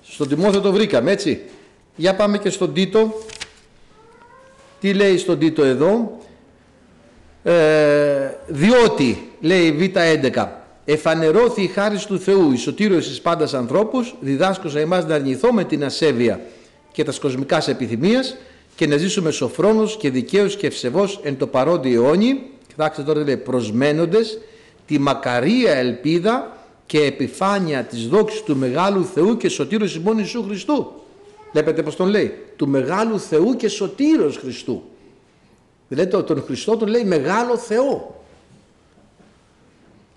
στον 0.04 0.28
Τιμόθεο 0.28 0.62
το 0.62 0.72
βρήκαμε 0.72 1.12
έτσι. 1.12 1.42
Για 1.96 2.16
πάμε 2.16 2.38
και 2.38 2.50
στον 2.50 2.74
Τίτο. 2.74 3.22
Τι 4.80 4.94
λέει 4.94 5.18
στον 5.18 5.40
Τίτο 5.40 5.64
εδώ; 5.64 6.20
Ε, 7.44 8.32
διότι, 8.48 9.30
λέει 9.42 9.92
Β11, 9.96 10.48
εφανερώθη 10.86 11.62
η 11.62 11.68
χάρη 11.68 11.98
του 11.98 12.20
Θεού, 12.20 12.52
η 12.52 12.58
σωτήρωση 12.58 13.10
της 13.10 13.22
πάντας 13.22 13.54
ανθρώπους, 13.54 14.16
διδάσκωσα 14.20 14.80
εμάς 14.80 15.06
να 15.06 15.16
αρνηθούμε 15.16 15.64
την 15.64 15.84
ασέβεια 15.84 16.40
και 16.92 17.04
τα 17.04 17.12
σκοσμικά 17.12 17.64
επιθυμίας 17.68 18.36
και 18.76 18.88
να 18.88 18.98
ζήσουμε 18.98 19.32
σοφρόνους 19.32 19.98
και 19.98 20.10
δικαίους 20.10 20.56
και 20.56 20.68
ευσεβώς 20.68 21.20
εν 21.24 21.38
το 21.38 21.48
παρόντι 21.48 21.94
αιώνι, 21.94 22.42
κοιτάξτε 22.68 23.04
τώρα 23.04 23.24
λέει, 23.24 23.38
προσμένοντες 23.38 24.40
τη 24.88 25.00
μακαρία 25.00 25.74
ελπίδα 25.74 26.58
και 26.86 27.04
επιφάνεια 27.04 27.84
της 27.84 28.08
δόξης 28.08 28.44
του 28.44 28.58
Μεγάλου 28.58 29.06
Θεού 29.06 29.38
και 29.38 29.50
Σωτήρου 29.50 29.86
ημών 29.86 30.18
Ιησού 30.18 30.44
Χριστού. 30.44 30.92
Βλέπετε 31.52 31.84
πως 31.84 31.96
τον 31.96 32.08
λέει. 32.08 32.38
Του 32.56 32.68
Μεγάλου 32.68 33.20
Θεού 33.20 33.56
και 33.56 33.68
Σωτήρος 33.68 34.38
Χριστού. 34.38 34.84
Δηλαδή 35.88 36.24
τον 36.24 36.44
Χριστό 36.44 36.78
τον 36.78 36.88
λέει 36.88 37.04
Μεγάλο 37.04 37.58
Θεό. 37.58 38.24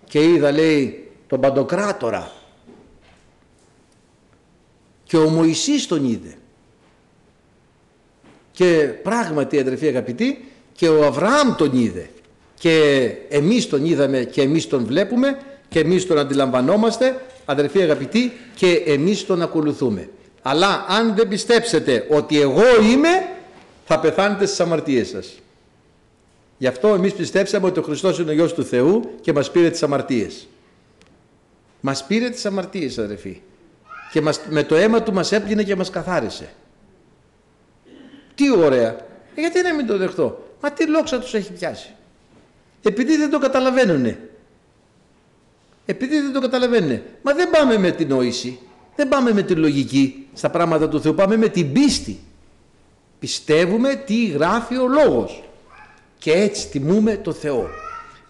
Και 0.04 0.24
είδα 0.24 0.50
λέει 0.50 1.10
τον 1.26 1.40
Παντοκράτορα. 1.40 2.32
Και 5.04 5.16
ο 5.16 5.28
Μωυσής 5.28 5.86
τον 5.86 6.04
είδε. 6.04 6.34
Και 8.52 8.94
πράγματι 9.02 9.60
αδερφοί 9.60 9.86
αγαπητοί 9.86 10.44
και 10.72 10.88
ο 10.88 11.04
Αβραάμ 11.06 11.54
τον 11.56 11.78
είδε 11.78 12.10
και 12.60 13.04
εμείς 13.28 13.68
τον 13.68 13.84
είδαμε 13.84 14.24
και 14.24 14.42
εμείς 14.42 14.68
τον 14.68 14.84
βλέπουμε 14.84 15.38
και 15.68 15.78
εμείς 15.78 16.06
τον 16.06 16.18
αντιλαμβανόμαστε 16.18 17.20
αδερφοί 17.44 17.82
αγαπητοί 17.82 18.32
και 18.54 18.82
εμείς 18.86 19.26
τον 19.26 19.42
ακολουθούμε. 19.42 20.08
Αλλά 20.42 20.84
αν 20.88 21.14
δεν 21.14 21.28
πιστέψετε 21.28 22.06
ότι 22.10 22.40
εγώ 22.40 22.62
είμαι 22.92 23.08
θα 23.86 24.00
πεθάνετε 24.00 24.46
στις 24.46 24.60
αμαρτίες 24.60 25.08
σας. 25.08 25.38
Γι' 26.58 26.66
αυτό 26.66 26.88
εμείς 26.88 27.12
πιστέψαμε 27.12 27.66
ότι 27.66 27.78
ο 27.78 27.82
Χριστός 27.82 28.18
είναι 28.18 28.30
ο 28.30 28.34
Υιός 28.34 28.54
του 28.54 28.64
Θεού 28.64 29.10
και 29.20 29.32
μας 29.32 29.50
πήρε 29.50 29.70
τις 29.70 29.82
αμαρτίες. 29.82 30.48
Μας 31.80 32.06
πήρε 32.06 32.28
τις 32.28 32.46
αμαρτίες 32.46 32.98
αδερφοί. 32.98 33.40
Και 34.12 34.20
μας, 34.20 34.40
με 34.48 34.62
το 34.62 34.74
αίμα 34.74 35.02
του 35.02 35.12
μας 35.12 35.32
έπλυνε 35.32 35.62
και 35.62 35.76
μας 35.76 35.90
καθάρισε. 35.90 36.48
Τι 38.34 38.56
ωραία. 38.56 38.88
Ε, 39.34 39.40
γιατί 39.40 39.62
να 39.62 39.74
μην 39.74 39.86
το 39.86 39.96
δεχτώ; 39.96 40.54
Μα 40.60 40.70
τι 40.70 40.86
λόξα 40.86 41.18
τους 41.18 41.34
έχει 41.34 41.52
πιάσει; 41.52 41.94
Επειδή 42.82 43.16
δεν 43.16 43.30
το 43.30 43.38
καταλαβαίνουν. 43.38 44.16
Επειδή 45.86 46.20
δεν 46.20 46.32
το 46.32 46.40
καταλαβαίνουν. 46.40 47.00
Μα 47.22 47.34
δεν 47.34 47.50
πάμε 47.50 47.78
με 47.78 47.90
την 47.90 48.08
νόηση, 48.08 48.58
δεν 48.96 49.08
πάμε 49.08 49.32
με 49.32 49.42
τη 49.42 49.54
λογική 49.54 50.26
στα 50.34 50.50
πράγματα 50.50 50.88
του 50.88 51.00
Θεού, 51.00 51.14
πάμε 51.14 51.36
με 51.36 51.48
την 51.48 51.72
πίστη. 51.72 52.18
Πιστεύουμε 53.18 53.94
τι 54.06 54.26
γράφει 54.26 54.76
ο 54.76 54.88
Λόγος 54.88 55.42
και 56.18 56.32
έτσι 56.32 56.68
τιμούμε 56.68 57.16
το 57.16 57.32
Θεό. 57.32 57.68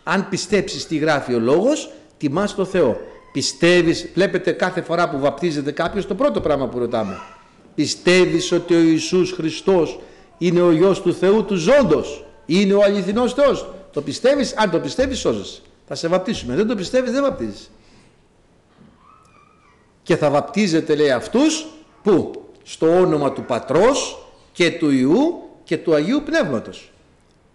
Αν 0.03 0.29
πιστέψεις 0.29 0.87
τι 0.87 0.97
γράφει 0.97 1.35
ο 1.35 1.39
Λόγος, 1.39 1.91
τιμάς 2.19 2.55
το 2.55 2.65
Θεό. 2.65 3.01
Πιστεύεις, 3.33 4.09
βλέπετε 4.15 4.53
κάθε 4.53 4.83
φορά 4.83 5.11
που 5.11 5.19
βαπτίζεται 5.19 5.71
κάποιος, 5.71 6.07
το 6.07 6.15
πρώτο 6.15 6.41
πράγμα 6.41 6.69
που 6.69 6.79
ρωτάμε. 6.79 7.19
Πιστεύεις 7.75 8.53
ότι 8.53 8.75
ο 8.75 8.79
Ιησούς 8.79 9.33
Χριστός 9.33 10.01
είναι 10.39 10.61
ο 10.61 10.71
Υιός 10.71 11.03
του 11.03 11.15
Θεού 11.15 11.45
του 11.45 11.55
ζώντος, 11.55 12.25
είναι 12.47 12.75
ο 12.75 12.83
αληθινός 12.83 13.35
Θεός; 13.35 13.69
Το 13.93 14.03
πιστεύεις, 14.03 14.57
αν 14.57 14.71
το 14.71 14.81
πιστεύεις 14.81 15.19
σώζεσαι. 15.19 15.61
Θα 15.87 15.95
σε 15.95 16.09
βαπτίσουμε. 16.09 16.55
Δεν 16.55 16.67
το 16.67 16.75
πιστεύεις 16.75 17.13
δεν 17.13 17.23
βαπτίζεις. 17.23 17.71
Και 20.03 20.17
θα 20.17 20.31
βαπτίζετε 20.31 20.95
λέει 20.95 21.11
αυτούς 21.11 21.67
που 22.03 22.45
στο 22.63 22.99
όνομα 22.99 23.33
του 23.33 23.45
Πατρός 23.45 24.27
και 24.53 24.71
του 24.71 24.91
Ιού 24.91 25.43
και 25.65 25.79
του 25.79 25.95
Αγίου 25.95 26.23
Πνεύματος. 26.25 26.93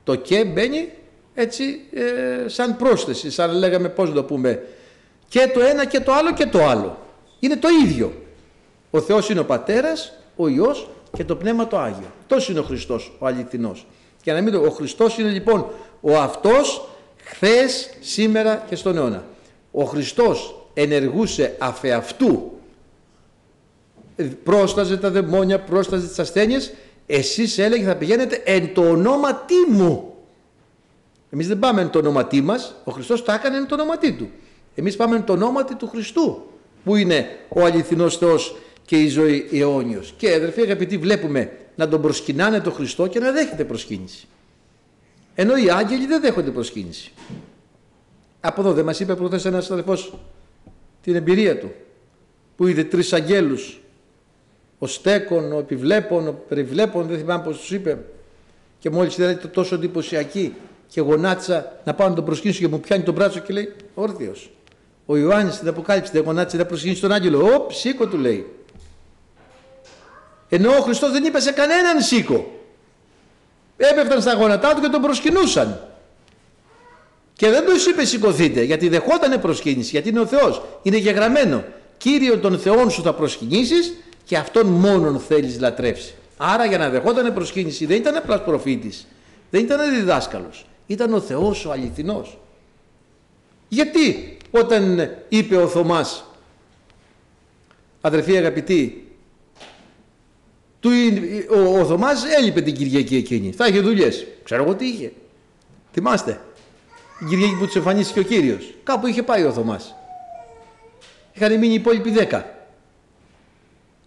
Το 0.04 0.16
και 0.16 0.46
μπαίνει 0.46 0.90
έτσι 1.34 1.82
ε, 1.94 2.48
σαν 2.48 2.78
πρόσθεση, 2.78 3.32
σαν 3.32 3.52
λέγαμε 3.52 3.90
πώς 3.90 4.14
το 4.14 4.24
πούμε 4.24 4.64
και 5.28 5.52
το 5.54 5.62
ένα 5.62 5.86
και 5.86 6.00
το 6.00 6.14
άλλο 6.14 6.34
και 6.34 6.46
το 6.46 6.66
άλλο. 6.66 6.98
Είναι 7.40 7.56
το 7.56 7.68
ίδιο. 7.84 8.14
Ο 8.90 9.02
Θεός 9.02 9.30
είναι 9.30 9.40
ο 9.40 9.46
Πατέρας, 9.46 10.14
ο 10.36 10.48
Υιός 10.48 10.90
και 11.16 11.24
το 11.24 11.36
Πνεύμα 11.36 11.68
το 11.68 11.78
Άγιο. 11.78 12.12
Τόσο 12.28 12.52
είναι 12.52 12.60
ο 12.60 12.64
Χριστός, 12.64 13.16
ο 13.20 13.26
αληθινός. 13.26 13.86
Και 14.22 14.32
να 14.32 14.42
μην 14.42 14.54
το, 14.54 14.60
ο 14.60 14.70
Χριστός 14.70 15.18
είναι 15.18 15.30
λοιπόν 15.30 15.66
ο 16.02 16.18
αυτός 16.18 16.90
χθες, 17.24 17.90
σήμερα 18.00 18.66
και 18.70 18.76
στον 18.76 18.98
αιώνα. 18.98 19.24
Ο 19.72 19.84
Χριστός 19.84 20.68
ενεργούσε 20.74 21.56
αφεαυτού, 21.60 22.52
πρόσταζε 24.44 24.98
τα 24.98 25.10
δαιμόνια, 25.10 25.60
πρόσταζε 25.60 26.08
τις 26.08 26.20
ασθένειες, 26.20 26.74
εσείς 27.06 27.58
έλεγε 27.58 27.86
θα 27.86 27.96
πηγαίνετε 27.96 28.42
εν 28.46 28.74
το 28.74 28.90
ονόματί 28.90 29.66
μου. 29.70 30.14
Εμείς 31.30 31.48
δεν 31.48 31.60
πάμε 31.60 31.82
εν 31.82 31.90
το 31.90 32.00
ονόματί 32.00 32.42
μας, 32.42 32.76
ο 32.84 32.92
Χριστός 32.92 33.24
το 33.24 33.32
έκανε 33.32 33.58
εν 33.58 33.68
το 33.68 33.76
ονόματί 33.76 34.14
του. 34.14 34.30
Εμείς 34.76 34.96
πάμε 34.96 35.16
εν 35.16 35.24
το 35.24 35.34
ονόματι 35.34 35.76
του 35.76 35.88
Χριστού, 35.88 36.50
που 36.84 36.96
είναι 36.96 37.38
ο 37.50 37.64
αληθινός 37.64 38.18
Θεός 38.18 38.56
και 38.86 39.02
η 39.02 39.08
ζωή 39.08 39.50
αιώνιος. 39.52 40.14
Και 40.18 40.34
αδερφοί 40.34 40.62
αγαπητοί 40.62 40.98
βλέπουμε 40.98 41.52
να 41.76 41.88
τον 41.88 42.02
προσκυνάνε 42.02 42.60
τον 42.60 42.74
Χριστό 42.74 43.08
και 43.08 43.20
να 43.20 43.32
δέχεται 43.32 43.64
προσκύνηση. 43.64 44.28
Ενώ 45.36 45.58
οι 45.58 45.70
άγγελοι 45.70 46.06
δεν 46.06 46.22
δέχονται 46.22 46.52
προσκύνηση. 46.52 47.12
Από 48.40 48.62
εδώ 48.62 48.74
δεν 48.74 48.86
μας 48.86 49.00
είπε 49.00 49.16
προχθές 49.16 49.46
ένας 49.46 49.72
αδελφός 49.72 50.14
την 51.02 51.16
εμπειρία 51.16 51.60
του 51.60 51.72
που 52.58 52.68
είδε 52.68 52.84
τρεις 52.84 53.14
αγγέλους 53.14 53.80
ο 54.80 54.88
στέκον, 54.88 55.52
ο 55.52 55.60
επιβλέπων, 55.60 56.28
ο 56.28 56.32
περιβλέπων, 56.48 57.08
δεν 57.08 57.18
θυμάμαι 57.18 57.44
πώς 57.44 57.58
τους 57.58 57.72
είπε. 57.72 58.00
Και 58.80 58.90
μόλις 58.90 59.18
είδα 59.18 59.38
το 59.38 59.48
τόσο 59.48 59.76
εντυπωσιακή 59.76 60.54
και 60.88 61.02
γονάτισα 61.02 61.80
να 61.84 61.94
πάω 61.94 62.10
να 62.10 62.16
τον 62.16 62.26
προσκύνησω 62.26 62.60
και 62.60 62.68
μου 62.68 62.80
πιάνει 62.80 63.04
τον 63.04 63.14
μπράτσο 63.14 63.40
και 63.40 63.54
λέει 63.54 63.74
όρθιος. 63.94 64.52
Ο 65.06 65.18
Ιωάννης 65.18 65.56
στην 65.56 65.68
Αποκάλυψη 65.68 66.12
δεν 66.12 66.24
γονάτισε 66.24 66.58
να 66.58 66.66
προσκύνησε 66.66 67.02
τον 67.02 67.12
άγγελο. 67.12 67.54
Ωπ, 67.56 67.72
σήκω 67.72 68.08
του 68.08 68.18
λέει. 68.18 68.46
Ενώ 70.50 70.72
ο 70.72 70.82
Χριστός 70.82 71.12
δεν 71.12 71.24
είπε 71.24 71.40
σε 71.40 71.52
κανέναν 71.52 72.02
σήκω. 72.02 72.55
Έπεφταν 73.78 74.22
στα 74.22 74.34
γόνατά 74.34 74.74
του 74.74 74.82
και 74.82 74.88
τον 74.88 75.02
προσκυνούσαν. 75.02 75.80
Και 77.34 77.50
δεν 77.50 77.66
τους 77.66 77.86
είπε 77.86 78.06
σηκωθείτε 78.06 78.62
γιατί 78.62 78.90
δεχόταν 78.90 79.42
προσκύνηση, 79.42 79.90
γιατί 79.90 80.10
είναι 80.10 80.20
ο 80.20 80.26
Θεός. 80.26 80.62
Είναι 80.82 80.98
γεγραμμένο. 80.98 81.64
Κύριο 81.98 82.38
των 82.38 82.60
Θεών 82.60 82.92
σου 82.92 83.02
θα 83.02 83.14
προσκυνήσεις 83.14 83.94
και 84.26 84.38
αυτόν 84.38 84.68
μόνον 84.68 85.20
θέλεις 85.20 85.60
λατρεύσει. 85.60 86.14
Άρα 86.38 86.66
για 86.66 86.78
να 86.78 86.90
δεχόταν 86.90 87.34
προσκύνηση 87.34 87.86
δεν 87.86 87.98
ήταν 87.98 88.16
απλάς 88.16 88.44
προφήτης, 88.44 89.08
δεν 89.50 89.62
ήταν 89.64 89.96
διδάσκαλος, 89.96 90.66
ήταν 90.88 91.14
ο 91.14 91.20
Θεός 91.20 91.66
ο 91.66 91.72
αληθινός. 91.72 92.38
Γιατί 93.68 94.38
όταν 94.52 95.12
είπε 95.30 95.56
ο 95.58 95.68
Θωμάς, 95.68 96.26
αδερφοί 98.02 98.38
αγαπητοί, 98.38 99.05
του, 100.86 100.92
ο, 101.50 101.80
ο 101.80 101.86
Θωμάς 101.86 102.24
έλειπε 102.38 102.62
την 102.62 102.76
Κυριακή 102.76 103.16
εκείνη, 103.16 103.52
θα 103.52 103.68
είχε 103.68 103.80
δουλειές, 103.80 104.28
ξέρω 104.44 104.64
εγώ 104.64 104.76
τι 104.76 104.86
είχε. 104.86 105.12
Θυμάστε, 105.94 106.42
την 107.18 107.28
Κυριακή 107.28 107.56
που 107.56 107.66
τους 107.66 107.76
εμφανίστηκε 107.76 108.20
ο 108.20 108.24
Κύριος, 108.24 108.74
κάπου 108.84 109.08
είχε 109.08 109.24
πάει 109.24 109.44
ο 109.44 109.52
Θωμάς. 109.52 109.96
Είχαν 111.34 111.52
μείνει 111.52 111.72
οι 111.72 111.74
υπόλοιποι 111.74 112.10
δέκα. 112.12 112.50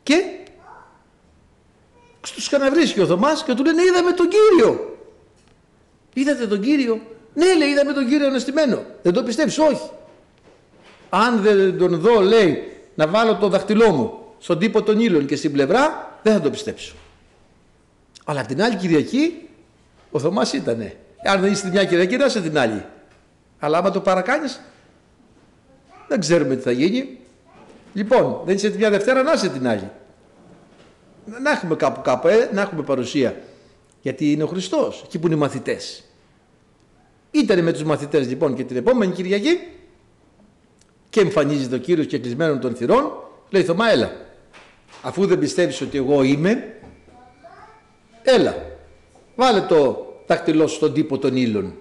Και 0.03 0.23
τους 2.21 2.47
ξαναβρίσκει 2.47 3.01
ο 3.01 3.07
Θωμάς 3.07 3.45
και 3.45 3.55
του 3.55 3.65
λένε 3.65 3.83
είδαμε 3.83 4.13
τον 4.13 4.29
Κύριο. 4.29 4.99
Είδατε 6.15 6.47
τον 6.47 6.61
Κύριο. 6.61 7.01
Ναι 7.35 7.55
λέει 7.55 7.69
είδαμε 7.69 7.93
τον 7.93 8.09
Κύριο 8.09 8.27
αναστημένο. 8.27 8.83
Δεν 9.03 9.13
το 9.13 9.23
πιστεύεις 9.23 9.59
όχι. 9.59 9.91
Αν 11.11 11.43
δεν 11.43 11.79
τον 11.79 12.01
δω 12.01 12.21
λέει 12.21 12.73
να 12.95 13.07
βάλω 13.07 13.37
το 13.37 13.49
δαχτυλό 13.49 13.91
μου 13.91 14.19
στον 14.39 14.59
τύπο 14.59 14.83
των 14.83 15.01
ήλων 15.01 15.27
και 15.27 15.37
στην 15.37 15.53
πλευρά 15.53 16.18
δεν 16.29 16.37
θα 16.37 16.43
το 16.43 16.51
πιστέψω. 16.51 16.95
Αλλά 18.25 18.45
την 18.45 18.63
άλλη 18.63 18.77
Κυριακή 18.77 19.49
ο 20.11 20.19
Θωμάς 20.19 20.53
ήτανε. 20.53 20.97
Αν 21.25 21.41
δεν 21.41 21.53
είσαι 21.53 21.69
μια 21.69 21.85
Κυριακή 21.85 22.17
να 22.17 22.25
είσαι 22.25 22.41
την 22.41 22.59
άλλη. 22.59 22.85
Αλλά 23.59 23.79
άμα 23.79 23.91
το 23.91 24.01
παρακάνεις 24.01 24.61
δεν 26.09 26.21
ξέρουμε 26.21 26.57
τι 26.57 26.63
θα 26.63 26.71
γίνει. 26.71 27.19
Λοιπόν, 27.93 28.41
δεν 28.45 28.55
είσαι 28.55 28.71
τη 28.71 28.77
μια 28.77 28.91
Δευτέρα 28.91 29.23
να 29.23 29.33
είσαι 29.33 29.49
την 29.49 29.69
άλλη 29.69 29.91
να 31.43 31.51
έχουμε 31.51 31.75
κάπου 31.75 32.01
κάπου, 32.01 32.29
ε, 32.29 32.51
να 32.53 32.61
έχουμε 32.61 32.83
παρουσία. 32.83 33.37
Γιατί 34.03 34.33
είναι 34.33 34.43
ο 34.43 34.47
Χριστός, 34.47 35.03
εκεί 35.05 35.19
που 35.19 35.27
είναι 35.27 35.37
οι 35.37 35.39
μαθητές. 35.39 36.05
Ήταν 37.31 37.63
με 37.63 37.73
τους 37.73 37.83
μαθητές 37.83 38.29
λοιπόν 38.29 38.55
και 38.55 38.65
την 38.65 38.77
επόμενη 38.77 39.13
Κυριακή 39.13 39.61
και 41.11 41.21
εμφανίζεται 41.21 41.75
ο 41.75 41.79
Κύριος 41.79 42.07
και 42.07 42.19
κλεισμένο 42.19 42.59
των 42.59 42.75
θυρών, 42.75 43.13
λέει 43.51 43.65
Θωμά 43.65 43.91
έλα, 43.91 44.13
αφού 45.03 45.27
δεν 45.27 45.39
πιστεύεις 45.39 45.81
ότι 45.81 45.99
εγώ 45.99 46.23
είμαι, 46.23 46.81
έλα, 48.23 48.57
βάλε 49.37 49.61
το 49.61 50.07
δάχτυλό 50.27 50.67
σου 50.67 50.75
στον 50.75 50.93
τύπο 50.93 51.19
των 51.19 51.37
ύλων. 51.37 51.75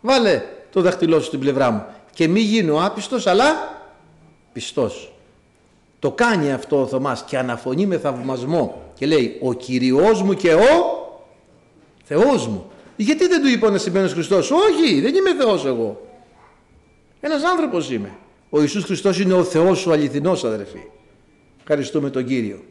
Βάλε 0.00 0.42
το 0.72 0.80
δάχτυλό 0.80 1.20
σου 1.20 1.26
στην 1.26 1.40
πλευρά 1.40 1.70
μου 1.70 1.84
και 2.14 2.28
μη 2.28 2.40
γίνω 2.40 2.86
άπιστος 2.86 3.26
αλλά 3.26 3.80
πιστός. 4.52 5.12
Το 5.98 6.10
κάνει 6.10 6.52
αυτό 6.52 6.80
ο 6.80 6.86
Θωμάς 6.86 7.24
και 7.24 7.38
αναφωνεί 7.38 7.86
με 7.86 7.98
θαυμασμό 7.98 8.92
και 8.94 9.06
λέει 9.06 9.38
ο 9.40 9.52
Κυριός 9.52 10.22
μου 10.22 10.34
και 10.34 10.54
ο 10.54 10.60
Θεός 12.04 12.46
μου. 12.46 12.70
Γιατί 12.96 13.26
δεν 13.26 13.42
του 13.42 13.48
είπε 13.48 13.64
ο 13.64 13.68
Αναστημένος 13.68 14.12
Χριστός; 14.12 14.50
Όχι 14.50 15.00
δεν 15.00 15.14
είμαι 15.14 15.34
Θεός 15.34 15.64
εγώ. 15.64 16.06
Ένας 17.20 17.42
άνθρωπος 17.44 17.90
είμαι. 17.90 18.12
Ο 18.50 18.60
Ιησούς 18.60 18.84
Χριστός 18.84 19.20
είναι 19.20 19.32
ο 19.32 19.44
Θεός 19.44 19.86
ο 19.86 19.92
αληθινός 19.92 20.44
αδερφοί. 20.44 20.80
Ευχαριστούμε 21.64 22.10
τον 22.10 22.24
Κύριο. 22.24 22.62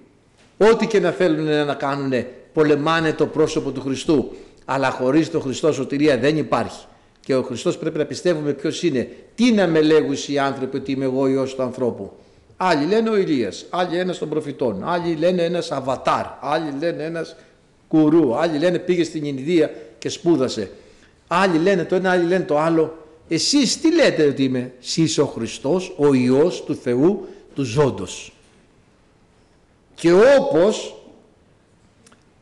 Ό,τι 0.58 0.88
και 0.88 1.00
να 1.00 1.12
θέλουν 1.12 1.66
να 1.66 1.74
κάνουν 1.74 2.26
πολεμάνε 2.54 3.14
το 3.14 3.26
πρόσωπο 3.26 3.72
του 3.72 3.82
Χριστού. 3.82 4.32
Αλλά 4.66 4.92
χωρίς 4.92 5.32
τον 5.32 5.42
Χριστό 5.42 5.74
σωτηρία 5.74 6.18
δεν 6.18 6.38
υπάρχει. 6.38 6.86
Και 7.26 7.36
ο 7.36 7.42
Χριστός 7.42 7.78
πρέπει 7.78 7.98
να 7.98 8.06
πιστεύουμε 8.06 8.54
ποιος 8.54 8.84
είναι. 8.84 9.10
Τι 9.36 9.52
να 9.52 9.68
με 9.68 9.82
λέγουν 9.82 10.16
οι 10.28 10.40
άνθρωποι 10.40 10.78
ότι 10.78 10.92
είμαι 10.92 11.06
εγώ 11.06 11.28
Υιός 11.28 11.56
του 11.56 11.62
ανθρώπου. 11.62 12.12
Άλλοι 12.58 12.86
λένε 12.86 13.10
ο 13.10 13.18
Ηλίας, 13.18 13.66
άλλοι 13.70 13.98
ένας 13.98 14.18
των 14.18 14.30
προφητών, 14.30 14.84
άλλοι 14.84 15.16
λένε 15.16 15.44
ένας 15.44 15.72
αβατάρ, 15.72 16.26
άλλοι 16.42 16.74
λένε 16.80 17.04
ένας 17.04 17.36
κουρού, 17.88 18.36
άλλοι 18.36 18.58
λένε 18.58 18.80
πήγε 18.80 19.04
στην 19.04 19.26
Ινδία 19.26 19.72
και 19.98 20.10
σπούδασε. 20.10 20.72
Άλλοι 21.28 21.58
λένε 21.58 21.86
το 21.86 21.96
ένα, 21.96 22.12
άλλοι 22.12 22.28
λένε 22.28 22.44
το 22.44 22.58
άλλο. 22.58 22.98
Εσείς 23.28 23.82
τι 23.82 23.94
λέτε 23.94 24.26
ότι 24.26 24.44
είμαι, 24.44 24.74
εσείς 24.82 25.18
ο 25.18 25.26
Χριστός, 25.26 25.94
ο 25.98 26.14
Υιός 26.14 26.64
του 26.64 26.76
Θεού, 26.76 27.28
του 27.56 27.64
ζώντος. 27.64 28.34
Και 29.96 30.14
όπως 30.14 30.96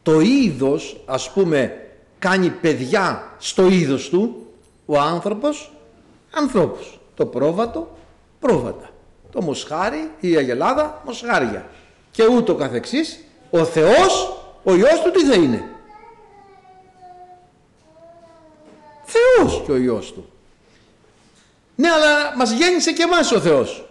το 0.03 0.19
είδος, 0.19 1.01
ας 1.05 1.31
πούμε, 1.31 1.87
κάνει 2.19 2.49
παιδιά 2.49 3.35
στο 3.37 3.67
είδος 3.67 4.09
του, 4.09 4.47
ο 4.85 4.99
άνθρωπος, 4.99 5.71
ανθρώπους. 6.31 6.99
Το 7.15 7.25
πρόβατο, 7.25 7.97
πρόβατα 8.39 8.89
το 9.31 9.41
μοσχάρι, 9.41 10.11
η 10.19 10.35
αγελάδα, 10.35 11.01
μοσχάρια. 11.05 11.69
Και 12.11 12.25
ούτω 12.25 12.55
καθεξής, 12.55 13.23
ο 13.49 13.65
Θεός, 13.65 14.41
ο 14.63 14.75
Υιός 14.75 15.01
του 15.01 15.11
τι 15.11 15.25
θα 15.25 15.33
είναι; 15.33 15.69
Θεός 19.03 19.61
και 19.65 19.71
ο 19.71 19.77
Υιός 19.77 20.13
του. 20.13 20.29
Ναι, 21.75 21.89
αλλά 21.89 22.35
μας 22.35 22.51
γέννησε 22.51 22.91
και 22.91 23.03
εμάς 23.03 23.31
ο 23.31 23.39
Θεός. 23.39 23.88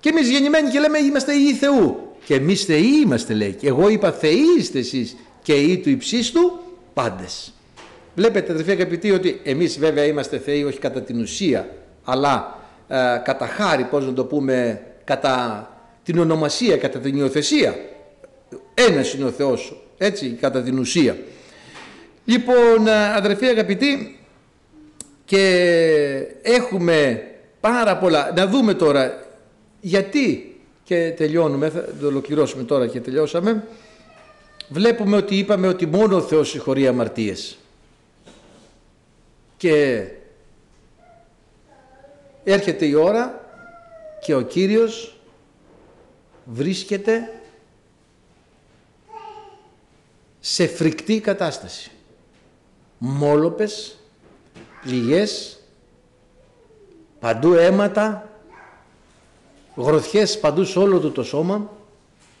Και 0.00 0.08
εμείς 0.08 0.30
γεννημένοι 0.30 0.70
και 0.70 0.78
λέμε 0.78 0.98
είμαστε 0.98 1.32
Υιοί 1.32 1.52
Θεού. 1.52 2.14
Και 2.24 2.34
εμείς 2.34 2.64
Θεοί 2.64 3.00
είμαστε 3.02 3.34
λέει. 3.34 3.52
Και 3.52 3.68
εγώ 3.68 3.88
είπα 3.88 4.12
Θεοί 4.12 4.44
είστε 4.58 4.78
εσείς 4.78 5.16
και 5.42 5.52
Υιοί 5.52 5.78
του 5.78 5.90
υψίστου 5.90 6.60
πάντες. 6.94 7.52
Βλέπετε 8.14 8.52
αδερφοί 8.52 8.70
αγαπητοί 8.70 9.10
ότι 9.10 9.40
εμείς 9.44 9.78
βέβαια 9.78 10.04
είμαστε 10.04 10.38
Θεοί 10.38 10.64
όχι 10.64 10.78
κατά 10.78 11.02
την 11.02 11.20
ουσία 11.20 11.68
αλλά 12.04 12.58
ε, 12.88 13.20
κατά 13.24 13.46
χάρη, 13.46 13.84
πώς 13.84 14.06
να 14.06 14.12
το 14.12 14.24
πούμε, 14.24 14.82
κατά 15.04 15.68
την 16.02 16.18
ονομασία, 16.18 16.76
κατά 16.76 16.98
την 16.98 17.16
υιοθεσία. 17.16 17.74
Ένας 18.74 19.14
είναι 19.14 19.24
ο 19.24 19.30
Θεός, 19.30 19.82
έτσι, 19.98 20.28
κατά 20.40 20.62
την 20.62 20.78
ουσία. 20.78 21.16
Λοιπόν, 22.24 22.86
ε, 22.86 23.14
αδερφοί 23.14 23.46
αγαπητοί, 23.46 24.20
και 25.24 26.26
έχουμε 26.42 27.22
πάρα 27.60 27.96
πολλά. 27.96 28.32
Να 28.36 28.46
δούμε 28.46 28.74
τώρα 28.74 29.24
γιατί; 29.80 30.54
Και 30.84 31.14
τελειώνουμε, 31.16 31.70
θα 31.70 31.84
το 32.00 32.06
ολοκληρώσουμε 32.06 32.62
τώρα 32.62 32.86
και 32.86 33.00
τελειώσαμε. 33.00 33.66
Βλέπουμε 34.68 35.16
ότι 35.16 35.38
είπαμε 35.38 35.68
ότι 35.68 35.86
μόνο 35.86 36.16
ο 36.16 36.20
Θεός 36.20 36.48
συγχωρεί 36.48 36.86
αμαρτίες. 36.86 37.58
Και 39.56 40.06
έρχεται 42.44 42.86
η 42.86 42.94
ώρα 42.94 43.48
και 44.20 44.34
ο 44.34 44.40
Κύριος 44.40 45.16
βρίσκεται 46.44 47.40
σε 50.40 50.66
φρικτή 50.66 51.20
κατάσταση. 51.20 51.90
Μόλοπες, 52.98 53.96
πληγές, 54.82 55.60
παντού 57.20 57.52
αίματα, 57.52 58.29
γροθιές 59.80 60.40
παντού 60.40 60.64
σε 60.64 60.78
όλο 60.78 60.98
του 60.98 61.12
το 61.12 61.22
σώμα, 61.22 61.70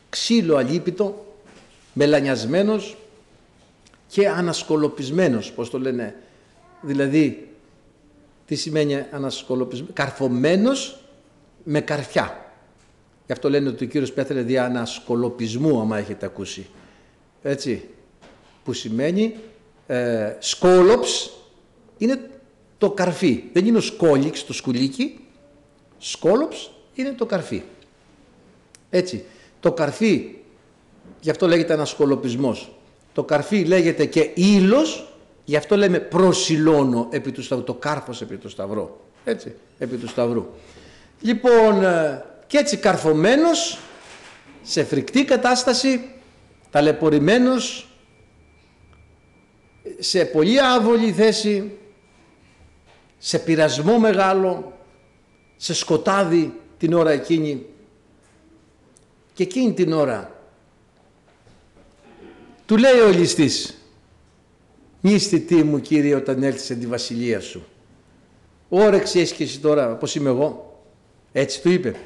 ξύλο 0.08 0.56
αλίπητο, 0.56 1.24
μελανιασμένος 1.92 2.96
και 4.08 4.28
ανασκολοπισμένος, 4.28 5.52
πώς 5.52 5.70
το 5.70 5.78
λένε, 5.78 6.14
δηλαδή 6.80 7.48
τι 8.46 8.54
σημαίνει 8.54 9.04
ανασκολοπισμένος, 9.10 9.94
καρφωμένος 9.94 11.00
με 11.64 11.80
καρφιά. 11.80 12.52
Γι' 13.26 13.32
αυτό 13.32 13.50
λένε 13.50 13.68
ότι 13.68 13.84
ο 13.84 13.86
Κύριος 13.86 14.12
πέθανε 14.12 14.42
δια 14.42 14.64
ανασκολοπισμού, 14.64 15.80
άμα 15.80 15.98
έχετε 15.98 16.26
ακούσει. 16.26 16.66
Έτσι, 17.42 17.88
που 18.64 18.72
σημαίνει 18.72 19.34
ε, 19.86 20.36
σκόλοψ 20.38 21.30
είναι 21.98 22.30
το 22.78 22.90
καρφί. 22.90 23.44
Δεν 23.52 23.66
είναι 23.66 23.78
ο 23.78 23.80
σκόλιξ, 23.80 24.44
το 24.44 24.52
σκουλίκι. 24.52 25.24
Σκόλοψ 25.98 26.70
είναι 27.00 27.12
το 27.12 27.26
καρφί. 27.26 27.62
Έτσι, 28.90 29.24
το 29.60 29.72
καρφί, 29.72 30.34
γι' 31.20 31.30
αυτό 31.30 31.48
λέγεται 31.48 31.72
ανασκολοπισμός. 31.72 32.72
Το 33.12 33.24
καρφί 33.24 33.64
λέγεται 33.64 34.04
και 34.04 34.30
ήλος 34.34 35.10
Γι' 35.50 35.56
αυτό 35.56 35.76
λέμε 35.76 35.98
προσιλώνω 35.98 37.08
επί 37.10 37.32
του 37.32 37.42
σταυρού, 37.42 37.64
το 37.64 37.74
κάρφος 37.74 38.20
επί 38.20 38.36
του 38.36 38.48
σταυρού. 38.48 38.96
Έτσι, 39.24 39.54
επί 39.78 39.96
του 39.96 40.08
σταυρού. 40.08 40.46
Λοιπόν, 41.20 41.84
ε, 41.84 42.24
και 42.46 42.58
έτσι 42.58 42.76
καρφωμένος 42.76 43.78
σε 44.62 44.84
φρικτή 44.84 45.24
κατάσταση, 45.24 46.10
ταλαιπωρημένος, 46.70 47.88
σε 49.98 50.24
πολύ 50.24 50.60
άβολη 50.60 51.12
θέση, 51.12 51.78
σε 53.18 53.38
πειρασμό 53.38 53.98
μεγάλο, 53.98 54.72
σε 55.56 55.74
σκοτάδι 55.74 56.59
την 56.80 56.92
ώρα 56.92 57.10
εκείνη. 57.10 57.66
Και 59.32 59.42
εκείνη 59.42 59.72
την 59.72 59.92
ώρα 59.92 60.34
του 62.66 62.76
λέει 62.76 63.00
ο 63.00 63.08
ληστής 63.08 63.74
«Νίστη 65.00 65.40
τι 65.40 65.62
μου 65.62 65.80
Κύριε 65.80 66.14
όταν 66.14 66.42
έρθεις 66.42 66.64
σε 66.64 66.74
τη 66.74 66.86
βασιλεία 66.86 67.40
σου». 67.40 67.66
Όρεξη 68.68 69.18
έχεις 69.18 69.32
και 69.32 69.44
εσύ 69.44 69.60
τώρα 69.60 69.94
πως 69.96 70.14
είμαι 70.14 70.28
εγώ. 70.28 70.80
Έτσι 71.32 71.62
του 71.62 71.70
είπε. 71.70 71.96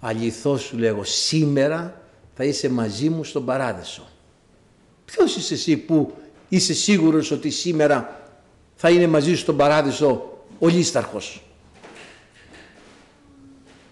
Αληθώς 0.00 0.62
σου 0.62 0.78
λέγω 0.78 1.04
σήμερα 1.04 2.00
θα 2.34 2.44
είσαι 2.44 2.68
μαζί 2.68 3.08
μου 3.08 3.24
στον 3.24 3.44
παράδεισο. 3.44 4.08
Ποιος 5.04 5.36
είσαι 5.36 5.54
εσύ 5.54 5.76
που 5.76 6.12
είσαι 6.48 6.74
σίγουρος 6.74 7.30
ότι 7.30 7.50
σήμερα 7.50 8.22
θα 8.74 8.90
είναι 8.90 9.06
μαζί 9.06 9.30
σου 9.30 9.36
στον 9.36 9.56
παράδεισο 9.56 10.38
ο 10.58 10.68
Λίσταρχος. 10.68 11.42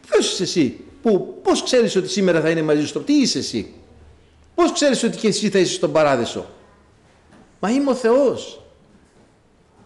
Ποιος 0.09 0.33
είσαι 0.33 0.43
εσύ; 0.43 0.81
Που 1.03 1.39
πώς 1.43 1.63
ξέρεις 1.63 1.97
ότι 1.97 2.09
σήμερα 2.09 2.41
θα 2.41 2.51
είναι 2.51 2.63
μαζί 2.63 2.87
σου, 2.87 3.05
τι 3.05 3.13
είσαι 3.13 3.39
εσύ; 3.39 3.73
Πώς 4.55 4.73
ξέρεις 4.73 5.03
ότι 5.03 5.17
και 5.17 5.29
εσύ 5.29 5.49
θα 5.49 5.59
είσαι 5.59 5.73
στον 5.73 5.93
παράδεισο; 5.93 6.47
Μα 7.61 7.71
είμαι 7.71 7.91
ο 7.91 7.95
Θεός. 7.95 8.61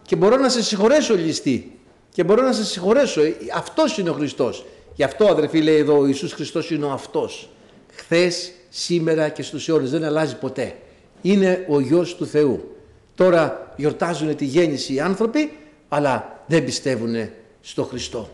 Και 0.01 0.15
μπορώ 0.15 0.37
να 0.37 0.49
σε 0.49 0.63
συγχωρέσω 0.63 1.15
ληστή. 1.15 1.79
Και 2.13 2.23
μπορώ 2.23 2.43
να 2.43 2.53
σε 2.53 2.65
συγχωρέσω. 2.65 3.21
Αυτός 3.55 3.97
είναι 3.97 4.09
ο 4.09 4.13
Χριστός. 4.13 4.65
Γι' 4.95 5.03
αυτό 5.03 5.25
αδερφοί 5.25 5.61
λέει 5.61 5.77
εδώ 5.77 5.97
ο 5.97 6.05
Ιησούς 6.05 6.33
Χριστός 6.33 6.71
είναι 6.71 6.85
ο 6.85 6.91
αυτός. 6.91 7.49
Χθες, 7.93 8.51
σήμερα 8.69 9.29
και 9.29 9.43
στους 9.43 9.69
αιώνες 9.69 9.91
δεν 9.91 10.03
αλλάζει 10.03 10.37
ποτέ. 10.37 10.75
Είναι 11.21 11.65
ο 11.69 11.79
Υιός 11.79 12.15
του 12.15 12.25
Θεού. 12.25 12.75
Τώρα 13.15 13.73
γιορτάζουν 13.77 14.35
τη 14.35 14.45
γέννηση 14.45 14.93
οι 14.93 14.99
άνθρωποι 14.99 15.51
αλλά 15.89 16.43
δεν 16.47 16.65
πιστεύουν 16.65 17.29
στο 17.61 17.83
Χριστό. 17.83 18.29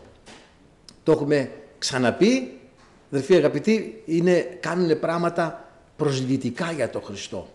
Το 1.03 1.11
έχουμε 1.11 1.51
ξαναπεί, 1.77 2.59
αδερφοί 3.11 3.35
αγαπητοί, 3.35 4.01
είναι, 4.05 4.57
κάνουν 4.59 4.99
πράγματα 4.99 5.69
προσλητικά 5.97 6.71
για 6.71 6.89
τον 6.89 7.01
Χριστό 7.01 7.47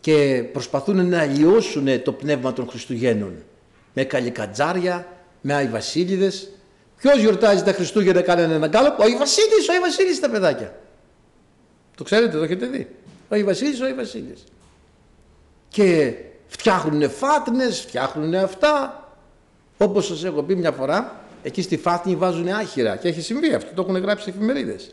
και 0.00 0.44
προσπαθούν 0.52 1.08
να 1.08 1.20
αλλοιώσουν 1.20 2.02
το 2.02 2.12
πνεύμα 2.12 2.52
των 2.52 2.68
Χριστουγέννων 2.68 3.34
με 3.94 4.04
καλικατζάρια, 4.04 5.06
με 5.40 5.54
Άι 5.54 5.66
Βασίλειδες. 5.66 6.50
Ποιος 6.96 7.18
γιορτάζει 7.18 7.62
τα 7.62 7.72
Χριστούγεννα 7.72 8.22
κάνανε 8.22 8.54
έναν 8.54 8.70
κάλο, 8.70 8.88
ο 8.98 9.02
Άι 9.02 9.16
Βασίλης, 9.16 9.68
ο 9.68 9.72
Άι 9.72 9.80
Βασίλης 9.80 10.20
τα 10.20 10.30
παιδάκια. 10.30 10.78
Το 11.96 12.04
ξέρετε, 12.04 12.36
το 12.36 12.42
έχετε 12.42 12.66
δει. 12.66 12.88
Ο 13.28 13.34
Άι 13.34 13.44
Βασίλης, 13.44 13.80
ο 13.80 13.84
Άι 13.84 13.94
Βασίλης. 13.94 14.44
Και 15.68 16.14
φτιάχνουν 16.46 17.10
φάτνες, 17.10 17.80
φτιάχνουν 17.80 18.34
αυτά. 18.34 19.04
Όπως 19.78 20.06
σας 20.06 20.24
έχω 20.24 20.42
πει 20.42 20.56
μια 20.56 20.72
φορά, 20.72 21.19
εκεί 21.42 21.62
στη 21.62 21.76
φάτνη 21.76 22.16
βάζουν 22.16 22.48
άχυρα 22.48 22.96
και 22.96 23.08
έχει 23.08 23.20
συμβεί 23.20 23.54
αυτό, 23.54 23.74
το 23.74 23.82
έχουν 23.88 24.02
γράψει 24.02 24.28
εφημερίδες. 24.28 24.90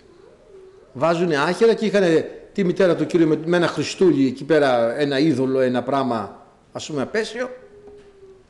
Βάζουν 0.93 1.31
άχυρα 1.31 1.73
και 1.73 1.85
είχαν 1.85 2.03
τη 2.53 2.63
μητέρα 2.63 2.95
του 2.95 3.05
κύριου 3.05 3.39
με, 3.45 3.57
ένα 3.57 3.67
χριστούλι 3.67 4.27
εκεί 4.27 4.43
πέρα, 4.43 4.99
ένα 4.99 5.19
είδωλο, 5.19 5.59
ένα 5.59 5.83
πράγμα 5.83 6.45
ας 6.71 6.87
πούμε 6.87 7.01
απέσιο. 7.01 7.49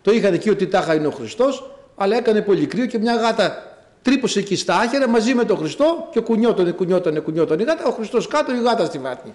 Το 0.01 0.11
είχαν 0.11 0.33
εκεί 0.33 0.49
ότι 0.49 0.67
τάχα 0.67 0.95
είναι 0.95 1.07
ο 1.07 1.11
Χριστός, 1.11 1.71
αλλά 1.95 2.17
έκανε 2.17 2.41
πολύ 2.41 2.65
κρύο 2.65 2.85
και 2.85 2.99
μια 2.99 3.15
γάτα 3.15 3.67
τρύπωσε 4.01 4.39
εκεί 4.39 4.55
στα 4.55 4.77
άχυρα 4.77 5.09
μαζί 5.09 5.33
με 5.33 5.43
τον 5.43 5.57
Χριστό 5.57 6.07
και 6.11 6.19
κουνιότανε, 6.19 6.71
κουνιότανε, 6.71 7.19
κουνιότανε 7.19 7.61
η 7.61 7.65
γάτα, 7.65 7.85
ο 7.85 7.91
Χριστός 7.91 8.27
κάτω, 8.27 8.55
η 8.55 8.61
γάτα 8.61 8.85
στη 8.85 8.97
βάθμη. 8.97 9.33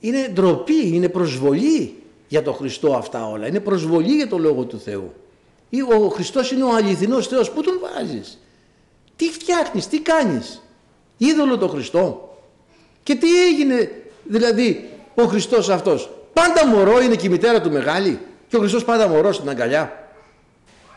Είναι 0.00 0.28
ντροπή, 0.32 0.88
είναι 0.92 1.08
προσβολή 1.08 2.02
για 2.28 2.42
τον 2.42 2.54
Χριστό 2.54 2.92
αυτά 2.92 3.28
όλα. 3.28 3.46
Είναι 3.46 3.60
προσβολή 3.60 4.14
για 4.14 4.28
το 4.28 4.38
Λόγο 4.38 4.64
του 4.64 4.78
Θεού. 4.78 5.12
Ο 5.80 6.08
Χριστός 6.08 6.50
είναι 6.50 6.62
ο 6.62 6.74
αληθινός 6.74 7.26
Θεός. 7.26 7.50
Πού 7.50 7.62
τον 7.62 7.80
βάζεις; 7.80 8.38
Τι 9.16 9.30
φτιάχνεις, 9.30 9.86
τι 9.86 10.00
κάνεις; 10.00 10.62
Είδωλο 11.16 11.58
τον 11.58 11.68
Χριστό. 11.68 12.36
Και 13.02 13.14
τι 13.14 13.46
έγινε 13.46 13.90
δηλαδή 14.24 14.90
ο 15.14 15.24
Χριστός 15.24 15.68
αυτός; 15.68 16.10
Πάντα 16.32 16.66
μωρό 16.66 17.00
είναι 17.00 17.16
και 17.16 17.26
η 17.26 17.30
μητέρα 17.30 17.60
του 17.60 17.70
μεγάλη 17.70 18.20
και 18.48 18.56
ο 18.56 18.58
Χριστός 18.58 18.84
πάντα 18.84 19.08
μωρό 19.08 19.32
στην 19.32 19.48
αγκαλιά. 19.48 20.08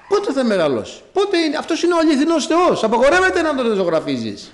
Πότε 0.09 0.33
θα 0.33 0.43
μεγαλώσει; 0.43 1.01
Πότε 1.13 1.37
είναι; 1.37 1.57
Αυτός 1.57 1.83
είναι 1.83 1.93
ο 1.93 1.97
αληθινός 1.97 2.45
Θεός. 2.45 2.83
Απαγορεύεται 2.83 3.41
να 3.41 3.55
τον 3.55 3.75
ζωγραφίζεις. 3.75 4.51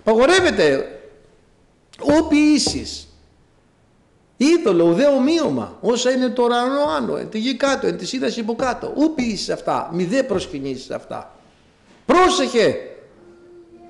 Απαγορεύεται. 0.00 0.92
Όποιοι 2.00 2.52
ίσεις. 2.54 3.08
Είδωλο, 4.40 4.84
ουδέ 4.84 5.06
ομοίωμα. 5.06 5.78
Όσα 5.80 6.10
είναι 6.10 6.28
το 6.28 6.42
ουρανό 6.42 6.82
άνω, 6.96 7.16
εν 7.16 7.28
τη 7.28 7.38
γη 7.38 7.54
κάτω, 7.56 7.86
εν 7.86 7.96
της 7.96 8.08
σύνταση 8.08 8.40
από 8.40 8.54
κάτω. 8.54 8.92
Ούπι 8.96 9.22
είσαι 9.22 9.52
αυτά. 9.52 9.90
Μη 9.92 10.04
δε 10.04 10.22
προσκυνήσεις 10.22 10.90
αυτά. 10.90 11.34
Πρόσεχε, 12.06 12.76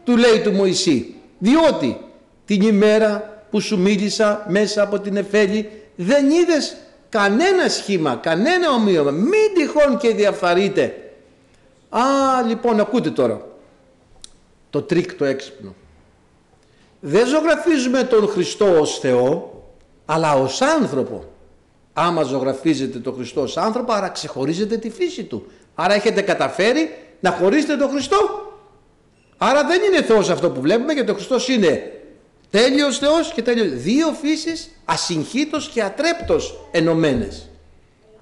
του 0.05 0.17
λέει 0.17 0.41
του 0.41 0.53
Μωυσή. 0.53 1.15
Διότι 1.39 2.01
την 2.45 2.63
ημέρα 2.63 3.43
που 3.51 3.61
σου 3.61 3.79
μίλησα 3.79 4.47
μέσα 4.49 4.83
από 4.83 4.99
την 4.99 5.17
Εφέλη 5.17 5.71
δεν 5.97 6.31
είδες 6.31 6.77
κανένα 7.09 7.69
σχήμα, 7.69 8.15
κανένα 8.15 8.71
ομοίωμα. 8.71 9.11
Μην 9.11 9.55
τυχόν 9.55 9.99
και 9.99 10.15
διαφθαρείτε. 10.15 11.13
Α, 11.89 12.03
λοιπόν, 12.47 12.81
ακούτε 12.81 13.11
τώρα. 13.11 13.47
Το 14.71 14.83
τρικ 14.83 15.15
το 15.15 15.25
έξυπνο. 15.25 15.75
Δεν 17.01 17.27
ζωγραφίζουμε 17.27 18.03
τον 18.03 18.29
Χριστό 18.29 18.81
ως 18.81 18.99
Θεό, 18.99 19.58
αλλά 20.11 20.35
ως 20.35 20.61
άνθρωπο. 20.61 21.25
Άμα 21.93 22.23
ζωγραφίζετε 22.23 22.99
τον 22.99 23.15
Χριστό 23.15 23.41
ως 23.41 23.57
άνθρωπο, 23.57 23.93
άρα 23.93 24.09
ξεχωρίζετε 24.09 24.77
τη 24.77 24.91
φύση 24.91 25.25
του. 25.25 25.47
Άρα 25.75 25.95
έχετε 25.95 26.21
καταφέρει 26.21 26.95
να 27.21 27.31
χωρίσετε 27.31 27.77
τον 27.77 27.89
Χριστό. 27.89 28.17
Άρα 29.39 29.65
δεν 29.65 29.81
είναι 29.83 30.03
Θεός 30.03 30.31
αυτό 30.31 30.51
που 30.51 30.61
βλέπουμε, 30.61 30.93
γιατί 30.93 31.11
ο 31.11 31.15
Χριστός 31.15 31.49
είναι 31.49 31.93
Τέλειος 32.51 32.99
Θεός 32.99 33.33
και 33.33 33.43
τέλειος. 33.43 33.69
Δύο 33.69 34.13
φύσεις 34.13 34.71
ασυγχύτως 34.85 35.69
και 35.69 35.83
ατρέπτως 35.83 36.69
ενωμένες. 36.71 37.49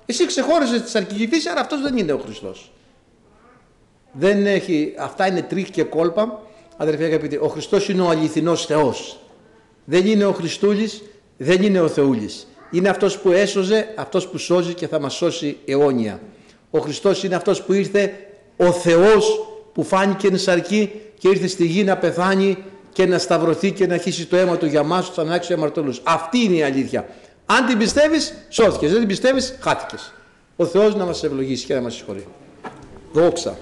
Εσύ 0.07 0.27
ξεχώρισες 0.27 0.83
τη 0.83 0.91
σαρκική 0.91 1.27
φύση, 1.27 1.49
άρα 1.49 1.61
αυτός 1.61 1.83
δεν 1.83 1.97
είναι 1.97 2.13
ο 2.13 2.19
Χριστός. 2.19 2.73
Δεν 4.13 4.47
έχει, 4.47 4.95
αυτά 4.99 5.27
είναι 5.27 5.43
τρίχ 5.43 5.71
και 5.71 5.83
κόλπα. 5.83 6.41
Αδερφοί 6.77 7.05
αγαπητοί, 7.05 7.37
ο 7.37 7.49
Χριστός 7.49 7.89
είναι 7.89 8.03
ο 8.03 8.09
αληθινός 8.09 8.67
Θεός. 8.67 9.19
Δεν 9.85 10.07
είναι 10.07 10.25
ο 10.25 10.33
Χριστούλης, 10.33 11.03
δεν 11.37 11.63
είναι 11.63 11.81
ο 11.81 11.89
Θεούλης. 11.89 12.47
Είναι 12.71 12.89
αυτός 12.89 13.19
που 13.19 13.31
έσωζε, 13.31 13.93
αυτός 13.97 14.29
που 14.29 14.39
σώζει 14.39 14.75
και 14.75 14.89
θα 14.89 15.01
μας 15.01 15.15
σώσει 15.15 15.57
αιώνια. 15.65 16.21
Ο 16.71 16.79
Χριστός 16.79 17.23
είναι 17.23 17.35
αυτός 17.35 17.63
που 17.63 17.73
ήρθε, 17.73 18.13
ο 18.57 18.73
Θεός 18.73 19.49
που 19.73 19.83
φάνηκε 19.83 20.37
σαρκή 20.37 20.91
και 21.19 21.29
ήρθε 21.29 21.47
στη 21.47 21.67
γη 21.67 21.85
να 21.85 21.97
πεθάνει 21.97 22.57
και 22.93 23.07
να 23.07 23.19
σταυρωθεί 23.19 23.73
και 23.73 23.87
να 23.87 23.95
αρχίσει 23.95 24.27
το 24.27 24.37
αίμα 24.37 24.57
του 24.57 24.67
για 24.67 24.83
μας 24.83 25.11
τους 25.11 25.31
άξιο 25.31 25.57
αμαρτωλούς. 25.57 26.01
Αυτή 26.05 26.39
είναι 26.39 26.57
η 26.57 26.63
αλήθεια. 26.63 27.09
Αν 27.47 27.67
την 27.67 27.79
πιστεύεις, 27.79 28.35
σώθηκες. 28.49 28.91
Δεν 28.91 28.99
την 28.99 29.09
πιστεύεις, 29.09 29.57
χάθηκες. 29.61 30.13
Ο 30.57 30.67
Θεός 30.67 30.95
να 30.95 31.05
μας 31.05 31.23
ευλογήσει 31.25 31.67
και 31.67 31.75
να 31.75 31.81
μας 31.81 31.95
συγχωρεί. 31.95 32.27
Δόξα. 33.13 33.57